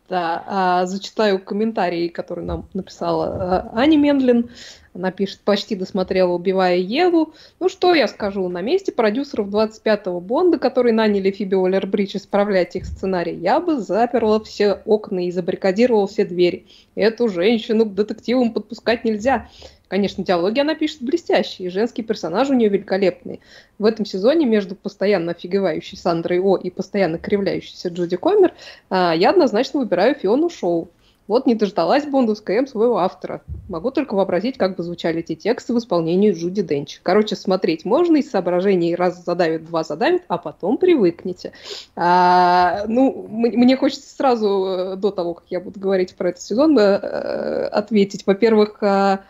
Да, 0.09 0.43
а, 0.47 0.85
зачитаю 0.85 1.37
комментарий, 1.37 2.07
который 2.07 2.45
нам 2.45 2.69
написала 2.73 3.69
э, 3.73 3.77
Аня 3.77 3.97
Мендлин. 3.97 4.49
Она 4.97 5.11
пишет, 5.11 5.41
почти 5.41 5.75
досмотрела 5.75 6.33
«Убивая 6.33 6.77
Еву». 6.77 7.35
Ну 7.59 7.69
что 7.69 7.93
я 7.93 8.07
скажу, 8.07 8.49
на 8.49 8.61
месте 8.61 8.91
продюсеров 8.91 9.47
25-го 9.49 10.19
Бонда, 10.19 10.57
которые 10.57 10.91
наняли 10.91 11.29
Фиби 11.29 11.53
Уоллер-Бридж 11.53 12.17
исправлять 12.17 12.75
их 12.75 12.85
сценарий, 12.85 13.35
я 13.35 13.59
бы 13.59 13.79
заперла 13.79 14.39
все 14.39 14.81
окна 14.85 15.27
и 15.27 15.31
забаррикадировала 15.31 16.07
все 16.07 16.25
двери. 16.25 16.65
Эту 16.95 17.29
женщину 17.29 17.85
к 17.85 17.93
детективам 17.93 18.51
подпускать 18.51 19.05
нельзя. 19.05 19.49
Конечно, 19.87 20.23
диалоги 20.23 20.59
она 20.59 20.73
пишет 20.73 21.03
блестящие, 21.03 21.67
и 21.67 21.71
женские 21.71 22.03
персонажи 22.03 22.53
у 22.53 22.55
нее 22.55 22.69
великолепные. 22.69 23.39
В 23.77 23.85
этом 23.85 24.03
сезоне 24.03 24.47
между 24.47 24.75
постоянно 24.75 25.31
офигевающей 25.31 25.95
Сандрой 25.95 26.39
О 26.39 26.57
и 26.57 26.71
постоянно 26.71 27.19
кривляющейся 27.19 27.89
Джуди 27.89 28.17
Комер 28.17 28.53
а, 28.89 29.15
я 29.15 29.29
однозначно 29.29 29.79
выбираю 29.79 30.15
Фиону 30.15 30.49
Шоу. 30.49 30.89
Вот 31.27 31.45
не 31.45 31.55
дождалась 31.55 32.05
Бондовская 32.05 32.59
М 32.59 32.67
своего 32.67 32.99
автора. 32.99 33.41
Могу 33.67 33.91
только 33.91 34.13
вообразить, 34.13 34.57
как 34.57 34.77
бы 34.77 34.83
звучали 34.83 35.19
эти 35.19 35.35
тексты 35.35 35.73
в 35.73 35.77
исполнении 35.77 36.31
Джуди 36.31 36.61
Денч. 36.61 36.99
Короче, 37.03 37.35
смотреть 37.35 37.83
можно 37.83 38.17
из 38.17 38.29
соображений 38.29 38.95
раз 38.95 39.23
задавит, 39.23 39.65
два 39.65 39.83
задавит, 39.83 40.23
а 40.27 40.37
потом 40.37 40.77
привыкнете. 40.77 41.51
А, 41.95 42.85
ну, 42.87 43.27
мне 43.29 43.75
хочется 43.75 44.15
сразу, 44.15 44.65
э, 44.67 44.95
до 44.95 45.11
того, 45.11 45.33
как 45.33 45.45
я 45.49 45.59
буду 45.59 45.79
говорить 45.79 46.15
про 46.15 46.29
этот 46.29 46.41
сезон, 46.41 46.77
э, 46.79 46.81
э, 46.81 47.65
ответить. 47.67 48.25
Во-первых, 48.25 48.77
а, 48.81 49.21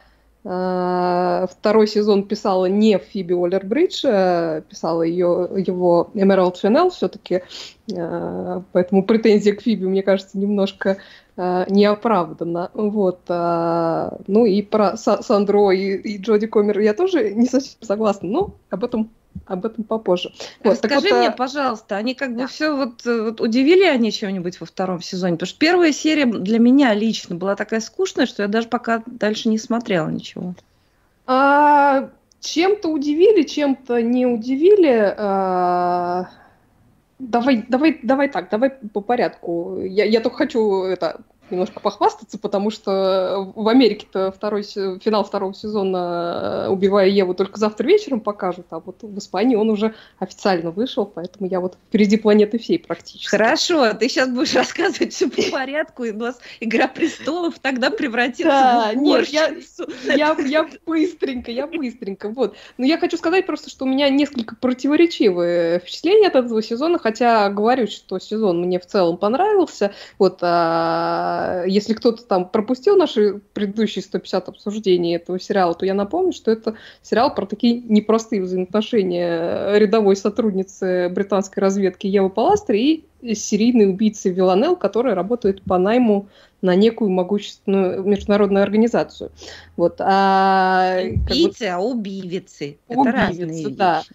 Второй 0.48 1.88
сезон 1.88 2.24
писала 2.24 2.68
не 2.68 2.98
Фиби 2.98 3.34
Уоллер-Бридж, 3.34 4.06
а 4.06 4.62
писала 4.62 5.02
ее, 5.02 5.50
его 5.58 6.10
Эмералд 6.14 6.56
Финел 6.56 6.90
все-таки, 6.90 7.42
поэтому 7.88 9.04
претензия 9.04 9.54
к 9.54 9.62
Фиби, 9.62 9.84
мне 9.84 10.04
кажется, 10.04 10.38
немножко 10.38 11.00
неоправданна. 11.36 12.72
Вот. 12.74 13.20
Ну 13.28 14.46
и 14.46 14.62
про 14.62 14.94
Са- 14.94 15.22
Сандро 15.22 15.72
и, 15.72 15.98
и 15.98 16.18
Джоди 16.18 16.48
Комер 16.48 16.80
я 16.80 16.94
тоже 16.94 17.34
не 17.34 17.48
совсем 17.48 17.82
согласна, 17.82 18.30
но 18.30 18.56
об 18.70 18.86
этом, 18.86 19.10
об 19.46 19.66
этом 19.66 19.84
попозже. 19.84 20.32
Вот, 20.64 20.72
Расскажи 20.72 21.10
вот, 21.10 21.18
мне, 21.18 21.28
а, 21.30 21.32
пожалуйста, 21.32 21.96
они 21.98 22.16
как 22.16 22.36
бы 22.36 22.48
все 22.48 22.76
вот, 22.76 23.06
э, 23.06 23.22
вот 23.24 23.42
удивили 23.42 23.84
они 23.84 24.12
чем-нибудь 24.12 24.60
во 24.60 24.66
втором 24.66 25.02
сезоне? 25.02 25.34
Потому 25.34 25.48
что 25.48 25.60
первая 25.60 25.92
серия 25.92 26.26
для 26.26 26.60
меня 26.60 26.94
лично 26.94 27.36
была 27.36 27.56
такая 27.56 27.80
скучная, 27.80 28.26
что 28.26 28.44
я 28.44 28.48
даже 28.48 28.68
пока 28.68 29.04
дальше 29.06 29.50
не 29.50 29.58
смотрела 29.58 30.10
ничего. 30.10 30.54
А, 31.26 32.10
чем-то 32.42 32.90
удивили, 32.90 33.44
чем-то 33.44 34.02
не 34.02 34.26
удивили. 34.26 35.14
А, 35.18 36.30
давай, 37.20 37.66
давай, 37.68 38.00
давай 38.02 38.30
так, 38.30 38.50
давай 38.50 38.70
по 38.70 39.02
порядку. 39.02 39.80
Я, 39.82 40.06
я 40.06 40.22
только 40.22 40.38
хочу 40.38 40.84
это 40.84 41.22
немножко 41.52 41.80
похвастаться, 41.80 42.38
потому 42.38 42.70
что 42.70 43.52
в 43.56 43.68
Америке-то 43.68 44.32
второй, 44.32 44.64
финал 44.64 45.24
второго 45.24 45.54
сезона 45.54 46.66
э, 46.68 46.70
«Убивая 46.70 47.08
Еву» 47.08 47.34
только 47.34 47.60
завтра 47.60 47.88
вечером 47.88 48.20
покажут, 48.20 48.68
а 48.72 48.80
вот 48.80 49.02
в 49.02 49.18
Испании 49.18 49.56
он 49.56 49.70
уже 49.70 49.96
официально 50.20 50.72
вышел, 50.72 51.06
поэтому 51.06 51.50
я 51.50 51.60
вот 51.60 51.78
впереди 51.88 52.18
планеты 52.18 52.60
всей 52.60 52.80
практически. 52.80 53.30
Хорошо, 53.30 53.94
ты 53.94 54.10
сейчас 54.10 54.30
будешь 54.30 54.54
рассказывать 54.56 55.14
все 55.14 55.30
по 55.30 55.42
порядку, 55.52 56.04
и 56.04 56.12
у 56.12 56.18
нас 56.18 56.40
«Игра 56.60 56.88
престолов» 56.88 57.60
тогда 57.60 57.90
превратится 57.90 58.46
Да, 58.46 58.92
в 58.94 58.98
нет, 58.98 59.28
я-. 59.30 59.54
Я, 60.04 60.36
я 60.40 60.70
быстренько, 60.86 61.52
я 61.52 61.68
быстренько, 61.68 62.30
вот. 62.30 62.56
Но 62.78 62.86
я 62.86 62.98
хочу 62.98 63.18
сказать 63.18 63.46
просто, 63.46 63.70
что 63.70 63.86
у 63.86 63.88
меня 63.88 64.10
несколько 64.10 64.56
противоречивые 64.56 65.80
впечатления 65.80 66.28
от 66.28 66.36
этого 66.36 66.62
сезона, 66.62 67.00
хотя 67.00 67.50
говорю, 67.50 67.88
что 67.88 68.20
сезон 68.20 68.62
мне 68.62 68.80
в 68.80 68.86
целом 68.86 69.18
понравился. 69.18 69.94
Вот, 70.18 70.40
а, 70.42 71.37
если 71.66 71.94
кто-то 71.94 72.24
там 72.24 72.48
пропустил 72.50 72.96
наши 72.96 73.42
предыдущие 73.54 74.04
150 74.04 74.50
обсуждений 74.50 75.16
этого 75.16 75.40
сериала, 75.40 75.74
то 75.74 75.86
я 75.86 75.94
напомню, 75.94 76.34
что 76.34 76.52
это 76.52 76.76
сериал 77.02 77.34
про 77.34 77.46
такие 77.46 77.82
непростые 77.82 78.42
взаимоотношения 78.42 79.78
рядовой 79.78 80.16
сотрудницы 80.16 81.10
британской 81.10 81.62
разведки 81.62 82.08
Евы 82.08 82.30
Паластри 82.30 83.06
и 83.22 83.36
серийный 83.36 83.90
убийца 83.90 84.30
Виланел, 84.30 84.76
который 84.76 85.14
работает 85.14 85.64
по 85.64 85.78
найму 85.78 86.28
на 86.62 86.76
некую 86.76 87.12
могущественную 87.12 88.04
международную 88.04 88.64
организацию. 88.64 89.32
Вот, 89.76 89.98
а, 90.00 91.00
Убийцы, 91.04 91.60
как 91.60 91.60
бы, 91.60 91.68
а 91.68 91.80
убивицы. 91.80 92.78
Это 92.88 93.12
разные 93.12 93.66
вещи. 93.66 94.08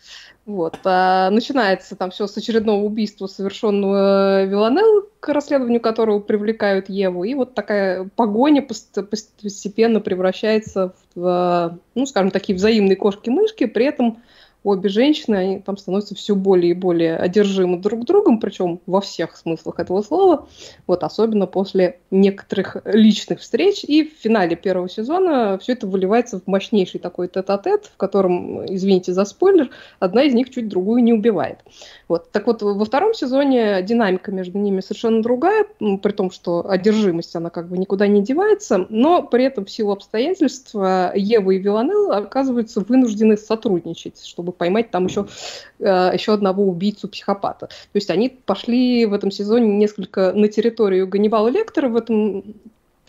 Вот. 0.45 0.78
А, 0.84 1.30
начинается 1.30 1.95
там 1.95 2.11
все 2.11 2.26
с 2.26 2.36
очередного 2.36 2.82
убийства, 2.82 3.28
совершенного 3.28 4.45
Виланел, 4.45 5.09
к 5.20 5.32
расследованию 5.32 5.80
которого 5.80 6.18
привлекают 6.18 6.88
Еву, 6.88 7.22
и 7.22 7.34
вот 7.34 7.55
такая 7.55 8.11
погоня 8.16 8.61
постепенно 8.61 10.01
превращается 10.01 10.95
в, 11.14 11.78
ну, 11.95 12.07
скажем, 12.07 12.32
такие 12.32 12.57
взаимные 12.57 12.97
кошки-мышки, 12.97 13.66
при 13.66 13.86
этом 13.86 14.20
обе 14.65 14.89
женщины, 14.89 15.37
они 15.37 15.61
там 15.61 15.77
становятся 15.77 16.15
все 16.15 16.35
более 16.35 16.71
и 16.71 16.75
более 16.75 17.17
одержимы 17.17 17.79
друг 17.79 18.05
другом, 18.05 18.39
причем 18.39 18.81
во 18.87 19.01
всех 19.01 19.37
смыслах 19.37 19.81
этого 19.81 20.03
слова, 20.03 20.49
вот 20.87 21.03
особенно 21.05 21.47
после 21.47 22.01
некоторых 22.11 22.77
личных 22.85 23.41
встреч, 23.41 23.85
и 23.85 24.05
в 24.05 24.13
финале 24.21 24.57
первого 24.57 24.89
сезона 24.89 25.59
все 25.59 25.73
это 25.73 25.87
выливается 25.87 26.41
в 26.41 26.47
мощнейший 26.47 27.01
такой 27.01 27.29
тет-а-тет, 27.29 27.87
в 27.87 27.97
котором, 27.97 28.65
извините 28.67 29.13
за 29.13 29.25
спойлер, 29.25 29.71
одна 29.99 30.23
из 30.23 30.35
них 30.35 30.51
чуть 30.51 30.69
другую 30.69 31.03
не 31.03 31.13
убивает. 31.13 31.59
Вот. 32.09 32.31
Так 32.31 32.47
вот, 32.47 32.63
во 32.63 32.85
втором 32.85 33.15
сезоне 33.15 33.83
динамика 33.83 34.31
между 34.31 34.59
ними 34.59 34.81
совершенно 34.81 35.23
другая, 35.23 35.67
при 35.79 36.13
том, 36.13 36.31
что 36.31 36.69
одержимость, 36.69 37.35
она 37.35 37.51
как 37.51 37.69
бы 37.69 37.79
никуда 37.79 38.07
не 38.07 38.23
девается, 38.23 38.87
но 38.89 39.23
при 39.23 39.45
этом 39.45 39.65
в 39.65 39.71
силу 39.71 39.93
обстоятельств 39.93 40.75
Ева 40.75 41.51
и 41.51 41.59
Виланел 41.59 42.13
оказываются 42.13 42.81
вынуждены 42.81 43.37
сотрудничать, 43.37 44.25
чтобы 44.25 44.51
поймать 44.53 44.90
там 44.90 45.07
еще, 45.07 45.26
э, 45.78 46.11
еще 46.14 46.34
одного 46.34 46.64
убийцу-психопата. 46.64 47.66
То 47.66 47.96
есть 47.96 48.11
они 48.11 48.28
пошли 48.28 49.07
в 49.07 49.12
этом 49.12 49.30
сезоне 49.30 49.76
несколько 49.76 50.32
на 50.32 50.48
территорию 50.48 51.09
Ганнибала 51.09 51.48
Лектора 51.48 51.88
в 51.88 51.96
этом 51.96 52.44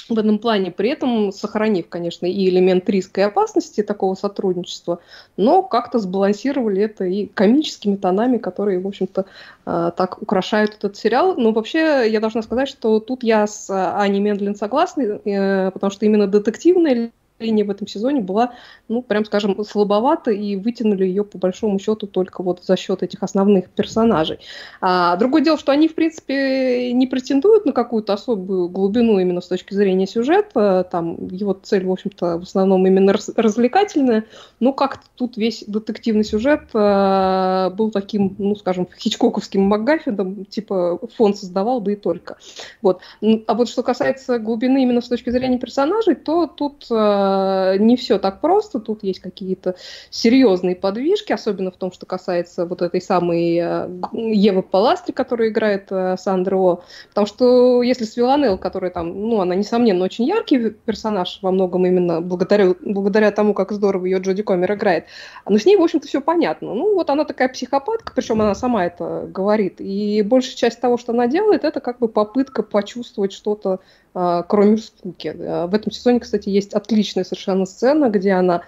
в 0.09 0.19
этом 0.19 0.37
плане, 0.37 0.71
при 0.71 0.89
этом 0.89 1.31
сохранив, 1.31 1.87
конечно, 1.87 2.25
и 2.25 2.49
элемент 2.49 2.89
риска 2.89 3.21
и 3.21 3.23
опасности 3.23 3.83
такого 3.83 4.15
сотрудничества, 4.15 4.99
но 5.37 5.63
как-то 5.63 5.99
сбалансировали 5.99 6.81
это 6.81 7.05
и 7.05 7.27
комическими 7.27 7.95
тонами, 7.95 8.37
которые, 8.37 8.79
в 8.79 8.87
общем-то, 8.87 9.25
э, 9.65 9.91
так 9.95 10.21
украшают 10.21 10.75
этот 10.75 10.97
сериал. 10.97 11.35
Но 11.37 11.51
вообще 11.51 12.09
я 12.09 12.19
должна 12.19 12.41
сказать, 12.41 12.67
что 12.67 12.99
тут 12.99 13.23
я 13.23 13.47
с 13.47 13.69
Аней 13.69 14.19
Мендлин 14.19 14.55
согласна, 14.55 15.03
э, 15.03 15.71
потому 15.71 15.91
что 15.91 16.05
именно 16.05 16.27
детективная 16.27 17.11
линия 17.43 17.65
в 17.65 17.69
этом 17.69 17.87
сезоне 17.87 18.21
была, 18.21 18.53
ну, 18.87 19.01
прям 19.01 19.25
скажем, 19.25 19.63
слабовата, 19.63 20.31
и 20.31 20.55
вытянули 20.55 21.05
ее, 21.05 21.23
по 21.23 21.37
большому 21.37 21.79
счету, 21.79 22.07
только 22.07 22.41
вот 22.41 22.63
за 22.63 22.75
счет 22.77 23.03
этих 23.03 23.21
основных 23.23 23.69
персонажей. 23.69 24.39
А, 24.81 25.15
другое 25.17 25.43
дело, 25.43 25.57
что 25.57 25.71
они, 25.71 25.87
в 25.87 25.95
принципе, 25.95 26.91
не 26.93 27.07
претендуют 27.07 27.65
на 27.65 27.73
какую-то 27.73 28.13
особую 28.13 28.69
глубину 28.69 29.19
именно 29.19 29.41
с 29.41 29.47
точки 29.47 29.73
зрения 29.73 30.07
сюжета, 30.07 30.87
там 30.89 31.27
его 31.27 31.53
цель, 31.53 31.85
в 31.85 31.91
общем-то, 31.91 32.39
в 32.39 32.43
основном 32.43 32.85
именно 32.87 33.13
развлекательная, 33.35 34.25
но 34.59 34.73
как-то 34.73 35.03
тут 35.15 35.37
весь 35.37 35.63
детективный 35.67 36.23
сюжет 36.23 36.69
а, 36.73 37.69
был 37.71 37.91
таким, 37.91 38.35
ну, 38.37 38.55
скажем, 38.55 38.87
хичкоковским 38.97 39.61
МакГаффином, 39.61 40.45
типа 40.45 40.99
фон 41.17 41.33
создавал, 41.33 41.81
да 41.81 41.91
и 41.91 41.95
только. 41.95 42.37
Вот. 42.81 43.01
А 43.47 43.53
вот 43.53 43.69
что 43.69 43.83
касается 43.83 44.39
глубины 44.39 44.83
именно 44.83 45.01
с 45.01 45.07
точки 45.07 45.29
зрения 45.29 45.59
персонажей, 45.59 46.15
то 46.15 46.47
тут 46.47 46.85
а, 46.91 47.32
не 47.79 47.95
все 47.95 48.19
так 48.19 48.41
просто, 48.41 48.79
тут 48.79 49.03
есть 49.03 49.19
какие-то 49.19 49.75
серьезные 50.09 50.75
подвижки, 50.75 51.33
особенно 51.33 51.71
в 51.71 51.77
том, 51.77 51.91
что 51.91 52.05
касается 52.05 52.65
вот 52.65 52.81
этой 52.81 53.01
самой 53.01 53.57
э, 53.57 53.89
Евы 54.11 54.63
Паластри, 54.63 55.11
которая 55.11 55.49
играет 55.49 55.87
э, 55.91 56.15
Сандра 56.17 56.57
О. 56.57 56.83
Потому 57.09 57.27
что 57.27 57.81
если 57.81 58.05
с 58.05 58.15
Виланел, 58.17 58.57
которая 58.57 58.91
там, 58.91 59.29
ну, 59.29 59.41
она, 59.41 59.55
несомненно, 59.55 60.05
очень 60.05 60.25
яркий 60.25 60.69
персонаж 60.69 61.39
во 61.41 61.51
многом 61.51 61.85
именно 61.85 62.21
благодаря, 62.21 62.75
благодаря 62.81 63.31
тому, 63.31 63.53
как 63.53 63.71
здорово 63.71 64.05
ее 64.05 64.19
Джоди 64.19 64.43
Комер 64.43 64.73
играет, 64.73 65.05
но 65.47 65.57
с 65.57 65.65
ней, 65.65 65.77
в 65.77 65.81
общем-то, 65.81 66.07
все 66.07 66.21
понятно. 66.21 66.73
Ну, 66.73 66.95
вот 66.95 67.09
она 67.09 67.25
такая 67.25 67.49
психопатка, 67.49 68.13
причем 68.15 68.41
она 68.41 68.55
сама 68.55 68.85
это 68.85 69.27
говорит, 69.27 69.79
и 69.79 70.21
большая 70.21 70.55
часть 70.55 70.81
того, 70.81 70.97
что 70.97 71.11
она 71.11 71.27
делает, 71.27 71.63
это 71.63 71.79
как 71.79 71.99
бы 71.99 72.07
попытка 72.07 72.63
почувствовать 72.63 73.33
что-то 73.33 73.79
кроме 74.13 74.77
скуки. 74.77 75.33
В 75.35 75.73
этом 75.73 75.91
сезоне, 75.91 76.19
кстати, 76.19 76.49
есть 76.49 76.73
отличная 76.73 77.23
совершенно 77.23 77.65
сцена, 77.65 78.09
где 78.09 78.33
она 78.33 78.63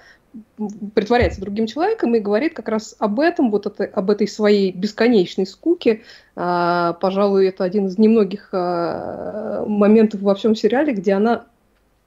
притворяется 0.94 1.42
другим 1.42 1.68
человеком 1.68 2.16
и 2.16 2.20
говорит 2.20 2.54
как 2.54 2.68
раз 2.68 2.96
об 3.00 3.20
этом, 3.20 3.52
вот 3.52 3.66
это, 3.66 3.86
об 3.86 4.10
этой 4.10 4.28
своей 4.28 4.72
бесконечной 4.72 5.46
скуке. 5.46 6.02
А, 6.36 6.94
пожалуй, 6.94 7.48
это 7.48 7.64
один 7.64 7.88
из 7.88 7.98
немногих 7.98 8.50
а, 8.52 9.66
моментов 9.66 10.22
во 10.22 10.36
всем 10.36 10.56
сериале, 10.56 10.94
где 10.94 11.14
она 11.14 11.46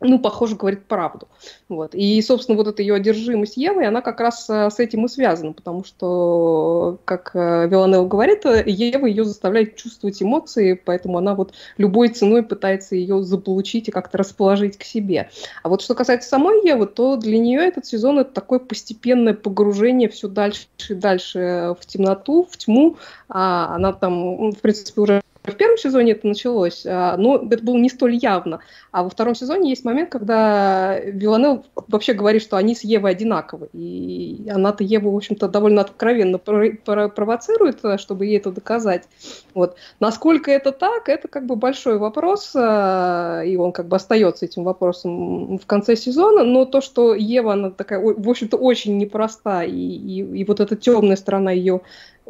ну, 0.01 0.21
похоже, 0.21 0.55
говорит 0.55 0.85
правду. 0.87 1.27
Вот. 1.69 1.95
И, 1.95 2.21
собственно, 2.23 2.57
вот 2.57 2.69
эта 2.69 2.83
ее 2.83 2.95
одержимость 2.95 3.57
Евой, 3.57 3.87
она 3.87 4.01
как 4.01 4.21
раз 4.21 4.49
э, 4.49 4.71
с 4.71 4.79
этим 4.79 5.07
и 5.07 5.09
связана, 5.09 5.53
потому 5.53 5.83
что, 5.83 6.99
как 7.05 7.33
э, 7.35 7.67
Виланел 7.69 8.07
говорит, 8.07 8.47
э, 8.47 8.63
Ева 8.65 9.07
ее 9.07 9.25
заставляет 9.25 9.75
чувствовать 9.75 10.23
эмоции, 10.23 10.75
поэтому 10.75 11.19
она 11.19 11.35
вот 11.35 11.53
любой 11.79 12.11
ценой 12.11 12.45
пытается 12.45 12.95
ее 12.95 13.23
заполучить 13.25 13.89
и 13.89 13.91
как-то 13.91 14.19
расположить 14.19 14.79
к 14.79 14.85
себе. 14.85 15.31
А 15.65 15.69
вот 15.69 15.83
что 15.83 15.97
касается 15.97 16.29
самой 16.29 16.65
Евы, 16.65 16.87
то 16.87 17.17
для 17.17 17.39
нее 17.39 17.61
этот 17.67 17.87
сезон 17.87 18.21
это 18.21 18.33
такое 18.33 18.61
постепенное 18.61 19.35
погружение 19.35 20.09
все 20.09 20.29
дальше 20.29 20.69
и 20.89 20.95
дальше 20.95 21.75
в 21.81 21.87
темноту, 21.87 22.47
в 22.49 22.57
тьму. 22.57 22.97
А 23.29 23.75
она 23.75 23.93
там, 23.93 24.53
в 24.53 24.59
принципе, 24.59 25.01
уже 25.01 25.23
в 25.45 25.55
первом 25.55 25.79
сезоне 25.79 26.13
это 26.13 26.27
началось, 26.27 26.85
а, 26.87 27.17
но 27.17 27.37
это 27.51 27.63
было 27.63 27.77
не 27.77 27.89
столь 27.89 28.17
явно. 28.17 28.61
А 28.91 29.03
во 29.03 29.11
втором 29.11 29.35
сезоне 29.35 29.71
есть 29.71 29.85
момент, 29.85 30.11
когда 30.11 30.99
Виланел 30.99 31.65
вообще 31.89 32.13
говорит, 32.13 32.43
что 32.43 32.57
они 32.57 32.75
с 32.75 32.85
Евой 32.85 33.13
одинаковы. 33.13 33.69
И 33.73 34.47
она-то 34.51 34.85
Еву, 34.85 35.11
в 35.11 35.17
общем-то, 35.17 35.49
довольно 35.49 35.83
откровенно 35.83 36.39
провоцирует, 36.39 37.81
чтобы 38.01 38.27
ей 38.27 38.39
это 38.39 38.51
доказать. 38.51 39.09
Вот. 39.55 39.77
Насколько 40.01 40.51
это 40.51 40.73
так, 40.73 41.09
это 41.09 41.29
как 41.29 41.47
бы 41.47 41.57
большой 41.57 41.99
вопрос, 41.99 42.53
а, 42.55 43.43
и 43.43 43.57
он 43.57 43.73
как 43.73 43.89
бы 43.89 43.97
остается 43.97 44.45
этим 44.45 44.65
вопросом 44.65 45.59
в 45.59 45.67
конце 45.67 45.97
сезона. 45.97 46.45
Но 46.45 46.65
то, 46.65 46.81
что 46.81 47.15
Ева, 47.15 47.55
она 47.55 47.71
такая, 47.71 48.01
в 48.01 48.29
общем-то, 48.29 48.57
очень 48.57 48.99
непроста, 48.99 49.65
и, 49.65 49.73
и, 49.73 50.41
и 50.41 50.45
вот 50.45 50.61
эта 50.61 50.77
темная 50.77 51.17
сторона 51.17 51.53
ее 51.53 51.81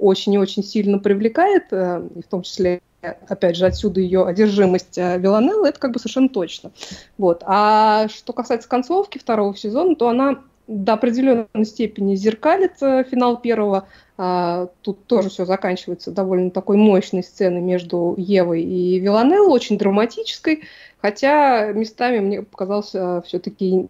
очень 0.01 0.35
и 0.35 0.39
очень 0.39 0.63
сильно 0.63 0.99
привлекает, 0.99 1.73
э, 1.73 2.03
и 2.15 2.23
в 2.23 2.27
том 2.27 2.43
числе 2.43 2.81
опять 3.01 3.57
же, 3.57 3.67
отсюда 3.67 4.01
ее 4.01 4.27
одержимость 4.27 4.99
э, 4.99 5.19
Виланеллы, 5.19 5.69
это 5.69 5.79
как 5.79 5.93
бы 5.93 5.99
совершенно 5.99 6.29
точно. 6.29 6.73
Вот. 7.17 7.43
А 7.47 8.09
что 8.09 8.33
касается 8.33 8.69
концовки 8.69 9.19
второго 9.19 9.57
сезона, 9.57 9.95
то 9.95 10.09
она 10.09 10.41
до 10.67 10.95
определенной 10.95 11.65
степени 11.65 12.17
зеркалит 12.17 12.75
э, 12.83 13.05
финал 13.05 13.41
первого. 13.41 13.87
А, 14.21 14.69
тут 14.83 15.07
тоже 15.07 15.31
все 15.31 15.47
заканчивается 15.47 16.11
довольно 16.11 16.51
такой 16.51 16.77
мощной 16.77 17.23
сценой 17.23 17.61
между 17.61 18.15
Евой 18.19 18.63
и 18.63 18.99
Виланеллой, 18.99 19.49
очень 19.49 19.79
драматической, 19.79 20.65
хотя 21.01 21.73
местами 21.73 22.19
мне 22.19 22.43
показалось 22.43 22.95
все-таки 23.25 23.89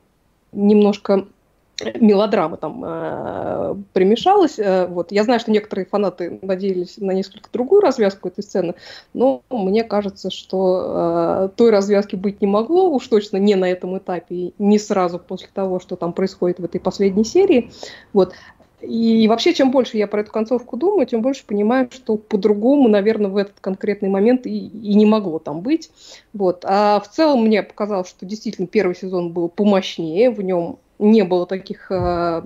немножко 0.53 1.27
мелодрама 2.01 2.57
там 2.57 2.83
э, 2.85 3.75
примешалась. 3.93 4.59
Э, 4.59 4.87
вот. 4.87 5.13
Я 5.13 5.25
знаю, 5.25 5.41
что 5.41 5.51
некоторые 5.51 5.87
фанаты 5.87 6.39
надеялись 6.43 6.99
на 6.99 7.13
несколько 7.13 7.51
другую 7.53 7.81
развязку 7.81 8.29
этой 8.29 8.43
сцены, 8.43 8.75
но 9.15 9.43
мне 9.51 9.85
кажется, 9.85 10.31
что 10.31 11.49
э, 11.49 11.49
той 11.57 11.71
развязки 11.71 12.17
быть 12.17 12.41
не 12.41 12.47
могло, 12.47 12.91
уж 12.91 13.07
точно 13.07 13.37
не 13.37 13.55
на 13.55 13.71
этом 13.71 13.97
этапе, 13.99 14.53
не 14.59 14.79
сразу 14.79 15.19
после 15.19 15.49
того, 15.53 15.81
что 15.81 15.97
там 15.97 16.13
происходит 16.13 16.59
в 16.59 16.65
этой 16.65 16.81
последней 16.81 17.25
серии. 17.25 17.71
Вот. 18.13 18.33
И 18.81 19.27
вообще, 19.27 19.55
чем 19.55 19.73
больше 19.73 19.97
я 19.97 20.07
про 20.07 20.21
эту 20.21 20.31
концовку 20.31 20.77
думаю, 20.77 21.07
тем 21.07 21.21
больше 21.21 21.45
понимаю, 21.45 21.89
что 21.93 22.17
по-другому, 22.17 22.89
наверное, 22.89 23.29
в 23.29 23.37
этот 23.37 23.59
конкретный 23.61 24.09
момент 24.09 24.47
и, 24.47 24.69
и 24.69 24.95
не 24.95 25.05
могло 25.05 25.41
там 25.41 25.63
быть. 25.63 25.91
Вот. 26.33 26.65
А 26.65 27.01
в 27.01 27.09
целом 27.09 27.45
мне 27.45 27.63
показалось, 27.65 28.09
что 28.09 28.25
действительно 28.25 28.69
первый 28.69 28.95
сезон 28.95 29.33
был 29.33 29.49
помощнее, 29.49 30.31
в 30.31 30.41
нем 30.43 30.79
не 30.99 31.23
было 31.25 31.47
таких 31.47 31.91
э, 31.91 32.43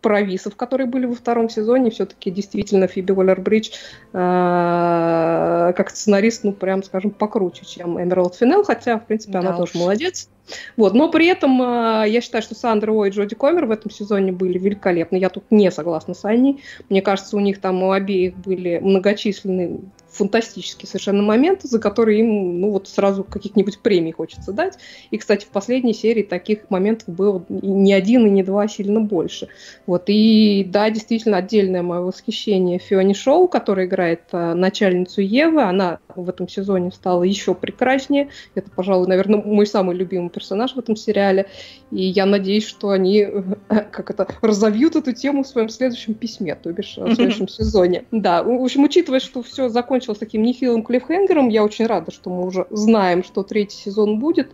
провисов, 0.00 0.56
которые 0.56 0.86
были 0.86 1.06
во 1.06 1.14
втором 1.14 1.48
сезоне. 1.48 1.90
Все-таки 1.90 2.30
действительно 2.30 2.86
Фиби 2.86 3.12
Уоллер-Бридж 3.12 3.70
э, 4.12 5.72
как 5.72 5.90
сценарист, 5.90 6.44
ну, 6.44 6.52
прям, 6.52 6.82
скажем, 6.82 7.10
покруче, 7.10 7.64
чем 7.64 8.02
Эмералд 8.02 8.34
Финел, 8.34 8.64
хотя, 8.64 8.98
в 8.98 9.06
принципе, 9.06 9.34
да 9.34 9.40
она 9.40 9.56
уж. 9.56 9.70
тоже 9.70 9.84
молодец. 9.84 10.28
Вот, 10.76 10.94
но 10.94 11.10
при 11.10 11.26
этом 11.26 11.60
э, 11.60 12.04
я 12.08 12.20
считаю, 12.20 12.42
что 12.42 12.54
Сандра 12.54 12.92
О 12.92 13.04
и 13.04 13.10
Джоди 13.10 13.34
Комер 13.34 13.66
в 13.66 13.70
этом 13.70 13.90
сезоне 13.90 14.32
были 14.32 14.58
великолепны. 14.58 15.16
Я 15.16 15.28
тут 15.28 15.44
не 15.50 15.70
согласна 15.70 16.14
с 16.14 16.24
Аней. 16.24 16.62
Мне 16.88 17.02
кажется, 17.02 17.36
у 17.36 17.40
них 17.40 17.60
там 17.60 17.82
у 17.82 17.92
обеих 17.92 18.36
были 18.36 18.78
многочисленные 18.78 19.80
фантастические 20.16 20.88
совершенно 20.88 21.22
моменты, 21.22 21.68
за 21.68 21.78
которые 21.78 22.20
им, 22.20 22.60
ну, 22.60 22.70
вот 22.70 22.88
сразу 22.88 23.24
каких-нибудь 23.24 23.80
премий 23.80 24.12
хочется 24.12 24.52
дать. 24.52 24.78
И, 25.10 25.18
кстати, 25.18 25.44
в 25.44 25.48
последней 25.48 25.94
серии 25.94 26.22
таких 26.22 26.70
моментов 26.70 27.14
было 27.14 27.44
не 27.48 27.92
один 27.92 28.26
и 28.26 28.30
не 28.30 28.42
два, 28.42 28.62
а 28.62 28.68
сильно 28.68 29.00
больше. 29.00 29.48
Вот, 29.86 30.04
и 30.06 30.64
да, 30.68 30.90
действительно, 30.90 31.38
отдельное 31.38 31.82
мое 31.82 32.00
восхищение 32.00 32.78
Фиони 32.78 33.14
Шоу, 33.14 33.48
которая 33.48 33.86
играет 33.86 34.22
а, 34.32 34.54
начальницу 34.54 35.20
Евы, 35.20 35.62
она 35.62 35.98
в 36.14 36.28
этом 36.28 36.48
сезоне 36.48 36.90
стала 36.92 37.22
еще 37.22 37.54
прекраснее. 37.54 38.30
Это, 38.54 38.70
пожалуй, 38.70 39.06
наверное, 39.06 39.42
мой 39.42 39.66
самый 39.66 39.94
любимый 39.96 40.30
персонаж 40.30 40.74
в 40.74 40.78
этом 40.78 40.96
сериале. 40.96 41.46
И 41.90 42.02
я 42.02 42.26
надеюсь, 42.26 42.66
что 42.66 42.90
они, 42.90 43.20
э, 43.20 43.42
как 43.68 44.10
это, 44.10 44.26
разовьют 44.40 44.96
эту 44.96 45.12
тему 45.12 45.42
в 45.44 45.46
своем 45.46 45.68
следующем 45.68 46.14
письме, 46.14 46.54
то 46.54 46.72
бишь 46.72 46.96
в 46.96 47.14
следующем 47.14 47.48
сезоне. 47.48 48.04
Да, 48.10 48.42
в 48.42 48.62
общем, 48.62 48.84
учитывая, 48.84 49.20
что 49.20 49.42
все 49.42 49.68
закончилось 49.68 50.05
таким 50.14 50.42
нехилым 50.42 50.82
клиффхенгером, 50.82 51.48
я 51.48 51.64
очень 51.64 51.86
рада, 51.86 52.10
что 52.10 52.30
мы 52.30 52.46
уже 52.46 52.66
знаем, 52.70 53.24
что 53.24 53.42
третий 53.42 53.76
сезон 53.76 54.18
будет. 54.18 54.52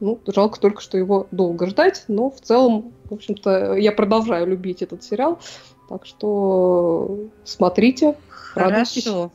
Ну, 0.00 0.18
жалко 0.26 0.58
только, 0.60 0.80
что 0.82 0.98
его 0.98 1.26
долго 1.30 1.66
ждать, 1.66 2.04
но 2.08 2.28
в 2.30 2.40
целом, 2.40 2.92
в 3.04 3.14
общем-то, 3.14 3.74
я 3.74 3.92
продолжаю 3.92 4.46
любить 4.46 4.82
этот 4.82 5.02
сериал. 5.04 5.38
Так 5.88 6.04
что 6.06 7.18
смотрите, 7.44 8.16
радуйтесь. 8.54 9.04
Хорошо. 9.04 9.32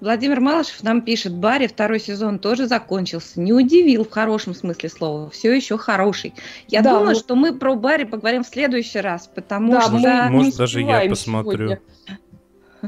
Владимир 0.00 0.40
Малышев 0.40 0.82
нам 0.82 1.00
пишет, 1.00 1.32
Барри 1.34 1.66
второй 1.68 1.98
сезон 2.00 2.38
тоже 2.38 2.66
закончился. 2.66 3.40
Не 3.40 3.54
удивил 3.54 4.04
в 4.04 4.10
хорошем 4.10 4.54
смысле 4.54 4.90
слова. 4.90 5.30
Все 5.30 5.54
еще 5.54 5.78
хороший. 5.78 6.34
Я 6.68 6.82
Да, 6.82 6.90
думаю, 6.98 7.14
ну- 7.14 7.18
что 7.18 7.34
мы 7.34 7.54
про 7.58 7.74
Барри 7.76 8.04
поговорим 8.04 8.44
в 8.44 8.46
следующий 8.48 9.00
раз, 9.00 9.30
потому 9.34 9.72
Да, 9.72 9.80
что... 9.80 9.92
мы 9.92 10.28
Может, 10.30 10.56
даже 10.56 10.82
я 10.82 11.08
посмотрю. 11.08 11.52
сегодня. 11.68 11.80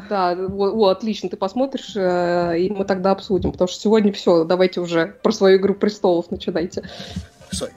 Да, 0.08 0.34
вот, 0.34 0.74
вот, 0.74 0.96
отлично, 0.96 1.28
ты 1.28 1.36
посмотришь, 1.36 1.94
э, 1.96 2.58
и 2.58 2.70
мы 2.70 2.84
тогда 2.84 3.12
обсудим, 3.12 3.52
потому 3.52 3.68
что 3.68 3.80
сегодня 3.80 4.12
все, 4.12 4.44
давайте 4.44 4.80
уже 4.80 5.06
про 5.22 5.32
свою 5.32 5.58
«Игру 5.58 5.74
престолов» 5.74 6.30
начинайте. 6.30 6.88
Соев, 7.52 7.72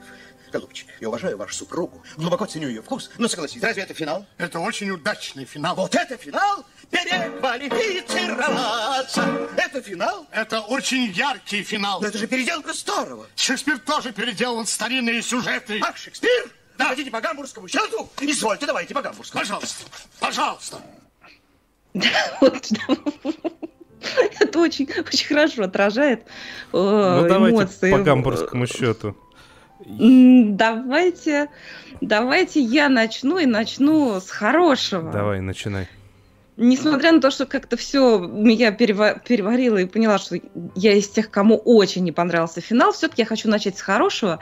голубчик, 0.52 0.88
я 1.00 1.08
уважаю 1.08 1.36
вашу 1.36 1.54
супругу, 1.54 2.02
глубоко 2.16 2.46
ценю 2.46 2.68
ее 2.68 2.82
вкус, 2.82 3.10
но 3.18 3.28
согласитесь, 3.28 3.62
разве 3.62 3.82
это 3.82 3.94
финал? 3.94 4.24
Это 4.38 4.60
очень 4.60 4.90
удачный 4.90 5.44
финал. 5.44 5.76
Вот 5.76 5.94
это 5.94 6.16
финал? 6.16 6.64
Переквалифицироваться! 6.90 9.22
Это 9.56 9.80
финал? 9.80 10.26
Это 10.30 10.60
очень 10.60 11.10
яркий 11.12 11.62
финал. 11.62 12.00
Но 12.00 12.08
это 12.08 12.18
же 12.18 12.26
переделка 12.26 12.74
старого. 12.74 13.26
Шекспир 13.34 13.78
тоже 13.78 14.12
переделал 14.12 14.66
старинные 14.66 15.22
сюжеты. 15.22 15.80
Ах, 15.82 15.96
Шекспир? 15.96 16.50
Да. 16.76 16.88
Хотите 16.88 17.10
по 17.10 17.20
гамбургскому 17.20 17.68
счету? 17.68 18.08
Извольте, 18.20 18.66
давайте 18.66 18.94
по 18.94 19.02
гамбургскому. 19.02 19.40
Пожалуйста, 19.40 19.84
пожалуйста. 20.18 20.78
Вот. 22.40 22.70
Это 24.40 24.58
очень, 24.58 24.88
очень 24.98 25.26
хорошо 25.28 25.62
отражает 25.64 26.22
э, 26.22 26.24
Ну, 26.72 27.50
эмоции. 27.50 27.90
по 27.90 27.98
гамбургскому 27.98 28.66
счету. 28.66 29.16
Давайте, 29.84 31.48
давайте 32.00 32.60
я 32.60 32.88
начну 32.88 33.38
и 33.38 33.46
начну 33.46 34.20
с 34.20 34.30
хорошего. 34.30 35.10
Давай, 35.12 35.40
начинай. 35.40 35.88
Несмотря 36.56 37.12
на 37.12 37.20
то, 37.20 37.30
что 37.30 37.46
как-то 37.46 37.76
все 37.76 38.30
я 38.44 38.70
перева- 38.70 39.18
переварила 39.26 39.78
и 39.78 39.86
поняла, 39.86 40.18
что 40.18 40.38
я 40.74 40.92
из 40.92 41.08
тех, 41.08 41.30
кому 41.30 41.56
очень 41.56 42.04
не 42.04 42.12
понравился 42.12 42.60
финал, 42.60 42.92
все-таки 42.92 43.22
я 43.22 43.26
хочу 43.26 43.48
начать 43.48 43.78
с 43.78 43.80
хорошего 43.80 44.38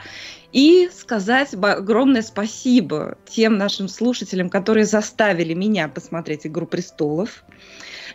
и 0.51 0.89
сказать 0.93 1.53
огромное 1.53 2.21
спасибо 2.21 3.17
тем 3.29 3.57
нашим 3.57 3.87
слушателям, 3.87 4.49
которые 4.49 4.85
заставили 4.85 5.53
меня 5.53 5.87
посмотреть 5.87 6.45
«Игру 6.45 6.65
престолов». 6.65 7.43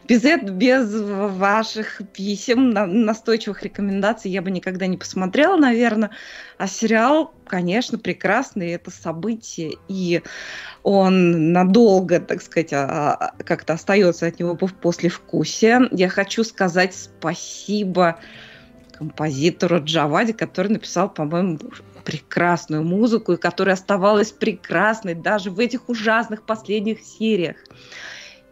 Без, 0.06 0.22
без 0.22 0.92
ваших 0.92 2.02
писем, 2.12 2.70
на- 2.70 2.86
настойчивых 2.86 3.62
рекомендаций 3.64 4.30
я 4.30 4.40
бы 4.40 4.50
никогда 4.50 4.86
не 4.86 4.96
посмотрела, 4.96 5.56
наверное. 5.56 6.10
А 6.58 6.68
сериал, 6.68 7.34
конечно, 7.46 7.98
прекрасный, 7.98 8.72
это 8.72 8.90
событие, 8.90 9.76
и 9.88 10.22
он 10.84 11.52
надолго, 11.52 12.20
так 12.20 12.40
сказать, 12.42 12.72
а- 12.72 13.14
а- 13.14 13.34
как-то 13.42 13.72
остается 13.72 14.26
от 14.26 14.38
него 14.38 14.54
пов- 14.54 14.74
послевкусие. 14.80 15.88
Я 15.90 16.08
хочу 16.08 16.44
сказать 16.44 16.94
спасибо 16.94 18.20
композитору 18.92 19.82
Джавади, 19.82 20.32
который 20.32 20.68
написал, 20.68 21.12
по-моему, 21.12 21.58
прекрасную 22.06 22.84
музыку, 22.84 23.32
и 23.32 23.36
которая 23.36 23.74
оставалась 23.74 24.30
прекрасной 24.30 25.14
даже 25.14 25.50
в 25.50 25.58
этих 25.58 25.88
ужасных 25.88 26.44
последних 26.44 27.02
сериях. 27.02 27.56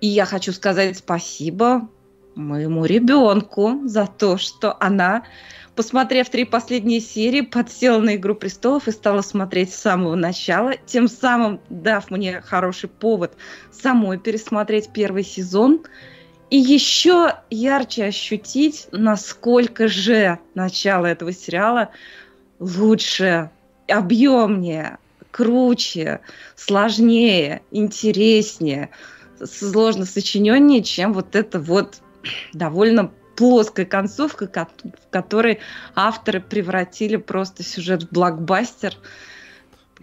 И 0.00 0.08
я 0.08 0.26
хочу 0.26 0.52
сказать 0.52 0.98
спасибо 0.98 1.88
моему 2.34 2.84
ребенку 2.84 3.80
за 3.84 4.08
то, 4.08 4.38
что 4.38 4.76
она, 4.80 5.22
посмотрев 5.76 6.28
три 6.30 6.44
последние 6.44 7.00
серии, 7.00 7.42
подсела 7.42 8.00
на 8.00 8.16
«Игру 8.16 8.34
престолов» 8.34 8.88
и 8.88 8.90
стала 8.90 9.22
смотреть 9.22 9.72
с 9.72 9.80
самого 9.80 10.16
начала, 10.16 10.74
тем 10.84 11.06
самым 11.06 11.60
дав 11.70 12.10
мне 12.10 12.40
хороший 12.40 12.88
повод 12.88 13.36
самой 13.70 14.18
пересмотреть 14.18 14.90
первый 14.92 15.22
сезон 15.22 15.84
и 16.50 16.56
еще 16.56 17.36
ярче 17.50 18.06
ощутить, 18.06 18.88
насколько 18.90 19.88
же 19.88 20.38
начало 20.54 21.06
этого 21.06 21.32
сериала 21.32 21.90
лучше, 22.64 23.50
объемнее, 23.88 24.98
круче, 25.30 26.20
сложнее, 26.56 27.62
интереснее, 27.70 28.90
сложно 29.44 30.06
сочиненнее, 30.06 30.82
чем 30.82 31.12
вот 31.12 31.36
это 31.36 31.60
вот 31.60 32.00
довольно 32.52 33.10
плоская 33.36 33.84
концовка, 33.84 34.46
ко- 34.46 34.68
в 34.82 35.10
которой 35.10 35.58
авторы 35.94 36.40
превратили 36.40 37.16
просто 37.16 37.62
сюжет 37.62 38.04
в 38.04 38.12
блокбастер. 38.12 38.94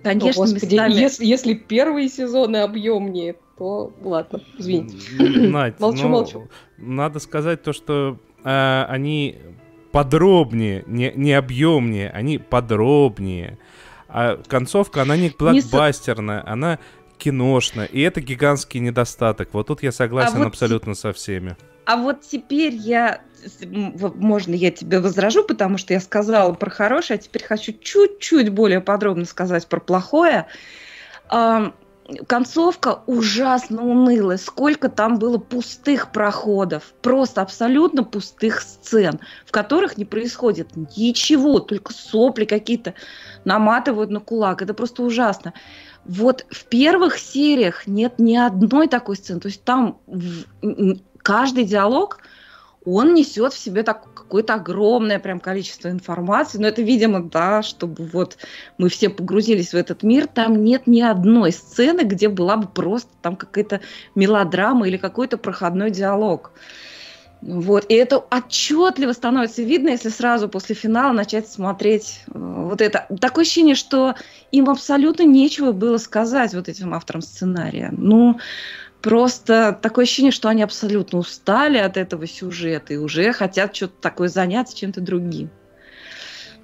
Конечно, 0.03 0.43
О, 0.43 0.47
Господи, 0.47 0.73
местами... 0.75 0.93
если, 0.93 1.25
если 1.25 1.53
первые 1.53 2.09
сезоны 2.09 2.57
объемнее, 2.57 3.35
то 3.57 3.93
ладно, 4.03 4.41
извините. 4.57 4.97
Надь, 5.19 5.79
Молчу, 5.79 6.03
ну, 6.03 6.09
молчу. 6.09 6.49
Надо 6.77 7.19
сказать 7.19 7.61
то, 7.61 7.73
что 7.73 8.17
э, 8.43 8.85
они 8.89 9.37
подробнее, 9.91 10.83
не, 10.87 11.11
не 11.15 11.33
объемнее, 11.33 12.09
они 12.09 12.37
подробнее. 12.37 13.57
А 14.07 14.37
концовка, 14.47 15.01
она 15.01 15.15
не 15.15 15.29
блокбастерная, 15.29 16.43
она 16.45 16.79
киношная. 17.17 17.85
И 17.85 18.01
это 18.01 18.19
гигантский 18.19 18.79
недостаток. 18.79 19.49
Вот 19.53 19.67
тут 19.67 19.83
я 19.83 19.91
согласен 19.91 20.37
А 20.37 20.39
вот 20.39 20.47
абсолютно 20.47 20.95
со 20.95 21.13
всеми. 21.13 21.55
А 21.85 21.97
вот 21.97 22.21
теперь 22.21 22.73
я, 22.73 23.21
можно 23.61 24.53
я 24.53 24.71
тебе 24.71 24.99
возражу, 24.99 25.43
потому 25.43 25.77
что 25.77 25.93
я 25.93 25.99
сказала 25.99 26.53
про 26.53 26.69
хорошее, 26.69 27.17
а 27.17 27.21
теперь 27.21 27.43
хочу 27.43 27.73
чуть-чуть 27.73 28.49
более 28.49 28.81
подробно 28.81 29.25
сказать 29.25 29.67
про 29.67 29.79
плохое. 29.79 30.47
Концовка 32.27 33.03
ужасно 33.07 33.83
унылая. 33.83 34.37
Сколько 34.37 34.89
там 34.89 35.17
было 35.17 35.37
пустых 35.37 36.11
проходов, 36.11 36.93
просто 37.01 37.41
абсолютно 37.41 38.03
пустых 38.03 38.61
сцен, 38.61 39.19
в 39.45 39.51
которых 39.51 39.97
не 39.97 40.05
происходит 40.05 40.75
ничего, 40.75 41.59
только 41.59 41.93
сопли 41.93 42.45
какие-то 42.45 42.93
наматывают 43.45 44.09
на 44.09 44.19
кулак. 44.19 44.61
Это 44.61 44.73
просто 44.73 45.03
ужасно. 45.03 45.53
Вот 46.05 46.45
в 46.49 46.65
первых 46.65 47.17
сериях 47.17 47.87
нет 47.87 48.19
ни 48.19 48.35
одной 48.35 48.87
такой 48.87 49.15
сцены. 49.15 49.39
То 49.39 49.47
есть 49.47 49.63
там 49.63 49.99
каждый 51.21 51.63
диалог, 51.63 52.19
он 52.85 53.13
несет 53.13 53.53
в 53.53 53.57
себе 53.57 53.83
так, 53.83 54.13
какое-то 54.13 54.55
огромное 54.55 55.19
прям 55.19 55.39
количество 55.39 55.89
информации. 55.89 56.57
Но 56.57 56.67
это, 56.67 56.81
видимо, 56.81 57.21
да, 57.21 57.61
чтобы 57.61 58.05
вот 58.05 58.37
мы 58.77 58.89
все 58.89 59.09
погрузились 59.09 59.73
в 59.73 59.75
этот 59.75 60.03
мир. 60.03 60.27
Там 60.27 60.63
нет 60.63 60.87
ни 60.87 61.01
одной 61.01 61.51
сцены, 61.51 62.01
где 62.01 62.27
была 62.27 62.57
бы 62.57 62.67
просто 62.67 63.11
там 63.21 63.35
какая-то 63.35 63.81
мелодрама 64.15 64.87
или 64.87 64.97
какой-то 64.97 65.37
проходной 65.37 65.91
диалог. 65.91 66.51
Вот. 67.41 67.85
И 67.89 67.93
это 67.95 68.17
отчетливо 68.17 69.13
становится 69.13 69.63
видно, 69.63 69.89
если 69.89 70.09
сразу 70.09 70.47
после 70.47 70.75
финала 70.75 71.11
начать 71.11 71.49
смотреть 71.49 72.21
э, 72.27 72.31
вот 72.35 72.81
это. 72.81 73.07
Такое 73.19 73.43
ощущение, 73.43 73.73
что 73.73 74.15
им 74.51 74.69
абсолютно 74.69 75.23
нечего 75.23 75.71
было 75.71 75.97
сказать 75.97 76.53
вот 76.53 76.69
этим 76.69 76.93
авторам 76.93 77.21
сценария. 77.21 77.91
Ну, 77.97 78.39
просто 79.01 79.77
такое 79.81 80.05
ощущение, 80.05 80.31
что 80.31 80.49
они 80.49 80.63
абсолютно 80.63 81.19
устали 81.19 81.77
от 81.77 81.97
этого 81.97 82.27
сюжета 82.27 82.93
и 82.93 82.97
уже 82.97 83.33
хотят 83.33 83.75
что-то 83.75 83.93
такое 84.01 84.27
заняться 84.27 84.77
чем-то 84.77 85.01
другим. 85.01 85.49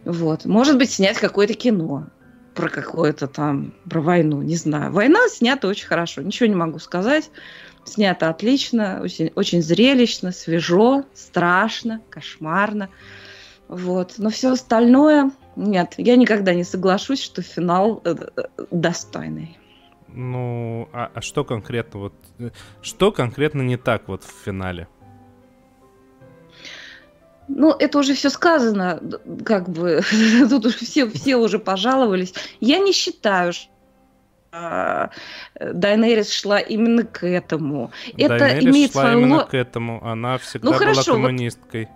Вот. 0.06 0.46
Может 0.46 0.78
быть, 0.78 0.92
снять 0.92 1.18
какое-то 1.18 1.54
кино 1.54 2.08
про 2.54 2.70
какое-то 2.70 3.28
там, 3.28 3.74
про 3.88 4.02
войну, 4.02 4.42
не 4.42 4.56
знаю. 4.56 4.92
Война 4.92 5.20
снята 5.30 5.68
очень 5.68 5.86
хорошо, 5.86 6.22
ничего 6.22 6.48
не 6.48 6.56
могу 6.56 6.80
сказать. 6.80 7.30
Снято 7.86 8.30
отлично, 8.30 9.00
очень, 9.02 9.32
очень 9.36 9.62
зрелищно, 9.62 10.32
свежо, 10.32 11.06
страшно, 11.14 12.02
кошмарно. 12.10 12.90
Вот. 13.68 14.16
Но 14.18 14.30
все 14.30 14.52
остальное, 14.54 15.32
нет, 15.56 15.94
я 15.98 16.16
никогда 16.16 16.54
не 16.54 16.64
соглашусь, 16.64 17.22
что 17.22 17.42
финал 17.42 18.02
э, 18.04 18.16
э, 18.36 18.44
достойный. 18.72 19.58
Ну, 20.10 20.90
а, 20.94 21.12
а 21.14 21.22
что 21.22 21.44
конкретно 21.44 22.00
вот... 22.00 22.14
Что 22.82 23.12
конкретно 23.12 23.62
не 23.62 23.78
так 23.78 24.08
вот 24.08 24.24
в 24.24 24.44
финале? 24.44 24.88
Ну, 27.48 27.72
это 27.72 28.00
уже 28.00 28.14
все 28.14 28.30
сказано, 28.30 29.02
как 29.46 29.70
бы, 29.70 30.02
тут 30.50 30.66
уже 30.66 30.78
все, 30.78 31.10
все 31.10 31.38
уже 31.38 31.60
пожаловались. 31.60 32.34
Я 32.60 32.80
не 32.80 32.92
считаю, 32.92 33.54
что 33.54 33.72
а, 34.52 35.12
Дайнерис 35.60 36.32
шла 36.32 36.60
именно 36.60 37.04
к 37.04 37.26
этому. 37.26 37.92
Это 38.18 38.40
Дайнерис 38.40 38.76
имеет 38.76 38.92
шла 38.92 39.02
свою 39.04 39.20
именно 39.20 39.44
к 39.44 39.54
этому. 39.54 40.06
Она 40.06 40.38
всегда 40.38 40.68
была 40.68 40.78
хорошо, 40.78 41.14
вот- 41.14 41.22
коммунисткой. 41.22 41.84
Э, 41.84 41.88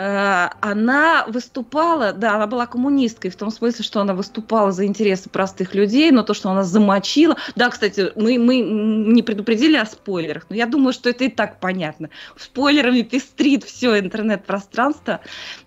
она 0.00 1.24
выступала, 1.26 2.12
да, 2.12 2.36
она 2.36 2.46
была 2.46 2.66
коммунисткой 2.66 3.32
в 3.32 3.36
том 3.36 3.50
смысле, 3.50 3.84
что 3.84 4.00
она 4.00 4.14
выступала 4.14 4.70
за 4.70 4.86
интересы 4.86 5.28
простых 5.28 5.74
людей, 5.74 6.12
но 6.12 6.22
то, 6.22 6.34
что 6.34 6.50
она 6.50 6.62
замочила... 6.62 7.36
Да, 7.56 7.68
кстати, 7.68 8.12
мы, 8.14 8.38
мы 8.38 8.60
не 8.60 9.24
предупредили 9.24 9.76
о 9.76 9.86
спойлерах, 9.86 10.46
но 10.50 10.54
я 10.54 10.66
думаю, 10.66 10.92
что 10.92 11.10
это 11.10 11.24
и 11.24 11.28
так 11.28 11.58
понятно. 11.58 12.10
Спойлерами 12.36 13.02
пестрит 13.02 13.64
все 13.64 13.98
интернет-пространство. 13.98 15.18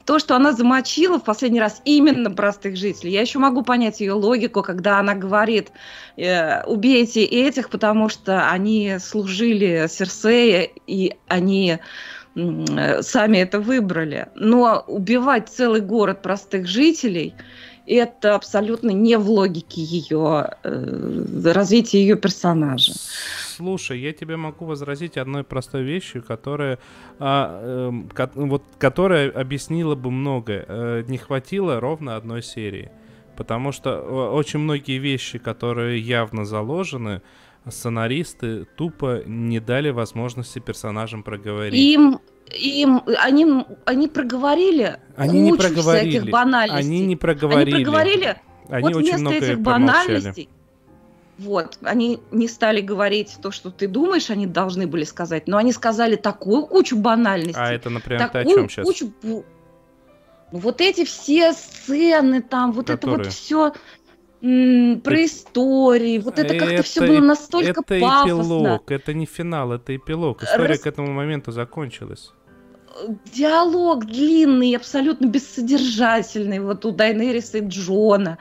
То, 0.05 0.17
что 0.17 0.37
она 0.37 0.53
замочила 0.53 1.19
в 1.19 1.25
последний 1.25 1.59
раз 1.59 1.81
именно 1.83 2.31
простых 2.31 2.77
жителей, 2.77 3.11
я 3.11 3.21
еще 3.21 3.37
могу 3.37 3.63
понять 3.63 3.99
ее 3.99 4.13
логику, 4.13 4.63
когда 4.63 4.99
она 4.99 5.13
говорит, 5.13 5.71
э, 6.15 6.63
убейте 6.63 7.25
этих, 7.25 7.69
потому 7.69 8.07
что 8.07 8.49
они 8.49 8.95
служили 8.99 9.87
Серсея, 9.89 10.69
и 10.87 11.17
они 11.27 11.71
э, 11.71 11.79
сами 12.35 13.37
это 13.37 13.59
выбрали. 13.59 14.27
Но 14.35 14.83
убивать 14.87 15.49
целый 15.49 15.81
город 15.81 16.21
простых 16.21 16.67
жителей 16.67 17.33
это 17.87 18.35
абсолютно 18.35 18.91
не 18.91 19.17
в 19.17 19.29
логике 19.29 19.81
ее 19.81 20.51
э, 20.63 21.51
развития 21.51 21.99
ее 21.99 22.15
персонажа. 22.15 22.93
Слушай, 23.55 23.99
я 23.99 24.13
тебе 24.13 24.37
могу 24.37 24.65
возразить 24.65 25.17
одной 25.17 25.43
простой 25.43 25.83
вещью, 25.83 26.23
которая, 26.23 26.79
а, 27.19 27.91
ко- 28.13 28.31
вот, 28.35 28.63
которая 28.77 29.29
объяснила 29.29 29.95
бы 29.95 30.09
многое. 30.11 30.65
Э, 30.67 31.03
не 31.07 31.17
хватило 31.17 31.79
ровно 31.79 32.15
одной 32.15 32.43
серии. 32.43 32.91
Потому 33.35 33.71
что 33.71 33.91
э, 33.91 34.29
очень 34.31 34.59
многие 34.59 34.97
вещи, 34.99 35.37
которые 35.37 35.99
явно 35.99 36.45
заложены, 36.45 37.21
сценаристы 37.69 38.65
тупо 38.75 39.21
не 39.25 39.59
дали 39.59 39.89
возможности 39.89 40.59
персонажам 40.59 41.23
проговорить. 41.23 41.79
Им, 41.79 42.19
им, 42.57 43.03
они, 43.19 43.65
они 43.85 44.07
проговорили 44.07 44.97
Они 45.15 45.41
не 45.41 45.51
кучу 45.51 45.63
проговорили. 45.63 46.09
всяких 46.09 46.31
банальностей. 46.31 46.87
Они 46.87 47.05
не 47.05 47.15
проговорили. 47.15 47.75
Они 47.75 47.85
проговорили 47.85 48.37
Они 48.69 48.83
вот 48.83 48.95
очень 48.95 49.09
вместо 49.09 49.19
много 49.19 49.37
этих 49.37 49.59
банальностей, 49.59 50.49
вот, 51.41 51.79
они 51.81 52.19
не 52.29 52.47
стали 52.47 52.81
говорить 52.81 53.37
то, 53.41 53.49
что 53.49 53.71
ты 53.71 53.87
думаешь, 53.87 54.29
они 54.29 54.45
должны 54.45 54.85
были 54.85 55.03
сказать, 55.03 55.47
но 55.47 55.57
они 55.57 55.71
сказали 55.73 56.15
такую 56.15 56.67
кучу 56.67 56.95
банальностей. 56.95 57.59
А 57.59 57.73
это, 57.73 57.89
например, 57.89 58.29
ты 58.29 58.39
о 58.39 58.43
такую 58.43 58.55
чем 58.55 58.69
сейчас? 58.69 58.85
кучу... 58.85 59.11
вот 60.51 60.81
эти 60.81 61.03
все 61.03 61.53
сцены 61.53 62.43
там, 62.43 62.71
вот 62.73 62.91
это 62.91 63.07
вот 63.07 63.25
Которые? 63.25 63.31
все 63.31 63.73
про 64.41 65.25
истории, 65.25 66.17
вот 66.17 66.39
это 66.39 66.57
как-то 66.57 66.81
все 66.81 67.01
было 67.01 67.19
настолько 67.19 67.69
это 67.69 67.81
пафосно. 67.83 68.25
эпилог, 68.25 68.91
это 68.91 69.13
не 69.13 69.27
финал, 69.27 69.71
это 69.73 69.95
эпилог. 69.95 70.41
История 70.41 70.69
Рас- 70.69 70.79
к 70.79 70.87
этому 70.87 71.11
моменту 71.11 71.51
закончилась. 71.51 72.31
диалог 73.31 74.05
длинный, 74.05 74.75
абсолютно 74.75 75.27
бессодержательный, 75.27 76.59
вот 76.59 76.85
у 76.85 76.91
Дайнериса 76.91 77.59
и 77.59 77.67
Джона. 77.67 78.39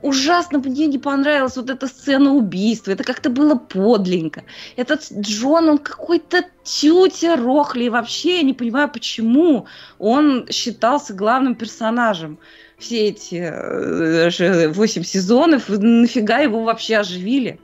Ужасно 0.00 0.58
мне 0.58 0.86
не 0.86 0.98
понравилась 0.98 1.56
вот 1.56 1.68
эта 1.68 1.86
сцена 1.86 2.32
убийства, 2.32 2.92
это 2.92 3.04
как-то 3.04 3.28
было 3.28 3.54
подленько. 3.54 4.44
Этот 4.76 5.06
Джон, 5.12 5.68
он 5.68 5.78
какой-то 5.78 6.44
тетя 6.64 7.36
Рохли, 7.36 7.88
вообще 7.88 8.38
я 8.38 8.42
не 8.42 8.54
понимаю, 8.54 8.90
почему 8.90 9.66
он 9.98 10.48
считался 10.50 11.12
главным 11.12 11.54
персонажем. 11.54 12.38
Все 12.82 13.10
эти 13.10 13.36
э, 13.36 14.68
восемь 14.72 15.04
сезонов, 15.04 15.68
нафига 15.68 16.38
его 16.38 16.64
вообще 16.64 16.96
оживили? 16.96 17.60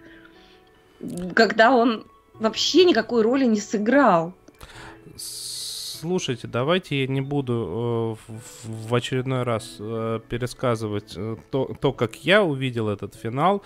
Когда 1.35 1.73
он 1.73 2.07
вообще 2.35 2.85
никакой 2.85 3.23
роли 3.23 3.45
не 3.45 3.59
сыграл. 3.59 4.33
Слушайте, 5.17 6.47
давайте 6.47 7.01
я 7.01 7.09
не 7.09 7.21
буду 7.21 8.17
э, 8.29 8.33
в, 8.63 8.95
очередной 8.95 9.43
раз 9.43 9.75
э, 9.81 10.21
пересказывать 10.29 11.17
то, 11.51 11.75
то, 11.81 11.93
как 11.93 12.15
я 12.25 12.45
увидел 12.45 12.89
этот 12.89 13.17
финал. 13.17 13.65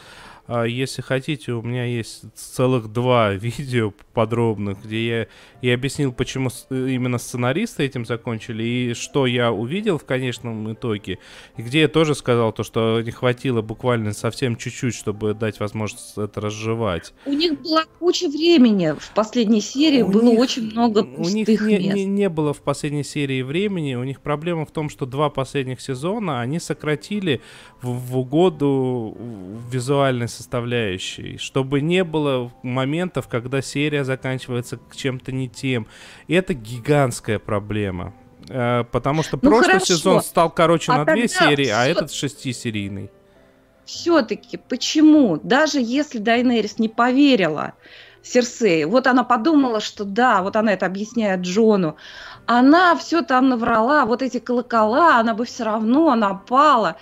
А 0.49 0.65
если 0.65 1.03
хотите, 1.03 1.53
у 1.53 1.63
меня 1.63 1.85
есть 1.85 2.25
целых 2.35 2.93
два 2.93 3.33
видео 3.35 3.93
подробных, 4.13 4.85
где 4.85 5.07
я 5.09 5.27
и 5.63 5.71
объяснил, 5.71 6.13
почему 6.13 6.51
именно 6.71 7.19
сценаристы 7.19 7.85
этим 7.85 8.05
закончили, 8.05 8.63
и 8.65 8.95
что 8.95 9.27
я 9.27 9.53
увидел 9.53 9.99
в 9.99 10.05
конечном 10.05 10.73
итоге, 10.73 11.19
и 11.57 11.63
где 11.63 11.83
я 11.83 11.89
тоже 11.89 12.15
сказал 12.17 12.53
то, 12.53 12.65
что 12.65 13.01
не 13.01 13.13
хватило 13.13 13.63
буквально 13.63 14.13
совсем 14.13 14.57
чуть-чуть, 14.57 14.95
чтобы 14.97 15.35
дать 15.35 15.61
возможность 15.61 16.19
это 16.19 16.41
разжевать. 16.41 17.15
У 17.25 17.33
них 17.33 17.61
была 17.63 17.85
куча 18.01 18.29
времени. 18.29 18.95
В 18.99 19.13
последней 19.15 19.61
серии 19.61 20.03
У 20.03 20.09
было 20.09 20.31
них- 20.31 20.41
очень 20.41 20.71
много 20.73 21.01
У 21.05 21.23
них 21.29 21.47
пустых 21.47 21.61
не, 21.69 21.79
мест. 21.79 21.95
не, 21.97 22.05
не 22.05 22.29
было 22.29 22.53
в 22.53 22.61
последней 22.63 23.05
серии 23.05 23.43
времени. 23.43 23.95
У 23.95 24.03
них 24.05 24.21
проблема 24.21 24.67
в 24.67 24.73
том, 24.73 24.91
что 24.91 25.07
два 25.07 25.31
последних 25.31 25.81
сезона 25.81 26.41
они 26.41 26.59
сократили 26.59 27.41
в, 27.81 27.89
в 27.91 28.19
угоду 28.19 29.17
визуальной 29.71 30.29
составляющей, 30.33 31.37
чтобы 31.39 31.81
не 31.81 32.05
было 32.05 32.53
моментов, 32.63 33.29
когда 33.29 33.63
серия 33.63 34.05
заканчивается 34.05 34.79
чем-то 34.95 35.33
не 35.33 35.49
тем. 35.49 35.87
И 36.27 36.35
это 36.35 36.55
гигантская 36.55 37.39
проблема. 37.39 38.15
Э, 38.49 38.85
Потому 38.91 39.23
что 39.23 39.39
Ну, 39.41 39.51
прошлый 39.51 39.67
хорошо. 39.75 39.85
сезон 39.87 40.23
стал 40.23 40.51
короче 40.51 40.91
А 40.93 40.99
на 40.99 41.05
две 41.15 41.29
серии, 41.29 41.69
а 41.69 41.83
всё- 41.83 41.93
этот 41.93 42.13
шестисерийный. 42.13 43.11
Все-таки 43.85 44.57
почему? 44.57 45.39
Даже 45.43 45.81
если 45.81 46.19
Дайнерис 46.19 46.79
не 46.79 46.89
поверила 46.89 47.73
Серсеи, 48.23 48.85
вот 48.85 49.07
она 49.09 49.25
подумала, 49.25 49.81
что 49.81 50.05
да, 50.05 50.43
вот 50.43 50.55
она 50.57 50.73
это 50.73 50.87
объясняет 50.87 51.41
Джону, 51.41 51.97
она 52.47 52.95
все 52.97 53.23
там 53.23 53.49
наврала, 53.49 54.05
вот 54.07 54.23
эти 54.23 54.39
колокола, 54.39 55.19
она 55.19 55.35
бы 55.35 55.45
все 55.45 55.65
равно 55.65 56.15
напала. 56.15 56.97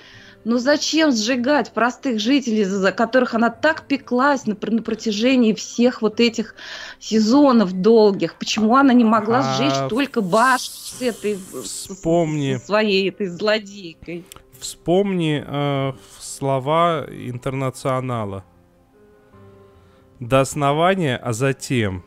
Но 0.45 0.57
зачем 0.57 1.13
сжигать 1.13 1.73
простых 1.73 2.19
жителей, 2.19 2.65
за 2.65 2.93
которых 2.93 3.35
она 3.35 3.51
так 3.51 3.87
пеклась 3.87 4.47
на, 4.47 4.57
на 4.61 4.83
протяжении 4.83 5.53
всех 5.53 6.01
вот 6.01 6.19
этих 6.19 6.55
сезонов 6.99 7.73
долгих? 7.73 8.37
Почему 8.37 8.77
она 8.77 8.95
не 8.95 9.05
могла 9.05 9.41
А, 9.41 9.55
сжечь 9.55 9.91
только 9.91 10.23
башню 10.23 10.73
с 10.75 11.03
этой 11.03 11.39
вспомни. 11.63 12.57
со 12.57 12.67
своей 12.67 13.11
этой 13.11 13.27
злодейкой? 13.27 14.25
Вспомни 14.59 15.45
э, 15.47 15.93
слова 16.19 17.07
интернационала. 17.11 18.45
До 20.21 20.41
основания, 20.41 21.17
а 21.17 21.33
затем. 21.35 22.05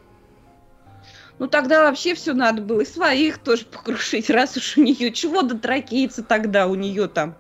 Ну 1.40 1.48
тогда 1.48 1.82
вообще 1.84 2.14
все 2.14 2.34
надо 2.34 2.62
было 2.62 2.82
и 2.82 2.86
своих 2.86 3.40
тоже 3.40 3.66
покрушить, 3.66 4.30
раз 4.30 4.56
уж 4.56 4.78
у 4.78 4.82
нее 4.84 5.12
чего 5.12 5.42
дотракиться 5.42 6.24
тогда 6.24 6.68
у 6.68 6.76
нее 6.76 7.08
там 7.08 7.36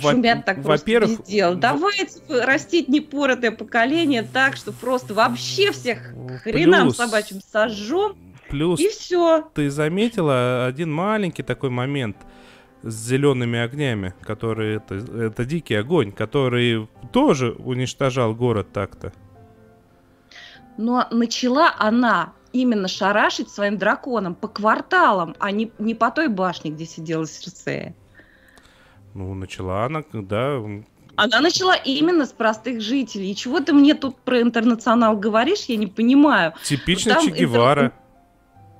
Во- 0.00 0.12
шумят 0.12 0.44
так 0.44 0.62
просто 0.62 0.84
Во-первых, 0.84 1.24
дела. 1.24 1.52
в- 1.54 1.58
Давайте 1.58 2.20
вы 2.28 2.42
растить 2.42 2.88
непоротое 2.88 3.50
поколение 3.50 4.22
так, 4.30 4.56
что 4.56 4.72
просто 4.72 5.14
вообще 5.14 5.72
всех 5.72 6.12
к 6.12 6.42
хренам 6.42 6.88
плюс- 6.88 6.96
собачьим 6.96 7.40
сожжем 7.50 8.16
Плюс 8.50 8.78
и 8.78 8.88
все. 8.88 9.48
ты 9.54 9.70
заметила 9.70 10.66
один 10.66 10.92
маленький 10.92 11.42
такой 11.42 11.70
момент 11.70 12.16
с 12.82 12.94
зелеными 12.94 13.58
огнями, 13.58 14.14
которые 14.22 14.76
это, 14.76 14.94
это 14.96 15.44
дикий 15.44 15.74
огонь, 15.74 16.12
который 16.12 16.88
тоже 17.12 17.52
уничтожал 17.52 18.34
город 18.34 18.68
так-то. 18.72 19.12
Но 20.76 21.06
начала 21.10 21.74
она 21.78 22.32
именно 22.52 22.88
шарашить 22.88 23.50
своим 23.50 23.78
драконом 23.78 24.34
по 24.34 24.48
кварталам, 24.48 25.36
а 25.38 25.50
не, 25.50 25.70
не 25.78 25.94
по 25.94 26.10
той 26.10 26.28
башне, 26.28 26.70
где 26.70 26.86
сидела 26.86 27.26
Серсея. 27.26 27.94
Ну, 29.14 29.34
начала 29.34 29.86
она, 29.86 30.04
да, 30.12 30.60
Она 31.16 31.40
начала 31.40 31.74
именно 31.74 32.26
с 32.26 32.32
простых 32.32 32.80
жителей. 32.80 33.32
И 33.32 33.36
чего 33.36 33.60
ты 33.60 33.72
мне 33.72 33.94
тут 33.94 34.16
про 34.18 34.40
интернационал 34.40 35.16
говоришь, 35.16 35.64
я 35.64 35.76
не 35.76 35.86
понимаю. 35.86 36.54
типичный 36.62 37.14
Че 37.22 37.30
Гевара. 37.30 37.92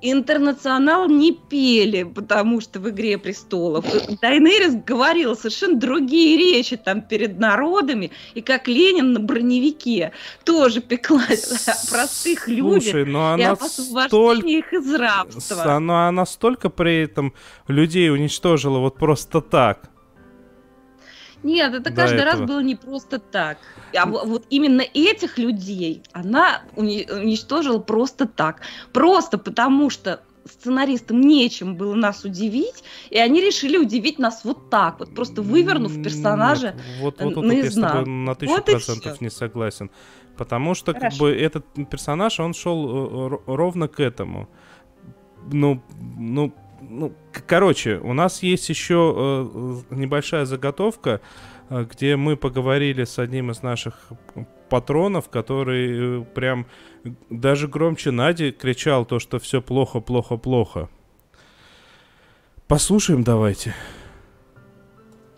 Интернационал 0.01 1.07
не 1.07 1.31
пели, 1.31 2.03
потому 2.03 2.59
что 2.59 2.79
в 2.79 2.89
«Игре 2.89 3.19
престолов» 3.19 3.85
Дайнерис 4.21 4.75
говорила 4.83 5.35
совершенно 5.35 5.79
другие 5.79 6.37
речи 6.37 6.75
там 6.75 7.01
перед 7.01 7.37
народами, 7.39 8.11
и 8.33 8.41
как 8.41 8.67
Ленин 8.67 9.13
на 9.13 9.19
броневике 9.19 10.11
тоже 10.43 10.81
пеклась 10.81 11.67
о 11.67 11.91
простых 11.91 12.47
людях 12.47 13.07
но 13.07 13.37
и 13.37 13.43
она 13.43 13.51
об 13.51 13.61
освобождении 13.61 14.57
их 14.59 14.73
из 14.73 14.93
рабства. 14.93 15.75
Она, 15.75 16.07
она 16.07 16.25
столько 16.25 16.69
при 16.69 17.03
этом 17.03 17.33
людей 17.67 18.11
уничтожила 18.11 18.79
вот 18.79 18.97
просто 18.97 19.41
так. 19.41 19.90
Нет, 21.43 21.73
это 21.73 21.91
каждый 21.91 22.23
раз 22.23 22.35
этого. 22.35 22.47
было 22.47 22.59
не 22.61 22.75
просто 22.75 23.19
так. 23.19 23.57
А 23.97 24.05
во- 24.05 24.23
вот 24.25 24.45
именно 24.49 24.81
этих 24.81 25.37
людей 25.37 26.03
она 26.13 26.61
уни- 26.75 27.11
уничтожила 27.11 27.79
просто 27.79 28.27
так. 28.27 28.61
Просто 28.93 29.37
потому 29.37 29.89
что 29.89 30.21
сценаристам 30.45 31.21
нечем 31.21 31.75
было 31.75 31.93
нас 31.95 32.23
удивить, 32.25 32.83
и 33.09 33.17
они 33.17 33.41
решили 33.41 33.77
удивить 33.77 34.17
нас 34.19 34.43
вот 34.43 34.69
так 34.69 34.99
вот, 34.99 35.13
просто 35.13 35.41
вывернув 35.41 36.01
персонажа 36.03 36.73
Нет, 36.73 36.75
вот, 36.99 37.21
вот, 37.21 37.35
вот, 37.35 37.45
наизнанку. 37.45 37.97
я 37.97 38.01
с 38.01 38.05
тобой 38.05 38.13
на 38.13 38.35
тысячу 38.35 38.55
Вот 38.55 38.65
процентов 38.65 39.21
не 39.21 39.29
согласен. 39.29 39.91
Потому 40.37 40.73
что 40.73 40.93
как 40.93 41.01
Хорошо. 41.01 41.19
бы 41.19 41.31
этот 41.31 41.65
персонаж, 41.89 42.39
он 42.39 42.53
шел 42.53 42.87
э, 42.87 43.29
ро- 43.35 43.41
ровно 43.45 43.87
к 43.87 43.99
этому. 43.99 44.47
Ну, 45.51 45.81
ну, 46.17 46.53
ну, 46.81 47.13
короче, 47.47 47.97
у 47.97 48.13
нас 48.13 48.43
есть 48.43 48.67
еще 48.69 49.13
э, 49.15 49.95
небольшая 49.95 50.45
заготовка, 50.45 51.21
э, 51.69 51.85
где 51.89 52.15
мы 52.15 52.35
поговорили 52.35 53.03
с 53.03 53.19
одним 53.19 53.51
из 53.51 53.61
наших 53.61 54.11
патронов, 54.69 55.29
который 55.29 56.21
э, 56.21 56.25
прям 56.33 56.65
даже 57.29 57.67
громче 57.67 58.11
Нади 58.11 58.51
кричал 58.51 59.05
то, 59.05 59.19
что 59.19 59.39
все 59.39 59.61
плохо, 59.61 59.99
плохо, 59.99 60.37
плохо. 60.37 60.89
Послушаем 62.67 63.23
давайте. 63.23 63.75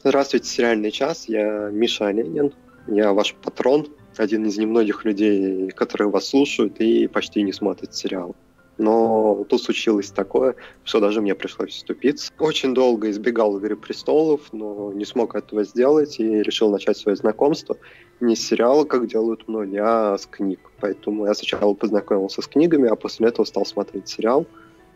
Здравствуйте, 0.04 0.48
сериальный 0.48 0.92
час. 0.92 1.26
Я 1.28 1.70
Миша 1.72 2.08
Оленин. 2.08 2.54
Я 2.88 3.14
ваш 3.14 3.34
патрон, 3.36 3.88
один 4.18 4.46
из 4.46 4.58
немногих 4.58 5.06
людей, 5.06 5.72
которые 5.72 6.10
вас 6.10 6.28
слушают 6.28 6.80
и 6.80 7.08
почти 7.08 7.42
не 7.42 7.54
смотрят 7.54 7.96
сериал. 7.96 8.36
Но 8.78 9.46
тут 9.50 9.62
случилось 9.62 10.10
такое, 10.10 10.56
что 10.84 11.00
даже 11.00 11.22
мне 11.22 11.36
пришлось 11.36 11.72
вступиться. 11.72 12.32
Очень 12.40 12.74
долго 12.74 13.10
избегал 13.12 13.58
«Игры 13.58 13.76
престолов», 13.76 14.42
но 14.52 14.92
не 14.94 15.06
смог 15.06 15.36
этого 15.36 15.64
сделать 15.64 16.20
и 16.20 16.42
решил 16.42 16.72
начать 16.72 16.98
свое 16.98 17.16
знакомство 17.16 17.78
не 18.20 18.36
с 18.36 18.48
сериала, 18.48 18.86
как 18.86 19.08
делают 19.08 19.48
многие, 19.48 19.82
а 19.84 20.18
с 20.18 20.26
книг. 20.26 20.60
Поэтому 20.80 21.26
я 21.26 21.34
сначала 21.34 21.74
познакомился 21.74 22.42
с 22.42 22.48
книгами, 22.48 22.90
а 22.90 22.96
после 22.96 23.28
этого 23.28 23.46
стал 23.46 23.66
смотреть 23.66 24.08
сериал. 24.08 24.48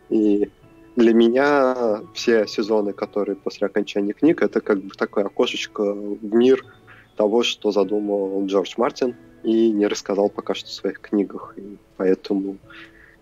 И 0.08 0.50
для 0.96 1.12
меня 1.12 2.00
все 2.14 2.46
сезоны, 2.46 2.92
которые 2.92 3.36
после 3.36 3.66
окончания 3.66 4.12
книг, 4.12 4.42
это 4.42 4.60
как 4.60 4.82
бы 4.82 4.94
такое 4.94 5.26
окошечко 5.26 5.92
в 5.92 6.34
мир 6.34 6.64
того, 7.16 7.42
что 7.42 7.70
задумал 7.70 8.44
Джордж 8.46 8.74
Мартин 8.76 9.14
и 9.42 9.70
не 9.70 9.86
рассказал 9.86 10.28
пока 10.30 10.54
что 10.54 10.68
в 10.68 10.72
своих 10.72 11.00
книгах. 11.00 11.54
И 11.56 11.76
поэтому 11.96 12.58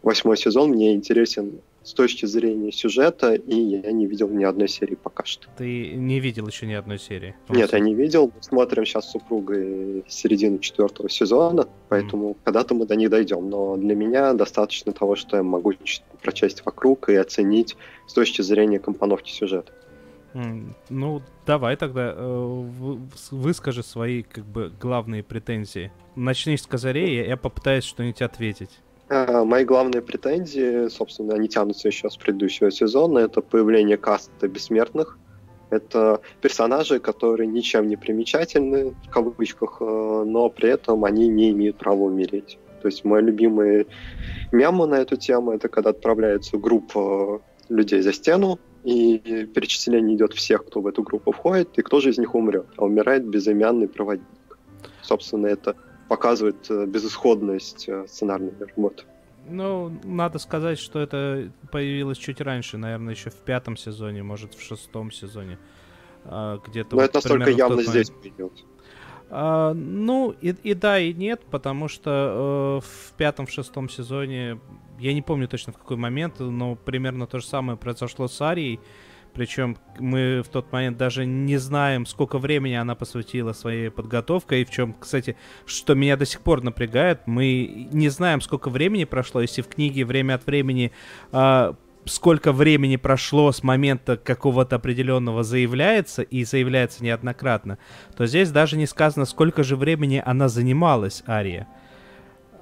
восьмой 0.06 0.36
сезон 0.36 0.70
мне 0.70 0.94
интересен 0.94 1.60
с 1.82 1.92
точки 1.92 2.26
зрения 2.26 2.72
сюжета, 2.72 3.34
и 3.34 3.54
я 3.54 3.92
не 3.92 4.06
видел 4.06 4.28
ни 4.28 4.44
одной 4.44 4.68
серии 4.68 4.94
пока 4.94 5.24
что. 5.24 5.48
Ты 5.56 5.94
не 5.94 6.20
видел 6.20 6.46
еще 6.46 6.66
ни 6.66 6.72
одной 6.72 6.98
серии? 6.98 7.34
Нет, 7.48 7.72
я 7.72 7.78
не 7.80 7.94
видел. 7.94 8.32
Смотрим 8.40 8.84
сейчас 8.84 9.08
с 9.08 9.12
супругой 9.12 10.04
середину 10.08 10.58
четвертого 10.58 11.08
сезона, 11.08 11.68
поэтому 11.88 12.36
когда-то 12.44 12.74
мы 12.74 12.86
до 12.86 12.96
них 12.96 13.10
дойдем. 13.10 13.50
Но 13.50 13.76
для 13.76 13.94
меня 13.94 14.32
достаточно 14.32 14.92
того, 14.92 15.16
что 15.16 15.36
я 15.36 15.42
могу 15.42 15.74
прочесть 16.22 16.64
вокруг 16.64 17.08
и 17.08 17.14
оценить 17.14 17.76
с 18.06 18.14
точки 18.14 18.42
зрения 18.42 18.78
компоновки 18.78 19.30
сюжета. 19.30 19.72
Ну, 20.90 21.22
давай 21.46 21.76
тогда 21.76 22.12
э, 22.14 22.66
выскажи 23.30 23.82
свои 23.82 24.22
как 24.22 24.44
бы 24.44 24.70
главные 24.78 25.22
претензии. 25.22 25.90
Начни 26.14 26.56
с 26.56 26.66
козырей, 26.66 27.26
я 27.26 27.36
попытаюсь 27.36 27.84
что-нибудь 27.84 28.20
ответить. 28.20 28.80
А, 29.08 29.44
Мои 29.44 29.64
главные 29.64 30.02
претензии, 30.02 30.88
собственно, 30.88 31.34
они 31.34 31.48
тянутся 31.48 31.88
еще 31.88 32.10
с 32.10 32.16
предыдущего 32.16 32.70
сезона. 32.70 33.20
Это 33.20 33.40
появление 33.40 33.96
каста 33.96 34.48
бессмертных. 34.48 35.18
Это 35.70 36.20
персонажи, 36.40 37.00
которые 37.00 37.48
ничем 37.48 37.88
не 37.88 37.96
примечательны, 37.96 38.94
в 39.04 39.10
кавычках, 39.10 39.78
э, 39.80 40.24
но 40.26 40.48
при 40.48 40.70
этом 40.70 41.04
они 41.04 41.26
не 41.26 41.50
имеют 41.50 41.78
права 41.78 42.04
умереть. 42.04 42.58
То 42.82 42.88
есть 42.88 43.04
мой 43.04 43.20
любимый 43.20 43.88
мем 44.52 44.76
на 44.78 44.94
эту 44.94 45.16
тему, 45.16 45.50
это 45.50 45.68
когда 45.68 45.90
отправляется 45.90 46.56
группа 46.56 47.42
людей 47.68 48.00
за 48.00 48.12
стену, 48.12 48.60
и 48.84 49.48
перечисление 49.52 50.14
идет 50.16 50.34
всех, 50.34 50.64
кто 50.64 50.80
в 50.80 50.86
эту 50.86 51.02
группу 51.02 51.32
входит, 51.32 51.76
и 51.76 51.82
кто 51.82 52.00
же 52.00 52.10
из 52.10 52.18
них 52.18 52.36
умрет. 52.36 52.66
А 52.76 52.84
умирает 52.84 53.26
безымянный 53.26 53.88
проводник. 53.88 54.24
Собственно, 55.02 55.48
это 55.48 55.74
показывает 56.08 56.70
э, 56.70 56.86
безысходность 56.86 57.88
э, 57.88 58.06
сценарной 58.08 58.52
работы. 58.58 59.04
Ну, 59.48 59.92
надо 60.02 60.38
сказать, 60.38 60.78
что 60.78 60.98
это 60.98 61.50
появилось 61.70 62.18
чуть 62.18 62.40
раньше, 62.40 62.78
наверное, 62.78 63.14
еще 63.14 63.30
в 63.30 63.36
пятом 63.36 63.76
сезоне, 63.76 64.22
может, 64.22 64.54
в 64.54 64.62
шестом 64.62 65.12
сезоне. 65.12 65.58
А, 66.24 66.58
Где-то 66.66 66.96
Но 66.96 67.02
вот 67.02 67.10
это 67.10 67.16
настолько 67.18 67.50
явно 67.50 67.76
тот 67.76 67.86
здесь 67.86 68.10
момент. 68.10 68.22
появилось. 68.22 68.64
А, 69.28 69.72
ну, 69.74 70.34
и, 70.40 70.54
и 70.62 70.74
да, 70.74 70.98
и 70.98 71.12
нет, 71.12 71.42
потому 71.50 71.88
что 71.88 72.80
э, 72.82 72.86
в 72.86 73.12
пятом, 73.14 73.46
в 73.46 73.50
шестом 73.50 73.88
сезоне, 73.88 74.60
я 74.98 75.14
не 75.14 75.22
помню 75.22 75.48
точно 75.48 75.72
в 75.72 75.78
какой 75.78 75.96
момент, 75.96 76.38
но 76.38 76.74
примерно 76.76 77.26
то 77.26 77.38
же 77.38 77.46
самое 77.46 77.78
произошло 77.78 78.28
с 78.28 78.40
Арией. 78.40 78.80
Причем 79.36 79.76
мы 79.98 80.42
в 80.42 80.48
тот 80.48 80.72
момент 80.72 80.96
даже 80.96 81.26
не 81.26 81.58
знаем, 81.58 82.06
сколько 82.06 82.38
времени 82.38 82.72
она 82.72 82.94
посвятила 82.94 83.52
своей 83.52 83.90
подготовке. 83.90 84.62
И 84.62 84.64
в 84.64 84.70
чем, 84.70 84.94
кстати, 84.98 85.36
что 85.66 85.94
меня 85.94 86.16
до 86.16 86.24
сих 86.24 86.40
пор 86.40 86.62
напрягает, 86.62 87.20
мы 87.26 87.88
не 87.92 88.08
знаем, 88.08 88.40
сколько 88.40 88.70
времени 88.70 89.04
прошло, 89.04 89.42
если 89.42 89.60
в 89.60 89.68
книге 89.68 90.06
время 90.06 90.36
от 90.36 90.46
времени 90.46 90.90
а, 91.32 91.76
сколько 92.06 92.52
времени 92.52 92.96
прошло 92.96 93.52
с 93.52 93.62
момента 93.62 94.16
какого-то 94.16 94.76
определенного 94.76 95.42
заявляется, 95.42 96.22
и 96.22 96.44
заявляется 96.44 97.04
неоднократно, 97.04 97.76
то 98.16 98.24
здесь 98.24 98.50
даже 98.50 98.78
не 98.78 98.86
сказано, 98.86 99.26
сколько 99.26 99.62
же 99.62 99.76
времени 99.76 100.22
она 100.24 100.48
занималась, 100.48 101.22
Ария. 101.28 101.68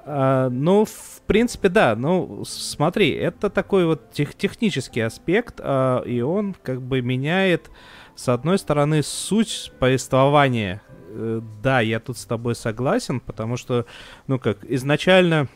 А, 0.05 0.49
ну, 0.49 0.85
в 0.85 1.21
принципе, 1.25 1.69
да. 1.69 1.95
Ну, 1.95 2.43
смотри, 2.45 3.11
это 3.11 3.49
такой 3.49 3.85
вот 3.85 4.11
тех- 4.11 4.35
технический 4.35 5.01
аспект, 5.01 5.55
а, 5.59 6.01
и 6.03 6.21
он 6.21 6.55
как 6.61 6.81
бы 6.81 7.01
меняет, 7.01 7.71
с 8.15 8.29
одной 8.29 8.59
стороны, 8.59 9.01
суть 9.03 9.71
повествования. 9.79 10.81
Э, 11.09 11.41
Да, 11.63 11.79
я 11.81 11.99
тут 11.99 12.17
с 12.17 12.25
тобой 12.25 12.55
согласен, 12.55 13.19
потому 13.19 13.57
что, 13.57 13.85
ну 14.27 14.37
как, 14.37 14.57
изначально 14.69 15.47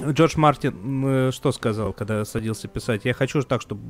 Джордж 0.00 0.34
Мартин 0.36 1.04
э, 1.04 1.30
что 1.32 1.50
сказал, 1.52 1.92
когда 1.92 2.24
садился 2.24 2.68
писать? 2.68 3.04
Я 3.04 3.14
хочу 3.14 3.42
так, 3.42 3.62
чтобы 3.62 3.82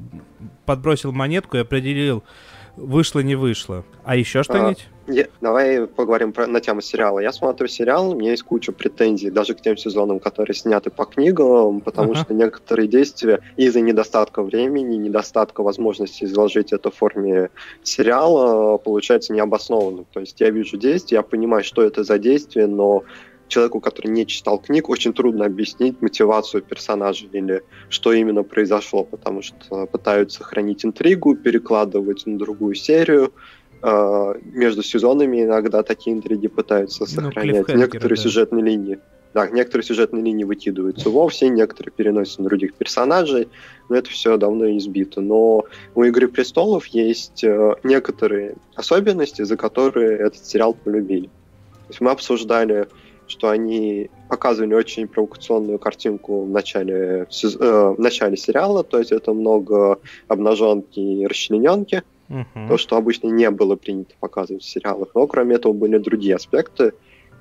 подбросил 0.65 1.13
монетку 1.13 1.57
и 1.57 1.61
определил, 1.61 2.25
вышло, 2.79 3.21
не 3.21 3.35
вышло. 3.35 3.85
А 4.05 4.17
еще 4.17 4.43
что-нибудь? 4.43 4.87
Я- 5.07 5.29
давай 5.41 5.87
поговорим 5.87 6.33
про, 6.33 6.47
на 6.47 6.61
тему 6.61 6.83
сериала. 6.83 7.19
Я 7.21 7.33
смотрю 7.33 7.67
сериал, 7.67 8.11
у 8.11 8.15
меня 8.15 8.33
есть 8.33 8.43
куча 8.43 8.73
претензий 8.73 9.31
даже 9.31 9.55
к 9.55 9.61
тем 9.63 9.77
сезонам, 9.77 10.21
которые 10.21 10.55
сняты 10.55 10.91
по 10.91 11.07
книгам, 11.07 11.81
потому 11.81 12.13
Ага. 12.13 12.21
что 12.25 12.35
некоторые 12.35 12.89
действия 12.89 13.41
из-за 13.57 13.81
недостатка 13.81 14.43
времени, 14.43 14.97
недостатка 14.97 15.63
возможности 15.63 16.25
изложить 16.25 16.73
это 16.73 16.91
в 16.91 16.95
форме 16.95 17.49
сериала, 17.83 18.77
получается 18.77 19.33
необоснованным. 19.33 20.07
То 20.13 20.21
есть 20.21 20.41
я 20.41 20.51
вижу 20.51 20.77
действие, 20.77 21.19
я 21.19 21.23
понимаю, 21.23 21.65
что 21.65 21.83
это 21.83 22.05
за 22.05 22.19
действие, 22.19 22.67
но 22.67 23.03
человеку, 23.49 23.81
который 23.81 24.09
не 24.09 24.27
читал 24.27 24.59
книг, 24.59 24.89
очень 24.89 25.13
трудно 25.13 25.47
объяснить 25.47 26.01
мотивацию 26.01 26.63
персонажа 26.63 27.27
или 27.33 27.63
что 27.89 28.13
именно 28.13 28.43
произошло, 28.43 29.05
потому 29.05 29.43
что 29.43 29.87
пытаются 29.87 30.45
хранить 30.45 30.85
интригу, 30.85 31.35
перекладывать 31.35 32.27
на 32.27 32.39
другую 32.39 32.75
серию. 32.75 33.33
Э, 33.83 34.35
Между 34.43 34.83
сезонами 34.83 35.43
иногда 35.43 35.83
такие 35.83 36.17
интриги 36.17 36.49
пытаются 36.49 37.07
сохранять. 37.07 37.35
клиффхенгеры, 37.35 37.79
некоторые 37.79 38.17
да. 38.17 38.23
сюжетные 38.23 38.65
линии. 38.65 38.99
Да, 39.35 39.47
некоторые 39.49 39.85
сюжетные 39.85 40.25
линии 40.25 40.45
выкидываются 40.45 41.11
вовсе, 41.11 41.49
некоторые 41.49 41.93
переносятся 41.93 42.43
на 42.43 42.49
других 42.49 42.75
персонажей, 42.75 43.49
но 43.89 43.97
это 43.97 44.09
все 44.09 44.39
давно 44.39 44.77
избито. 44.79 45.21
Но 45.21 45.65
у 45.95 46.03
«Игры 46.03 46.29
престолов» 46.29 46.87
есть 46.87 47.45
э, 47.45 47.75
некоторые 47.85 48.57
особенности, 48.75 49.43
за 49.43 49.57
которые 49.57 50.19
этот 50.19 50.47
сериал 50.47 50.73
полюбили. 50.75 51.27
То 51.27 51.91
есть 51.91 52.01
мы 52.01 52.11
обсуждали 52.11 52.89
что 53.29 53.51
они 53.51 54.11
показывали 54.29 54.75
очень 54.75 55.07
провокационную 55.07 55.79
картинку 55.79 56.45
в 56.45 56.51
начале, 56.51 57.27
э, 57.27 57.95
в 57.97 57.99
начале 57.99 58.37
сериала, 58.37 58.83
то 58.83 58.99
есть 58.99 59.13
это 59.13 59.33
много 59.33 59.99
обнаженки 60.27 60.99
и 60.99 61.27
расчлененки, 61.27 62.03
Мгм. 62.29 62.69
то, 62.69 62.77
что 62.77 62.97
обычно 62.97 63.29
не 63.29 63.51
было 63.51 63.77
принято 63.77 64.15
показывать 64.21 64.63
в 64.63 64.69
сериалах. 64.69 65.09
Но 65.15 65.27
кроме 65.27 65.57
этого 65.57 65.73
были 65.73 65.99
другие 65.99 66.37
аспекты, 66.37 66.93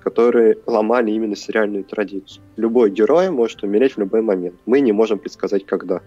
которые 0.01 0.57
ломали 0.65 1.11
именно 1.11 1.35
сериальную 1.35 1.83
традицию. 1.83 2.41
Любой 2.55 2.89
герой 2.91 3.29
может 3.29 3.63
умереть 3.63 3.93
в 3.93 3.97
любой 3.97 4.21
момент. 4.21 4.55
Мы 4.65 4.79
не 4.79 4.93
можем 4.93 5.19
предсказать, 5.19 5.65
когда. 5.65 6.01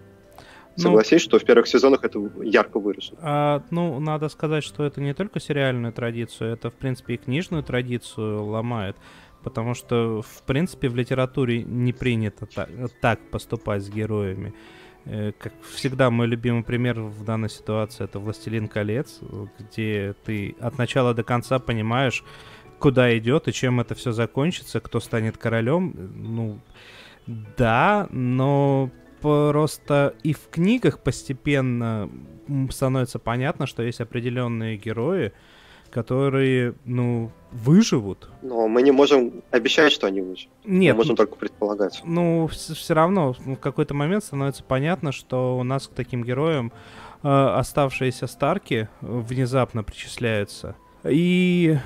Ну, 0.77 0.83
Согласись, 0.83 1.21
что 1.21 1.37
в 1.37 1.43
первых 1.43 1.67
сезонах 1.67 2.03
это 2.03 2.19
ярко 2.41 2.79
выражено. 2.79 3.17
А, 3.21 3.61
ну, 3.71 3.99
надо 3.99 4.29
сказать, 4.29 4.63
что 4.63 4.85
это 4.85 5.01
не 5.01 5.13
только 5.13 5.39
сериальную 5.39 5.93
традицию, 5.93 6.53
это, 6.53 6.69
в 6.69 6.73
принципе, 6.73 7.15
и 7.15 7.17
книжную 7.17 7.61
традицию 7.61 8.45
ломает. 8.45 8.95
Потому 9.43 9.73
что, 9.73 10.21
в 10.21 10.43
принципе, 10.43 10.87
в 10.89 10.95
литературе 10.95 11.63
не 11.63 11.93
принято 11.93 12.45
так, 12.45 12.69
так 13.01 13.19
поступать 13.31 13.83
с 13.83 13.89
героями. 13.89 14.53
Э, 15.05 15.31
Как 15.37 15.53
всегда, 15.73 16.09
мой 16.09 16.27
любимый 16.27 16.63
пример 16.63 16.99
в 16.99 17.23
данной 17.23 17.49
ситуации 17.49 18.03
это 18.03 18.19
«Властелин 18.19 18.67
колец», 18.67 19.19
где 19.59 20.13
ты 20.25 20.55
от 20.59 20.77
начала 20.77 21.13
до 21.13 21.23
конца 21.23 21.59
понимаешь, 21.59 22.23
куда 22.79 23.17
идет 23.17 23.47
и 23.47 23.53
чем 23.53 23.79
это 23.79 23.95
все 23.95 24.11
закончится, 24.11 24.79
кто 24.79 24.99
станет 24.99 25.37
королем. 25.37 25.93
Ну, 26.15 26.59
да, 27.57 28.07
но 28.11 28.89
просто 29.21 30.15
и 30.23 30.33
в 30.33 30.49
книгах 30.49 30.99
постепенно 30.99 32.09
становится 32.69 33.19
понятно, 33.19 33.67
что 33.67 33.83
есть 33.83 34.01
определенные 34.01 34.77
герои, 34.77 35.31
которые, 35.91 36.73
ну, 36.85 37.31
выживут. 37.51 38.29
Но 38.41 38.67
мы 38.67 38.81
не 38.81 38.91
можем 38.91 39.43
обещать, 39.51 39.91
что 39.91 40.07
они 40.07 40.21
выживут. 40.21 40.53
Нет, 40.63 40.93
Мы 40.95 40.99
можем 40.99 41.15
только 41.15 41.35
предполагать. 41.35 42.01
ну, 42.05 42.47
все 42.47 42.93
равно 42.93 43.33
в 43.33 43.55
какой-то 43.57 43.93
момент 43.93 44.23
становится 44.23 44.63
понятно, 44.63 45.11
что 45.11 45.57
у 45.57 45.63
нас 45.63 45.87
к 45.87 45.91
таким 45.93 46.23
героям 46.23 46.71
э, 47.23 47.27
оставшиеся 47.27 48.27
Старки 48.27 48.89
внезапно 49.01 49.83
причисляются. 49.83 50.75
И 51.03 51.77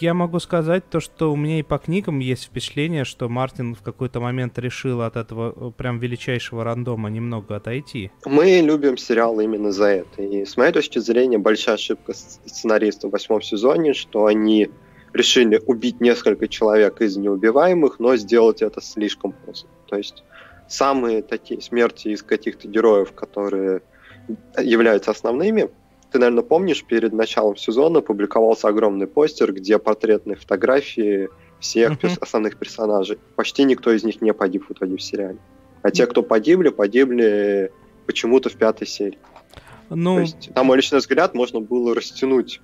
я 0.00 0.14
могу 0.14 0.38
сказать 0.38 0.84
то, 0.88 1.00
что 1.00 1.32
у 1.32 1.36
меня 1.36 1.58
и 1.58 1.62
по 1.62 1.78
книгам 1.78 2.20
есть 2.20 2.44
впечатление, 2.44 3.04
что 3.04 3.28
Мартин 3.28 3.74
в 3.74 3.82
какой-то 3.82 4.20
момент 4.20 4.58
решил 4.58 5.02
от 5.02 5.16
этого 5.16 5.52
э, 5.54 5.72
прям 5.76 5.98
величайшего 5.98 6.64
рандома 6.64 7.10
немного 7.10 7.56
отойти. 7.56 8.10
Мы 8.24 8.60
любим 8.60 8.96
сериал 8.96 9.38
именно 9.40 9.72
за 9.72 9.86
это. 9.86 10.22
И 10.22 10.46
с 10.46 10.56
моей 10.56 10.72
точки 10.72 10.98
зрения, 10.98 11.38
большая 11.38 11.74
ошибка 11.74 12.14
сценаристов 12.14 13.10
в 13.10 13.12
восьмом 13.12 13.42
сезоне, 13.42 13.92
что 13.92 14.24
они 14.24 14.70
решили 15.12 15.60
убить 15.66 16.00
несколько 16.00 16.48
человек 16.48 17.00
из 17.02 17.16
неубиваемых, 17.16 17.98
но 17.98 18.16
сделать 18.16 18.62
это 18.62 18.80
слишком 18.80 19.32
поздно. 19.32 19.68
То 19.86 19.96
есть 19.96 20.24
самые 20.68 21.22
такие 21.22 21.60
смерти 21.60 22.08
из 22.08 22.22
каких-то 22.22 22.68
героев, 22.68 23.12
которые 23.12 23.82
являются 24.58 25.10
основными, 25.10 25.68
ты, 26.10 26.18
наверное, 26.18 26.42
помнишь, 26.42 26.84
перед 26.84 27.12
началом 27.12 27.56
сезона 27.56 28.00
публиковался 28.00 28.68
огромный 28.68 29.06
постер, 29.06 29.52
где 29.52 29.78
портретные 29.78 30.36
фотографии 30.36 31.28
всех 31.60 31.90
Мгм. 31.90 31.98
перс- 31.98 32.18
основных 32.20 32.56
персонажей. 32.58 33.18
Почти 33.36 33.64
никто 33.64 33.92
из 33.92 34.02
них 34.04 34.20
не 34.22 34.32
погиб 34.32 34.66
в 34.68 34.72
итоге 34.72 34.96
в 34.96 35.02
сериале. 35.02 35.38
А 35.82 35.90
те, 35.90 36.06
кто 36.06 36.22
погибли, 36.22 36.68
погибли 36.70 37.70
почему-то 38.06 38.48
в 38.48 38.56
пятой 38.56 38.86
серии. 38.86 39.18
Ну, 39.88 40.14
То 40.16 40.20
есть, 40.20 40.54
на 40.54 40.62
мой 40.62 40.76
личный 40.76 40.98
взгляд, 40.98 41.34
можно 41.34 41.60
было 41.60 41.94
растянуть 41.94 42.60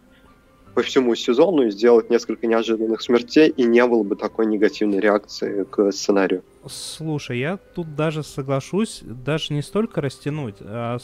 по 0.74 0.82
всему 0.82 1.14
сезону 1.14 1.66
и 1.66 1.70
сделать 1.70 2.10
несколько 2.10 2.46
неожиданных 2.46 3.00
смертей, 3.00 3.48
и 3.48 3.64
не 3.64 3.84
было 3.86 4.02
бы 4.02 4.14
такой 4.14 4.44
негативной 4.46 5.00
реакции 5.00 5.64
к 5.64 5.90
сценарию. 5.90 6.42
Слушай, 6.68 7.38
я 7.38 7.56
тут 7.56 7.96
даже 7.96 8.22
соглашусь, 8.22 9.00
даже 9.02 9.54
не 9.54 9.62
столько 9.62 10.02
растянуть, 10.02 10.56
а, 10.60 10.98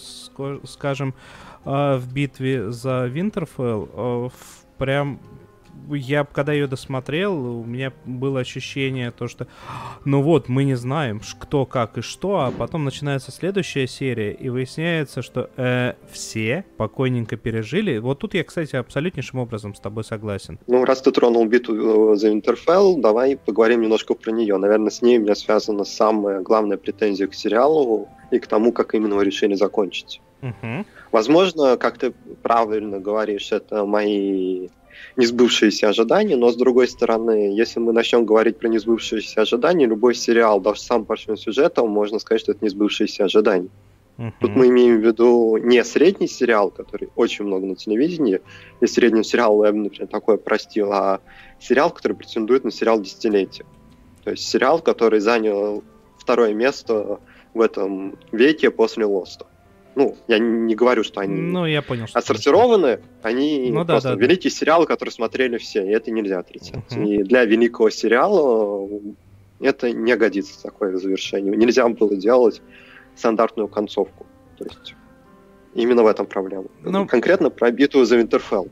скажем, 0.64 1.14
а, 1.64 1.98
в 1.98 2.12
битве 2.12 2.70
за 2.70 3.06
Винтерфелл, 3.06 4.30
в- 4.30 4.76
прям 4.78 5.20
я 5.90 6.24
когда 6.24 6.52
ее 6.52 6.66
досмотрел, 6.66 7.34
у 7.60 7.64
меня 7.64 7.92
было 8.04 8.40
ощущение 8.40 9.10
то, 9.10 9.28
что 9.28 9.46
ну 10.04 10.22
вот, 10.22 10.48
мы 10.48 10.64
не 10.64 10.74
знаем, 10.74 11.20
кто, 11.38 11.66
как 11.66 11.98
и 11.98 12.00
что, 12.02 12.40
а 12.40 12.50
потом 12.50 12.84
начинается 12.84 13.32
следующая 13.32 13.86
серия, 13.86 14.32
и 14.32 14.48
выясняется, 14.48 15.22
что 15.22 15.50
э, 15.56 15.94
все 16.10 16.64
покойненько 16.76 17.36
пережили. 17.36 17.98
Вот 17.98 18.20
тут 18.20 18.34
я, 18.34 18.44
кстати, 18.44 18.76
абсолютнейшим 18.76 19.40
образом 19.40 19.74
с 19.74 19.80
тобой 19.80 20.04
согласен. 20.04 20.58
Ну, 20.66 20.84
раз 20.84 21.02
ты 21.02 21.10
тронул 21.10 21.46
битву 21.46 22.12
э, 22.12 22.16
за 22.16 22.28
Винтерфелл, 22.28 22.98
давай 22.98 23.36
поговорим 23.36 23.82
немножко 23.82 24.14
про 24.14 24.30
нее. 24.30 24.56
Наверное, 24.56 24.90
с 24.90 25.02
ней 25.02 25.18
у 25.18 25.22
меня 25.22 25.34
связана 25.34 25.84
самая 25.84 26.40
главная 26.42 26.76
претензия 26.76 27.26
к 27.26 27.34
сериалу 27.34 28.08
и 28.30 28.38
к 28.38 28.46
тому, 28.46 28.72
как 28.72 28.94
именно 28.94 29.14
его 29.14 29.22
решили 29.22 29.54
закончить. 29.54 30.20
Мгм. 30.40 30.86
Возможно, 31.12 31.76
как 31.76 31.98
ты 31.98 32.12
правильно 32.42 32.98
говоришь, 32.98 33.52
это 33.52 33.84
мои 33.84 34.68
несбывшиеся 35.16 35.90
ожидания, 35.90 36.36
но 36.36 36.50
с 36.50 36.56
другой 36.56 36.88
стороны, 36.88 37.54
если 37.54 37.80
мы 37.80 37.92
начнем 37.92 38.24
говорить 38.24 38.58
про 38.58 38.68
несбывшиеся 38.68 39.42
ожидания, 39.42 39.86
любой 39.86 40.14
сериал, 40.14 40.58
даже 40.60 40.80
сам 40.80 41.04
по 41.04 41.16
своим 41.16 41.36
сюжетам, 41.36 41.90
можно 41.90 42.18
сказать, 42.18 42.40
что 42.40 42.52
это 42.52 42.64
несбывшиеся 42.64 43.24
ожидания. 43.24 43.68
Тут 44.40 44.50
Мгм. 44.50 44.58
мы 44.58 44.68
имеем 44.68 45.00
в 45.00 45.04
виду 45.04 45.56
не 45.58 45.84
средний 45.84 46.28
сериал, 46.28 46.70
который 46.70 47.10
очень 47.14 47.44
много 47.44 47.66
на 47.66 47.76
телевидении, 47.76 48.40
и 48.80 48.86
средним 48.86 49.24
сериал 49.24 49.62
я 49.64 49.72
бы, 49.72 49.78
например, 49.78 50.08
такое 50.08 50.36
простил, 50.38 50.92
а 50.92 51.20
сериал, 51.60 51.90
который 51.90 52.16
претендует 52.16 52.64
на 52.64 52.70
сериал 52.70 53.00
десятилетия. 53.00 53.64
То 54.24 54.30
есть 54.30 54.48
сериал, 54.48 54.80
который 54.80 55.20
занял 55.20 55.82
второе 56.18 56.54
место 56.54 57.20
в 57.52 57.60
этом 57.60 58.16
веке 58.32 58.70
после 58.70 59.04
Лоста. 59.04 59.46
Ну, 59.94 60.16
я 60.28 60.38
не 60.38 60.74
говорю, 60.74 61.04
что 61.04 61.20
они 61.20 61.34
Ну, 61.40 61.66
я 61.66 61.82
понял, 61.82 62.06
что 62.06 62.18
отсортированы, 62.18 63.00
они 63.22 63.70
Ну 63.70 63.84
да, 63.84 63.94
просто 63.94 64.10
да, 64.10 64.14
да. 64.16 64.20
великие 64.22 64.50
сериалы, 64.50 64.86
которые 64.86 65.12
смотрели 65.12 65.58
все, 65.58 65.84
и 65.84 65.90
это 65.90 66.10
нельзя 66.10 66.38
отрицать. 66.38 66.90
Мгм. 66.90 67.04
И 67.04 67.22
для 67.22 67.44
великого 67.44 67.90
сериала 67.90 68.88
это 69.60 69.92
не 69.92 70.16
годится 70.16 70.62
такое 70.62 70.96
завершение. 70.96 71.54
Нельзя 71.56 71.86
было 71.88 72.16
делать 72.16 72.62
стандартную 73.16 73.68
концовку. 73.68 74.26
То 74.58 74.64
есть 74.64 74.94
именно 75.74 76.02
в 76.02 76.06
этом 76.06 76.26
проблема. 76.26 76.66
Ну- 76.82 77.06
Конкретно 77.06 77.50
про 77.50 77.70
битву 77.70 78.04
за 78.04 78.16
Винтерфелл. 78.16 78.68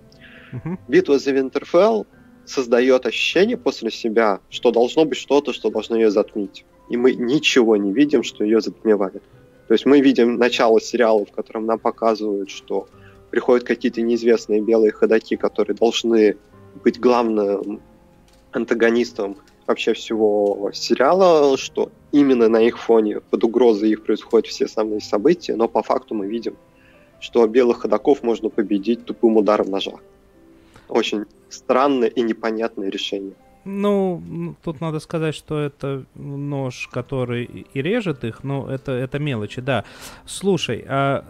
Мгм. 0.53 0.79
Битва 0.89 1.19
за 1.19 1.33
Винтерфелл 1.33 2.07
создает 2.47 3.07
ощущение 3.07 3.57
после 3.57 3.91
себя, 3.91 4.41
что 4.49 4.71
должно 4.73 5.05
быть 5.05 5.19
что-то, 5.19 5.53
что 5.53 5.71
должно 5.71 5.97
ее 5.97 6.11
затмить. 6.11 6.65
И 6.89 6.97
мы 6.97 7.15
ничего 7.15 7.77
не 7.77 7.93
видим, 7.93 8.23
что 8.25 8.43
ее 8.45 8.61
затмевает. 8.61 9.23
То 9.71 9.75
есть 9.75 9.87
мы 9.87 10.01
видим 10.01 10.35
начало 10.35 10.81
сериала, 10.81 11.25
в 11.25 11.31
котором 11.31 11.65
нам 11.65 11.79
показывают, 11.79 12.51
что 12.51 12.89
приходят 13.31 13.65
какие-то 13.65 14.03
неизвестные 14.03 14.61
белые 14.61 14.91
ходаки, 14.91 15.37
которые 15.37 15.77
должны 15.77 16.37
быть 16.83 16.99
главным 16.99 17.81
антагонистом 18.51 19.37
вообще 19.69 19.93
всего 19.93 20.73
сериала, 20.75 21.57
что 21.57 21.93
именно 22.11 22.49
на 22.49 22.61
их 22.61 22.81
фоне 22.81 23.21
под 23.21 23.45
угрозой 23.45 23.91
их 23.91 24.03
происходят 24.03 24.49
все 24.49 24.67
самые 24.67 25.01
события, 25.01 25.55
но 25.55 25.69
по 25.69 25.85
факту 25.85 26.17
мы 26.17 26.27
видим, 26.27 26.57
что 27.21 27.47
белых 27.47 27.83
ходаков 27.83 28.25
можно 28.25 28.49
победить 28.49 29.05
тупым 29.05 29.37
ударом 29.37 29.71
ножа. 29.71 29.93
Очень 30.89 31.27
странное 31.49 32.09
и 32.09 32.23
непонятное 32.23 32.91
решение. 32.91 33.35
Ну, 33.65 34.57
тут 34.63 34.81
надо 34.81 35.01
сказать, 35.01 35.35
что 35.35 35.61
это 35.61 36.05
нож, 36.15 36.89
который 36.91 37.45
и- 37.45 37.83
режет 37.83 38.25
их, 38.25 38.43
но 38.43 38.71
это, 38.71 38.93
это 38.93 39.19
мелочи, 39.19 39.61
да. 39.61 39.85
Слушай, 40.25 40.85
а 40.89 41.25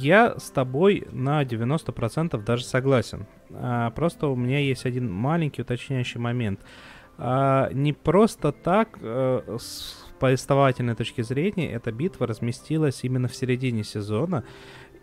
я 0.00 0.36
с 0.38 0.50
тобой 0.50 1.06
на 1.12 1.44
90% 1.44 2.42
даже 2.44 2.64
согласен. 2.64 3.26
А, 3.50 3.90
просто 3.90 4.26
у 4.26 4.36
меня 4.36 4.58
есть 4.58 4.84
один 4.84 5.10
маленький 5.10 5.62
уточняющий 5.62 6.18
момент. 6.20 6.60
А, 7.18 7.70
не 7.72 7.92
просто 7.92 8.52
так, 8.52 8.98
э, 9.00 9.56
с 9.58 10.04
повествовательной 10.18 10.94
точки 10.94 11.22
зрения, 11.22 11.70
эта 11.72 11.92
битва 11.92 12.26
разместилась 12.26 13.04
именно 13.04 13.28
в 13.28 13.34
середине 13.34 13.84
сезона, 13.84 14.44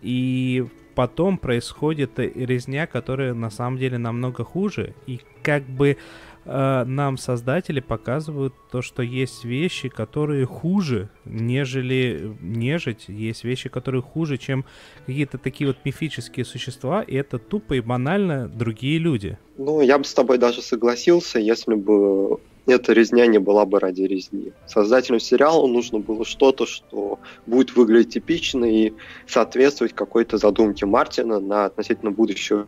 и 0.01 0.65
потом 0.95 1.37
происходит 1.37 2.19
резня, 2.19 2.87
которая 2.87 3.33
на 3.33 3.49
самом 3.49 3.77
деле 3.77 3.97
намного 3.97 4.43
хуже, 4.43 4.95
и 5.07 5.21
как 5.41 5.63
бы 5.63 5.97
э, 6.45 6.83
нам 6.85 7.17
создатели 7.17 7.79
показывают 7.79 8.53
то, 8.71 8.81
что 8.81 9.03
есть 9.03 9.45
вещи, 9.45 9.89
которые 9.89 10.45
хуже, 10.45 11.09
нежели 11.25 12.35
нежить, 12.41 13.05
есть 13.07 13.43
вещи, 13.43 13.69
которые 13.69 14.01
хуже, 14.01 14.37
чем 14.37 14.65
какие-то 15.05 15.37
такие 15.37 15.67
вот 15.67 15.77
мифические 15.83 16.45
существа, 16.45 17.01
и 17.01 17.15
это 17.15 17.39
тупо 17.39 17.73
и 17.73 17.81
банально 17.81 18.47
другие 18.47 18.99
люди. 18.99 19.37
Ну, 19.57 19.81
я 19.81 19.97
бы 19.97 20.05
с 20.05 20.13
тобой 20.13 20.37
даже 20.37 20.61
согласился, 20.61 21.39
если 21.39 21.75
бы 21.75 22.39
эта 22.65 22.93
резня 22.93 23.27
не 23.27 23.39
была 23.39 23.65
бы 23.65 23.79
ради 23.79 24.03
резни. 24.03 24.53
Создателям 24.65 25.19
сериала 25.19 25.67
нужно 25.67 25.99
было 25.99 26.25
что-то, 26.25 26.65
что 26.65 27.19
будет 27.45 27.75
выглядеть 27.75 28.13
типично 28.13 28.65
и 28.65 28.93
соответствовать 29.27 29.93
какой-то 29.93 30.37
задумке 30.37 30.85
Мартина 30.85 31.39
на 31.39 31.65
относительно 31.65 32.11
будущего 32.11 32.67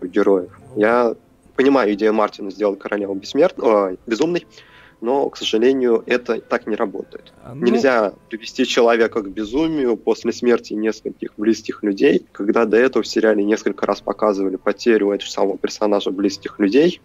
героев. 0.00 0.50
Я 0.76 1.16
понимаю 1.56 1.94
идею 1.94 2.14
Мартина 2.14 2.50
сделать 2.50 2.78
королеву 2.78 3.14
бессмертного, 3.14 3.96
безумной, 4.06 4.46
но, 5.00 5.28
к 5.30 5.36
сожалению, 5.36 6.04
это 6.06 6.40
так 6.40 6.66
не 6.68 6.76
работает. 6.76 7.32
А, 7.42 7.54
ну, 7.54 7.66
Нельзя 7.66 8.12
привести 8.28 8.64
человека 8.64 9.22
к 9.22 9.30
безумию 9.30 9.96
после 9.96 10.32
смерти 10.32 10.74
нескольких 10.74 11.32
близких 11.36 11.82
людей, 11.82 12.24
когда 12.30 12.64
до 12.66 12.76
этого 12.76 13.02
в 13.02 13.06
сериале 13.08 13.42
несколько 13.42 13.84
раз 13.84 14.00
показывали 14.00 14.56
потерю 14.56 15.10
этого 15.10 15.28
самого 15.28 15.58
персонажа 15.58 16.10
близких 16.12 16.60
людей, 16.60 17.00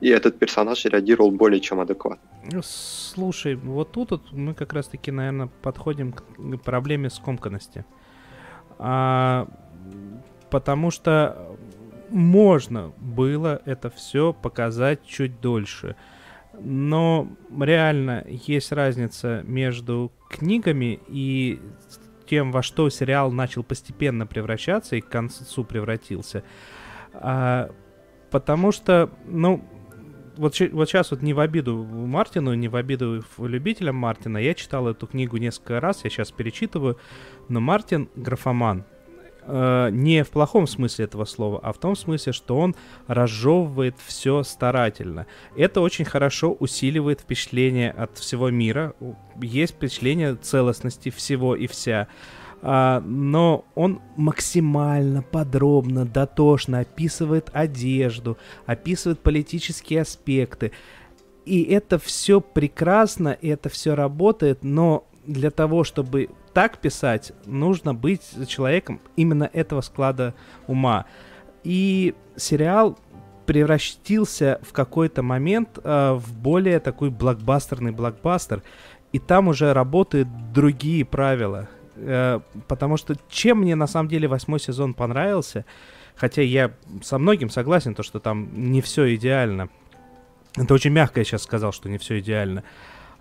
и 0.00 0.08
этот 0.08 0.38
персонаж 0.38 0.84
реагировал 0.86 1.30
более 1.30 1.60
чем 1.60 1.78
адекватно. 1.80 2.26
Ну, 2.50 2.60
Слушай, 2.64 3.54
вот 3.54 3.92
тут 3.92 4.10
вот 4.10 4.32
мы 4.32 4.54
как 4.54 4.72
раз-таки, 4.72 5.10
наверное, 5.10 5.50
подходим 5.60 6.12
к 6.12 6.24
проблеме 6.64 7.10
скомканности. 7.10 7.84
А, 8.78 9.46
потому 10.50 10.90
что 10.90 11.56
можно 12.12 12.92
было 12.98 13.60
это 13.64 13.90
все 13.90 14.32
показать 14.32 15.04
чуть 15.04 15.40
дольше. 15.40 15.96
Но 16.60 17.28
реально 17.58 18.24
есть 18.28 18.72
разница 18.72 19.42
между 19.44 20.12
книгами 20.28 21.00
и 21.08 21.60
тем, 22.26 22.52
во 22.52 22.62
что 22.62 22.88
сериал 22.90 23.32
начал 23.32 23.62
постепенно 23.62 24.26
превращаться 24.26 24.96
и 24.96 25.00
к 25.00 25.08
концу 25.08 25.64
превратился. 25.64 26.44
А, 27.14 27.70
потому 28.30 28.72
что, 28.72 29.10
ну, 29.26 29.64
вот, 30.36 30.58
вот 30.72 30.88
сейчас 30.88 31.10
вот 31.10 31.22
не 31.22 31.34
в 31.34 31.40
обиду 31.40 31.84
Мартину, 31.84 32.54
не 32.54 32.68
в 32.68 32.76
обиду 32.76 33.22
любителям 33.38 33.96
Мартина, 33.96 34.38
я 34.38 34.54
читал 34.54 34.88
эту 34.88 35.06
книгу 35.06 35.36
несколько 35.36 35.80
раз, 35.80 36.04
я 36.04 36.10
сейчас 36.10 36.30
перечитываю, 36.30 36.98
но 37.48 37.60
Мартин 37.60 38.08
графоман. 38.16 38.84
Э, 39.44 39.88
не 39.90 40.22
в 40.22 40.30
плохом 40.30 40.66
смысле 40.66 41.06
этого 41.06 41.24
слова, 41.24 41.58
а 41.62 41.72
в 41.72 41.78
том 41.78 41.96
смысле, 41.96 42.32
что 42.32 42.56
он 42.56 42.76
разжевывает 43.06 43.96
все 44.04 44.42
старательно. 44.42 45.26
Это 45.56 45.80
очень 45.80 46.04
хорошо 46.04 46.52
усиливает 46.52 47.20
впечатление 47.20 47.90
от 47.90 48.18
всего 48.18 48.50
мира. 48.50 48.94
Есть 49.40 49.74
впечатление 49.74 50.36
целостности 50.36 51.10
всего 51.10 51.56
и 51.56 51.66
вся. 51.66 52.06
А, 52.64 53.00
но 53.04 53.64
он 53.74 54.00
максимально 54.16 55.22
подробно, 55.22 56.04
дотошно 56.04 56.80
описывает 56.80 57.50
одежду, 57.52 58.38
описывает 58.66 59.18
политические 59.18 60.02
аспекты. 60.02 60.70
И 61.44 61.64
это 61.64 61.98
все 61.98 62.40
прекрасно, 62.40 63.30
и 63.30 63.48
это 63.48 63.68
все 63.68 63.96
работает, 63.96 64.62
но 64.62 65.08
для 65.24 65.50
того, 65.50 65.84
чтобы 65.84 66.30
так 66.52 66.78
писать, 66.78 67.32
нужно 67.46 67.94
быть 67.94 68.22
человеком 68.48 69.00
именно 69.16 69.48
этого 69.52 69.80
склада 69.80 70.34
ума. 70.66 71.06
И 71.64 72.14
сериал 72.36 72.98
превратился 73.46 74.60
в 74.62 74.72
какой-то 74.72 75.22
момент 75.22 75.78
э, 75.82 76.12
в 76.12 76.32
более 76.34 76.80
такой 76.80 77.10
блокбастерный 77.10 77.92
блокбастер, 77.92 78.62
и 79.12 79.18
там 79.18 79.48
уже 79.48 79.72
работают 79.72 80.28
другие 80.52 81.04
правила. 81.04 81.68
Э, 81.96 82.40
потому 82.68 82.96
что 82.96 83.16
чем 83.28 83.58
мне 83.58 83.74
на 83.74 83.86
самом 83.86 84.08
деле 84.08 84.28
восьмой 84.28 84.60
сезон 84.60 84.94
понравился, 84.94 85.64
хотя 86.16 86.42
я 86.42 86.72
со 87.02 87.18
многим 87.18 87.50
согласен, 87.50 87.94
то 87.94 88.02
что 88.02 88.20
там 88.20 88.48
не 88.54 88.80
все 88.80 89.14
идеально. 89.14 89.68
Это 90.56 90.74
очень 90.74 90.90
мягко 90.90 91.20
я 91.20 91.24
сейчас 91.24 91.42
сказал, 91.42 91.72
что 91.72 91.88
не 91.88 91.98
все 91.98 92.20
идеально. 92.20 92.64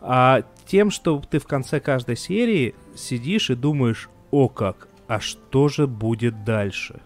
А 0.01 0.43
тем, 0.71 0.89
что 0.89 1.21
ты 1.29 1.39
в 1.39 1.47
конце 1.47 1.81
каждой 1.81 2.15
серии 2.15 2.75
сидишь 2.95 3.49
и 3.49 3.55
думаешь, 3.55 4.09
о 4.31 4.47
как, 4.47 4.87
а 5.07 5.19
что 5.19 5.67
же 5.67 5.85
будет 5.85 6.45
дальше? 6.45 7.01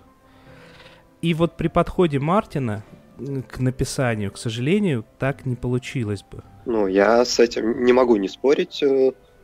И 1.24 1.34
вот 1.34 1.58
при 1.58 1.68
подходе 1.68 2.20
Мартина 2.20 2.84
к 3.50 3.58
написанию, 3.60 4.32
к 4.32 4.38
сожалению, 4.38 5.04
так 5.18 5.48
не 5.48 5.56
получилось 5.56 6.24
бы. 6.32 6.44
Ну, 6.68 6.86
я 6.86 7.26
с 7.26 7.40
этим 7.40 7.84
не 7.84 7.92
могу 7.92 8.18
не 8.18 8.28
спорить. 8.28 8.84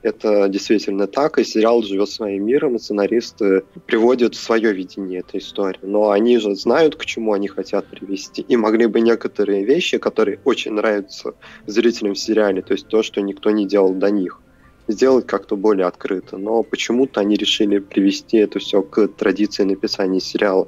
Это 0.03 0.49
действительно 0.49 1.05
так, 1.05 1.37
и 1.37 1.43
сериал 1.43 1.83
живет 1.83 2.09
своим 2.09 2.45
миром, 2.45 2.75
и 2.75 2.79
сценаристы 2.79 3.63
приводят 3.85 4.35
свое 4.35 4.73
видение 4.73 5.19
этой 5.19 5.39
истории. 5.39 5.79
Но 5.83 6.09
они 6.09 6.39
же 6.39 6.55
знают, 6.55 6.95
к 6.95 7.05
чему 7.05 7.33
они 7.33 7.47
хотят 7.47 7.85
привести, 7.85 8.41
и 8.41 8.57
могли 8.57 8.87
бы 8.87 8.99
некоторые 8.99 9.63
вещи, 9.63 9.99
которые 9.99 10.39
очень 10.43 10.73
нравятся 10.73 11.35
зрителям 11.67 12.15
в 12.15 12.19
сериале, 12.19 12.61
то 12.63 12.73
есть 12.73 12.87
то, 12.87 13.03
что 13.03 13.21
никто 13.21 13.51
не 13.51 13.67
делал 13.67 13.93
до 13.93 14.09
них, 14.09 14.39
сделать 14.87 15.27
как-то 15.27 15.55
более 15.55 15.85
открыто. 15.85 16.37
Но 16.37 16.63
почему-то 16.63 17.19
они 17.19 17.35
решили 17.35 17.77
привести 17.77 18.37
это 18.37 18.57
все 18.57 18.81
к 18.81 19.07
традиции 19.07 19.63
написания 19.63 20.19
сериала. 20.19 20.67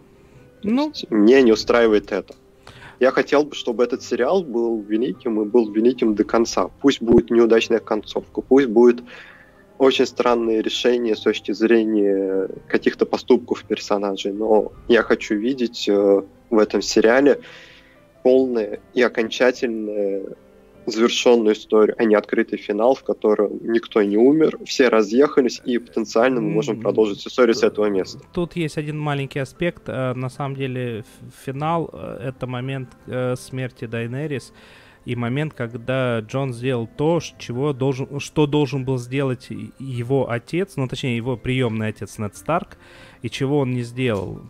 Ну, 0.62 0.94
Мне 1.10 1.42
не 1.42 1.52
устраивает 1.52 2.12
это. 2.12 2.36
Я 3.00 3.12
хотел 3.12 3.44
бы, 3.44 3.56
чтобы 3.56 3.84
этот 3.84 4.04
сериал 4.04 4.44
был 4.44 4.82
великим 4.82 5.42
и 5.42 5.46
был 5.46 5.72
великим 5.72 6.16
до 6.16 6.24
конца. 6.24 6.70
Пусть 6.82 7.02
будет 7.02 7.30
неудачная 7.32 7.80
концовка, 7.80 8.42
пусть 8.42 8.68
будет 8.68 9.04
очень 9.78 10.06
странные 10.06 10.62
решения 10.62 11.16
с 11.16 11.22
точки 11.22 11.52
зрения 11.52 12.48
каких-то 12.68 13.06
поступков 13.06 13.64
персонажей, 13.66 14.32
но 14.32 14.72
я 14.88 15.04
хочу 15.04 15.36
видеть 15.36 15.88
э, 15.90 16.22
в 16.50 16.58
этом 16.58 16.82
сериале 16.82 17.42
полное 18.22 18.80
и 18.94 19.02
окончательное 19.02 20.24
завершенную 20.86 21.56
историю, 21.56 21.96
а 21.98 22.04
не 22.04 22.16
открытый 22.16 22.58
финал, 22.58 22.96
в 22.96 23.04
котором 23.04 23.60
никто 23.62 24.02
не 24.02 24.18
умер, 24.18 24.60
все 24.66 24.90
разъехались, 24.90 25.62
и 25.66 25.78
потенциально 25.78 26.42
мы 26.42 26.50
можем 26.50 26.82
продолжить 26.82 27.26
историю 27.26 27.56
с 27.56 27.64
этого 27.64 27.88
места. 27.88 28.20
Тут 28.34 28.56
есть 28.56 28.78
один 28.78 29.00
маленький 29.00 29.40
аспект. 29.40 29.84
Э, 29.88 30.14
На 30.14 30.30
самом 30.30 30.56
деле 30.56 31.04
финал 31.46 31.90
э,— 31.94 32.20
это 32.24 32.48
момент 32.48 32.90
э, 33.08 33.36
смерти 33.36 33.86
Дайнерис 33.86 34.54
и 35.06 35.16
момент, 35.16 35.54
когда 35.54 36.20
Джон 36.20 36.54
сделал 36.54 36.88
то, 36.88 37.20
чего 37.38 37.74
должен, 37.74 38.20
что 38.20 38.48
должен 38.48 38.86
был 38.86 38.98
сделать 38.98 39.50
его 39.80 40.30
отец, 40.30 40.76
ну 40.78 40.88
точнее 40.88 41.18
его 41.18 41.36
приемный 41.36 41.88
отец 41.90 42.18
Нед 42.18 42.36
Старк, 42.36 42.78
и 43.22 43.30
чего 43.30 43.60
он 43.60 43.72
не 43.72 43.82
сделал. 43.82 44.42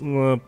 А, 0.00 0.38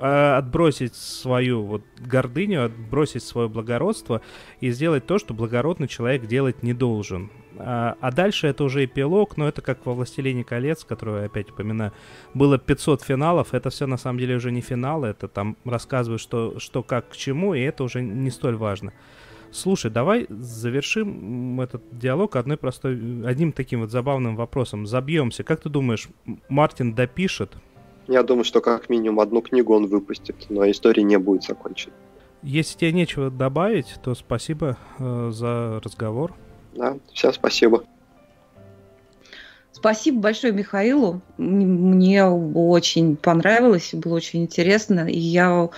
отбросить 0.00 0.94
свою 0.94 1.64
вот 1.64 1.82
гордыню, 1.98 2.64
отбросить 2.66 3.22
свое 3.22 3.48
благородство 3.48 4.22
и 4.60 4.70
сделать 4.70 5.06
то, 5.06 5.18
что 5.18 5.34
благородный 5.34 5.88
человек 5.88 6.26
делать 6.26 6.62
не 6.62 6.72
должен. 6.72 7.30
А, 7.58 7.96
а 8.00 8.12
дальше 8.12 8.46
это 8.46 8.62
уже 8.64 8.84
эпилог, 8.84 9.36
но 9.36 9.48
это 9.48 9.62
как 9.62 9.84
во 9.84 9.94
«Властелине 9.94 10.44
колец», 10.44 10.84
которую 10.84 11.20
я 11.20 11.26
опять 11.26 11.50
упоминаю. 11.50 11.92
Было 12.32 12.58
500 12.58 13.02
финалов, 13.02 13.52
это 13.52 13.70
все 13.70 13.86
на 13.86 13.96
самом 13.96 14.20
деле 14.20 14.36
уже 14.36 14.52
не 14.52 14.60
финалы, 14.60 15.08
это 15.08 15.26
там 15.26 15.56
рассказывают, 15.64 16.20
что, 16.20 16.58
что 16.60 16.82
как 16.82 17.10
к 17.10 17.16
чему, 17.16 17.54
и 17.54 17.60
это 17.60 17.82
уже 17.82 18.00
не 18.00 18.30
столь 18.30 18.56
важно. 18.56 18.92
Слушай, 19.50 19.90
давай 19.90 20.26
завершим 20.28 21.60
этот 21.60 21.82
диалог 21.90 22.36
одной 22.36 22.58
простой, 22.58 22.94
одним 23.26 23.52
таким 23.52 23.80
вот 23.80 23.90
забавным 23.90 24.36
вопросом. 24.36 24.86
Забьемся. 24.86 25.42
Как 25.42 25.62
ты 25.62 25.70
думаешь, 25.70 26.08
Мартин 26.48 26.94
допишет? 26.94 27.56
Я 28.08 28.22
думаю, 28.22 28.44
что 28.44 28.60
как 28.60 28.88
минимум 28.88 29.20
одну 29.20 29.42
книгу 29.42 29.74
он 29.74 29.86
выпустит, 29.86 30.46
но 30.48 30.68
история 30.68 31.02
не 31.02 31.18
будет 31.18 31.44
закончена. 31.44 31.92
Если 32.42 32.78
тебе 32.78 32.92
нечего 32.92 33.30
добавить, 33.30 33.96
то 34.02 34.14
спасибо 34.14 34.78
э, 34.98 35.30
за 35.32 35.80
разговор. 35.84 36.34
Да, 36.74 36.96
всем 37.12 37.32
спасибо. 37.32 37.84
Спасибо 39.72 40.20
большое 40.20 40.52
Михаилу. 40.52 41.20
Мне 41.36 42.24
очень 42.26 43.16
понравилось, 43.16 43.90
было 43.92 44.14
очень 44.14 44.42
интересно. 44.42 45.08
И 45.08 45.18
я 45.18 45.68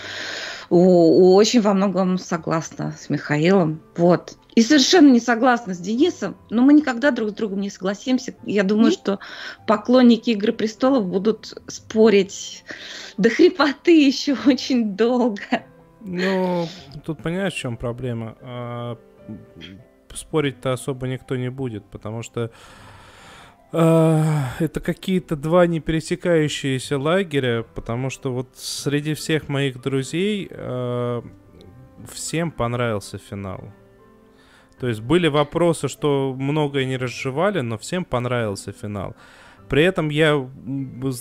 очень 0.70 1.60
во 1.60 1.74
многом 1.74 2.16
согласна 2.16 2.94
с 2.98 3.10
Михаилом. 3.10 3.80
Вот. 3.96 4.38
И 4.54 4.62
совершенно 4.62 5.10
не 5.10 5.20
согласна 5.20 5.74
с 5.74 5.78
Денисом, 5.78 6.36
но 6.50 6.62
мы 6.62 6.72
никогда 6.72 7.10
друг 7.10 7.30
с 7.30 7.32
другом 7.34 7.60
не 7.60 7.70
согласимся. 7.70 8.34
Я 8.44 8.64
думаю, 8.64 8.90
что 8.92 9.20
поклонники 9.66 10.30
Игры 10.30 10.52
престолов 10.52 11.06
будут 11.06 11.62
спорить 11.68 12.64
до 13.16 13.30
хрипоты 13.30 14.06
еще 14.06 14.36
очень 14.46 14.96
долго. 14.96 15.42
Ну, 16.00 16.66
тут 17.04 17.22
понимаешь, 17.22 17.52
в 17.52 17.58
чем 17.58 17.76
проблема? 17.76 18.36
А, 18.40 18.98
спорить-то 20.14 20.72
особо 20.72 21.06
никто 21.06 21.36
не 21.36 21.50
будет, 21.50 21.84
потому 21.84 22.22
что 22.22 22.50
а, 23.72 24.48
это 24.58 24.80
какие-то 24.80 25.36
два 25.36 25.66
не 25.66 25.80
пересекающиеся 25.80 26.98
лагеря, 26.98 27.64
потому 27.74 28.10
что 28.10 28.32
вот 28.32 28.48
среди 28.56 29.14
всех 29.14 29.48
моих 29.48 29.80
друзей 29.80 30.48
а, 30.50 31.22
всем 32.10 32.50
понравился 32.50 33.18
финал. 33.18 33.72
То 34.80 34.88
есть 34.88 35.02
были 35.02 35.28
вопросы, 35.28 35.88
что 35.88 36.34
многое 36.36 36.86
не 36.86 36.96
разжевали, 36.96 37.60
но 37.60 37.76
всем 37.76 38.04
понравился 38.04 38.72
финал. 38.72 39.14
При 39.68 39.84
этом 39.84 40.08
я 40.08 40.34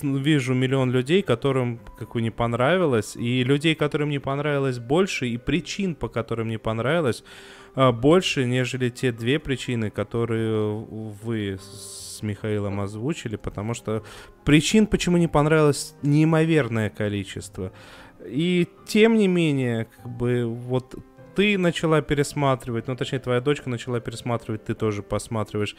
вижу 0.02 0.54
миллион 0.54 0.90
людей, 0.90 1.22
которым 1.22 1.78
как 1.98 2.14
бы 2.14 2.22
не 2.22 2.30
понравилось, 2.30 3.14
и 3.14 3.44
людей, 3.44 3.74
которым 3.76 4.08
не 4.08 4.18
понравилось 4.18 4.78
больше, 4.80 5.28
и 5.28 5.36
причин, 5.36 5.94
по 5.94 6.08
которым 6.08 6.48
не 6.48 6.58
понравилось, 6.58 7.22
а, 7.74 7.92
больше, 7.92 8.46
нежели 8.46 8.88
те 8.88 9.12
две 9.12 9.38
причины, 9.38 9.90
которые 9.90 10.84
вы 11.22 11.58
с 11.60 12.22
Михаилом 12.22 12.80
озвучили, 12.80 13.36
потому 13.36 13.74
что 13.74 14.02
причин, 14.44 14.86
почему 14.86 15.16
не 15.18 15.28
понравилось, 15.28 15.94
неимоверное 16.02 16.90
количество. 16.90 17.72
И 18.26 18.66
тем 18.86 19.14
не 19.14 19.28
менее, 19.28 19.84
как 19.84 20.10
бы 20.10 20.44
вот 20.44 20.94
ты 21.34 21.56
начала 21.58 22.02
пересматривать, 22.02 22.86
ну 22.88 22.96
точнее 22.96 23.20
твоя 23.20 23.40
дочка 23.40 23.68
начала 23.70 24.00
пересматривать, 24.00 24.64
ты 24.64 24.74
тоже 24.74 25.02
посматриваешь. 25.02 25.76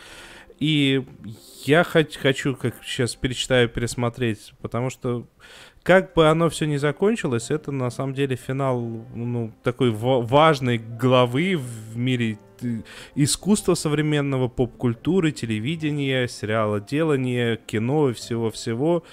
И 0.59 1.03
я 1.65 1.83
хоть, 1.83 2.17
хочу, 2.17 2.55
как 2.55 2.75
сейчас 2.83 3.15
перечитаю, 3.15 3.67
пересмотреть, 3.67 4.53
потому 4.61 4.91
что 4.91 5.25
как 5.83 6.13
бы 6.13 6.27
оно 6.29 6.49
все 6.49 6.65
не 6.65 6.77
закончилось, 6.77 7.49
это 7.49 7.71
на 7.71 7.89
самом 7.89 8.13
деле 8.13 8.35
финал 8.35 8.79
ну, 9.15 9.51
такой 9.63 9.89
ва- 9.89 10.21
важной 10.21 10.77
главы 10.77 11.57
в 11.57 11.97
мире 11.97 12.37
э, 12.61 12.81
искусства 13.15 13.73
современного, 13.73 14.47
поп-культуры, 14.47 15.31
телевидения, 15.31 16.27
сериала 16.27 16.79
делания, 16.79 17.55
кино 17.55 18.11
и 18.11 18.13
всего-всего. 18.13 19.03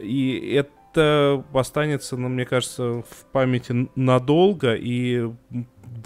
И 0.00 0.54
это 0.54 1.44
останется, 1.52 2.16
ну, 2.16 2.30
мне 2.30 2.46
кажется, 2.46 3.02
в 3.02 3.26
памяти 3.30 3.90
надолго, 3.94 4.74
и 4.74 5.30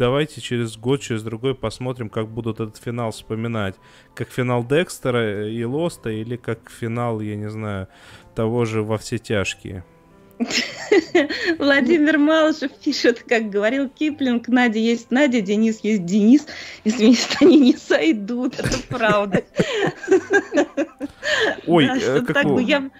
давайте 0.00 0.40
через 0.40 0.78
год, 0.78 1.02
через 1.02 1.22
другой 1.22 1.54
посмотрим, 1.54 2.08
как 2.08 2.26
будут 2.26 2.58
этот 2.58 2.78
финал 2.78 3.10
вспоминать. 3.10 3.74
Как 4.14 4.30
финал 4.30 4.64
Декстера 4.64 5.46
и 5.46 5.62
Лоста, 5.62 6.08
или 6.10 6.36
как 6.36 6.70
финал, 6.70 7.20
я 7.20 7.36
не 7.36 7.50
знаю, 7.50 7.86
того 8.34 8.64
же 8.64 8.82
«Во 8.82 8.96
все 8.96 9.18
тяжкие». 9.18 9.84
Владимир 11.58 12.16
Малышев 12.16 12.72
пишет, 12.82 13.24
как 13.28 13.50
говорил 13.50 13.90
Киплинг, 13.90 14.48
Надя 14.48 14.78
есть 14.78 15.10
Надя, 15.10 15.42
Денис 15.42 15.80
есть 15.82 16.06
Денис, 16.06 16.46
и 16.84 16.88
вместе 16.90 17.36
они 17.42 17.58
не 17.60 17.76
сойдут, 17.76 18.58
это 18.58 18.78
правда. 18.88 19.44
Ой, 21.66 21.86
Да, 21.88 21.96
э, 21.98 22.20
как 22.22 22.34
так 22.34 22.46
у- 22.46 22.54
бы 22.54 22.62
я, 22.62 22.90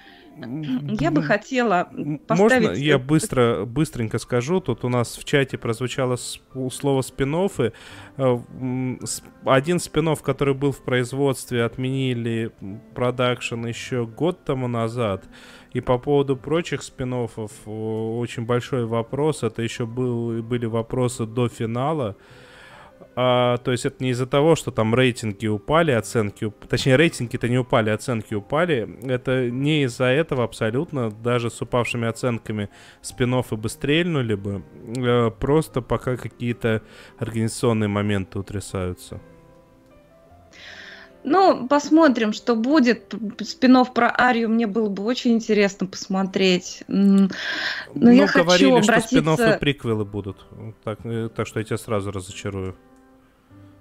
я 1.01 1.11
бы 1.11 1.23
хотела 1.23 1.89
поставить... 2.27 2.69
Можно 2.69 2.73
я 2.73 2.99
быстро, 2.99 3.65
быстренько 3.65 4.19
скажу? 4.19 4.61
Тут 4.61 4.85
у 4.85 4.89
нас 4.89 5.17
в 5.17 5.25
чате 5.25 5.59
прозвучало 5.59 6.17
слово 6.71 7.03
спин 7.03 7.49
Один 9.45 9.79
спин 9.79 10.17
который 10.17 10.55
был 10.55 10.73
в 10.73 10.83
производстве, 10.83 11.65
отменили 11.65 12.53
продакшн 12.95 13.67
еще 13.67 14.07
год 14.07 14.45
тому 14.45 14.69
назад. 14.69 15.25
И 15.73 15.81
по 15.81 15.99
поводу 15.99 16.37
прочих 16.37 16.83
спин 16.83 17.13
очень 17.13 18.47
большой 18.47 18.87
вопрос. 18.87 19.43
Это 19.43 19.63
еще 19.63 19.87
был, 19.87 20.43
были 20.43 20.67
вопросы 20.67 21.27
до 21.27 21.49
финала. 21.49 22.17
А, 23.17 23.57
то 23.59 23.73
есть 23.73 23.87
это 23.87 24.03
не 24.03 24.11
из-за 24.11 24.27
того, 24.27 24.55
что 24.55 24.71
там 24.71 24.95
рейтинги 24.95 25.47
упали, 25.47 25.91
оценки, 25.91 26.45
уп- 26.45 26.67
точнее 26.69 26.97
рейтинги-то 26.97 27.49
не 27.49 27.59
упали, 27.59 27.91
оценки 27.91 28.35
упали. 28.35 28.99
Это 29.05 29.51
не 29.51 29.83
из-за 29.85 30.05
этого 30.05 30.45
абсолютно. 30.45 31.11
Даже 31.11 31.51
с 31.51 31.61
упавшими 31.61 32.07
оценками 32.07 32.71
спин 33.03 33.31
бы 33.51 33.69
стрельнули 33.69 34.35
бы. 34.35 34.63
Э, 34.97 35.31
Просто 35.31 35.83
пока 35.83 36.17
какие-то 36.17 36.83
организационные 37.19 37.89
моменты 37.89 38.39
утрясаются. 38.39 39.21
Ну, 41.23 41.69
посмотрим, 41.69 42.33
что 42.33 42.57
будет. 42.57 43.15
Спинов 43.41 43.93
про 43.93 44.11
Арию 44.17 44.49
мне 44.49 44.67
было 44.67 44.89
бы 44.89 45.03
очень 45.03 45.33
интересно 45.33 45.87
посмотреть. 45.87 46.83
Но 46.89 47.29
ну, 47.95 48.11
я 48.11 48.27
хочу 48.27 48.45
говорили, 48.45 48.81
что 48.81 49.01
спин 49.01 49.29
обратиться... 49.29 49.57
и 49.57 49.59
приквелы 49.59 50.05
будут. 50.05 50.47
Так, 50.83 51.01
э, 51.05 51.29
так 51.35 51.47
что 51.47 51.59
я 51.59 51.65
тебя 51.65 51.77
сразу 51.77 52.11
разочарую. 52.11 52.77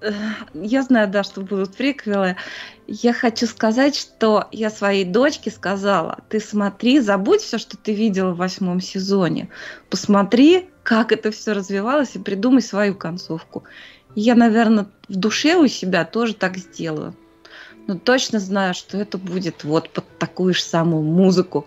Э, 0.01 0.11
Я 0.53 0.83
знаю, 0.83 1.09
да, 1.09 1.23
что 1.23 1.41
будут 1.41 1.75
приквелы. 1.75 2.35
Я 2.87 3.13
хочу 3.13 3.45
сказать, 3.47 3.95
что 3.95 4.47
я 4.51 4.69
своей 4.69 5.05
дочке 5.05 5.51
сказала, 5.51 6.19
ты 6.29 6.39
смотри, 6.39 6.99
забудь 6.99 7.41
все, 7.41 7.57
что 7.57 7.77
ты 7.77 7.93
видела 7.93 8.31
в 8.31 8.37
восьмом 8.37 8.81
сезоне. 8.81 9.49
Посмотри, 9.89 10.69
как 10.83 11.11
это 11.11 11.31
все 11.31 11.53
развивалось, 11.53 12.15
и 12.15 12.19
придумай 12.19 12.61
свою 12.61 12.95
концовку. 12.95 13.63
Я, 14.15 14.35
наверное, 14.35 14.87
в 15.07 15.15
душе 15.15 15.55
у 15.55 15.67
себя 15.67 16.05
тоже 16.05 16.33
так 16.33 16.57
сделаю. 16.57 17.13
Но 17.87 17.97
точно 17.97 18.39
знаю, 18.39 18.73
что 18.73 18.97
это 18.97 19.17
будет 19.17 19.63
вот 19.63 19.89
под 19.89 20.05
такую 20.17 20.53
же 20.53 20.61
самую 20.61 21.03
музыку. 21.03 21.65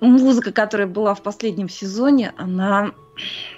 Музыка, 0.00 0.52
которая 0.52 0.86
была 0.86 1.14
в 1.14 1.22
последнем 1.22 1.68
сезоне, 1.68 2.32
она 2.36 2.92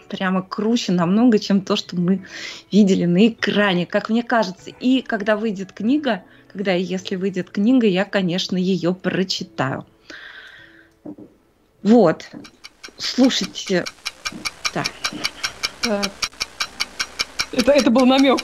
прямо 0.08 0.42
круче 0.42 0.92
намного, 0.92 1.38
чем 1.38 1.60
то, 1.60 1.76
что 1.76 1.96
мы 1.96 2.24
видели 2.72 3.04
на 3.04 3.28
экране, 3.28 3.86
как 3.86 4.08
мне 4.08 4.22
кажется. 4.22 4.70
И 4.80 5.02
когда 5.02 5.36
выйдет 5.36 5.72
книга, 5.72 6.22
когда 6.52 6.74
и 6.74 6.82
если 6.82 7.16
выйдет 7.16 7.50
книга, 7.50 7.86
я, 7.86 8.04
конечно, 8.04 8.56
ее 8.56 8.94
прочитаю. 8.94 9.86
Вот. 11.82 12.30
Слушайте. 12.96 13.84
Да. 14.74 14.84
Так. 15.82 16.10
Это, 17.52 17.72
это 17.72 17.90
был 17.90 18.06
намек. 18.06 18.40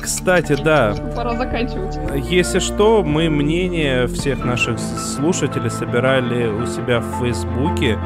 Кстати, 0.00 0.56
да, 0.62 0.94
Пора 1.14 1.34
заканчивать. 1.36 1.96
Если 2.28 2.58
что, 2.58 3.02
мы 3.02 3.30
мнение 3.30 4.06
всех 4.06 4.44
наших 4.44 4.78
слушателей 4.78 5.70
собирали 5.70 6.48
у 6.48 6.66
себя 6.66 7.00
в 7.00 7.20
Фейсбуке. 7.20 7.98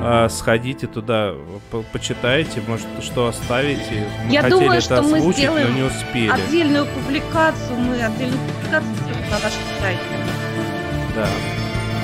А, 0.00 0.28
Сходите 0.28 0.86
туда, 0.86 1.34
по- 1.70 1.82
почитайте, 1.92 2.62
может, 2.66 2.86
что 3.02 3.26
оставите. 3.28 4.06
Мы 4.26 4.32
Я 4.32 4.42
хотели 4.42 4.60
думаю, 4.60 4.78
это 4.78 4.80
что 4.82 5.02
мы 5.02 5.16
озвучить, 5.18 5.38
сделаем 5.40 5.68
но 5.70 5.76
не 5.76 5.82
успели. 5.82 6.30
Отдельную 6.30 6.86
публикацию, 6.86 7.76
мы 7.78 8.00
отдельную 8.02 8.38
публикацию 8.40 8.94
сделаем 8.94 9.24
на 9.30 9.38
нашем 9.38 9.62
сайте. 9.80 10.00
Да. 11.16 11.26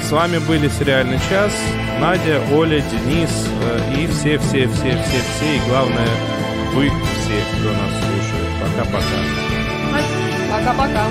С 0.02 0.10
вами 0.10 0.38
были 0.38 0.68
«Сериальный 0.68 1.18
час», 1.30 1.52
Надя, 2.00 2.40
Оля, 2.52 2.80
Денис 2.80 3.30
э, 3.62 3.94
и 3.96 4.06
все-все-все-все-все, 4.08 5.56
и 5.56 5.60
главное, 5.68 6.08
вы 6.74 6.90
все, 6.90 7.40
кто 7.56 7.70
нас 7.70 7.90
слушает. 8.00 8.50
Пока-пока. 8.60 9.18
Пока-пока. 10.50 11.06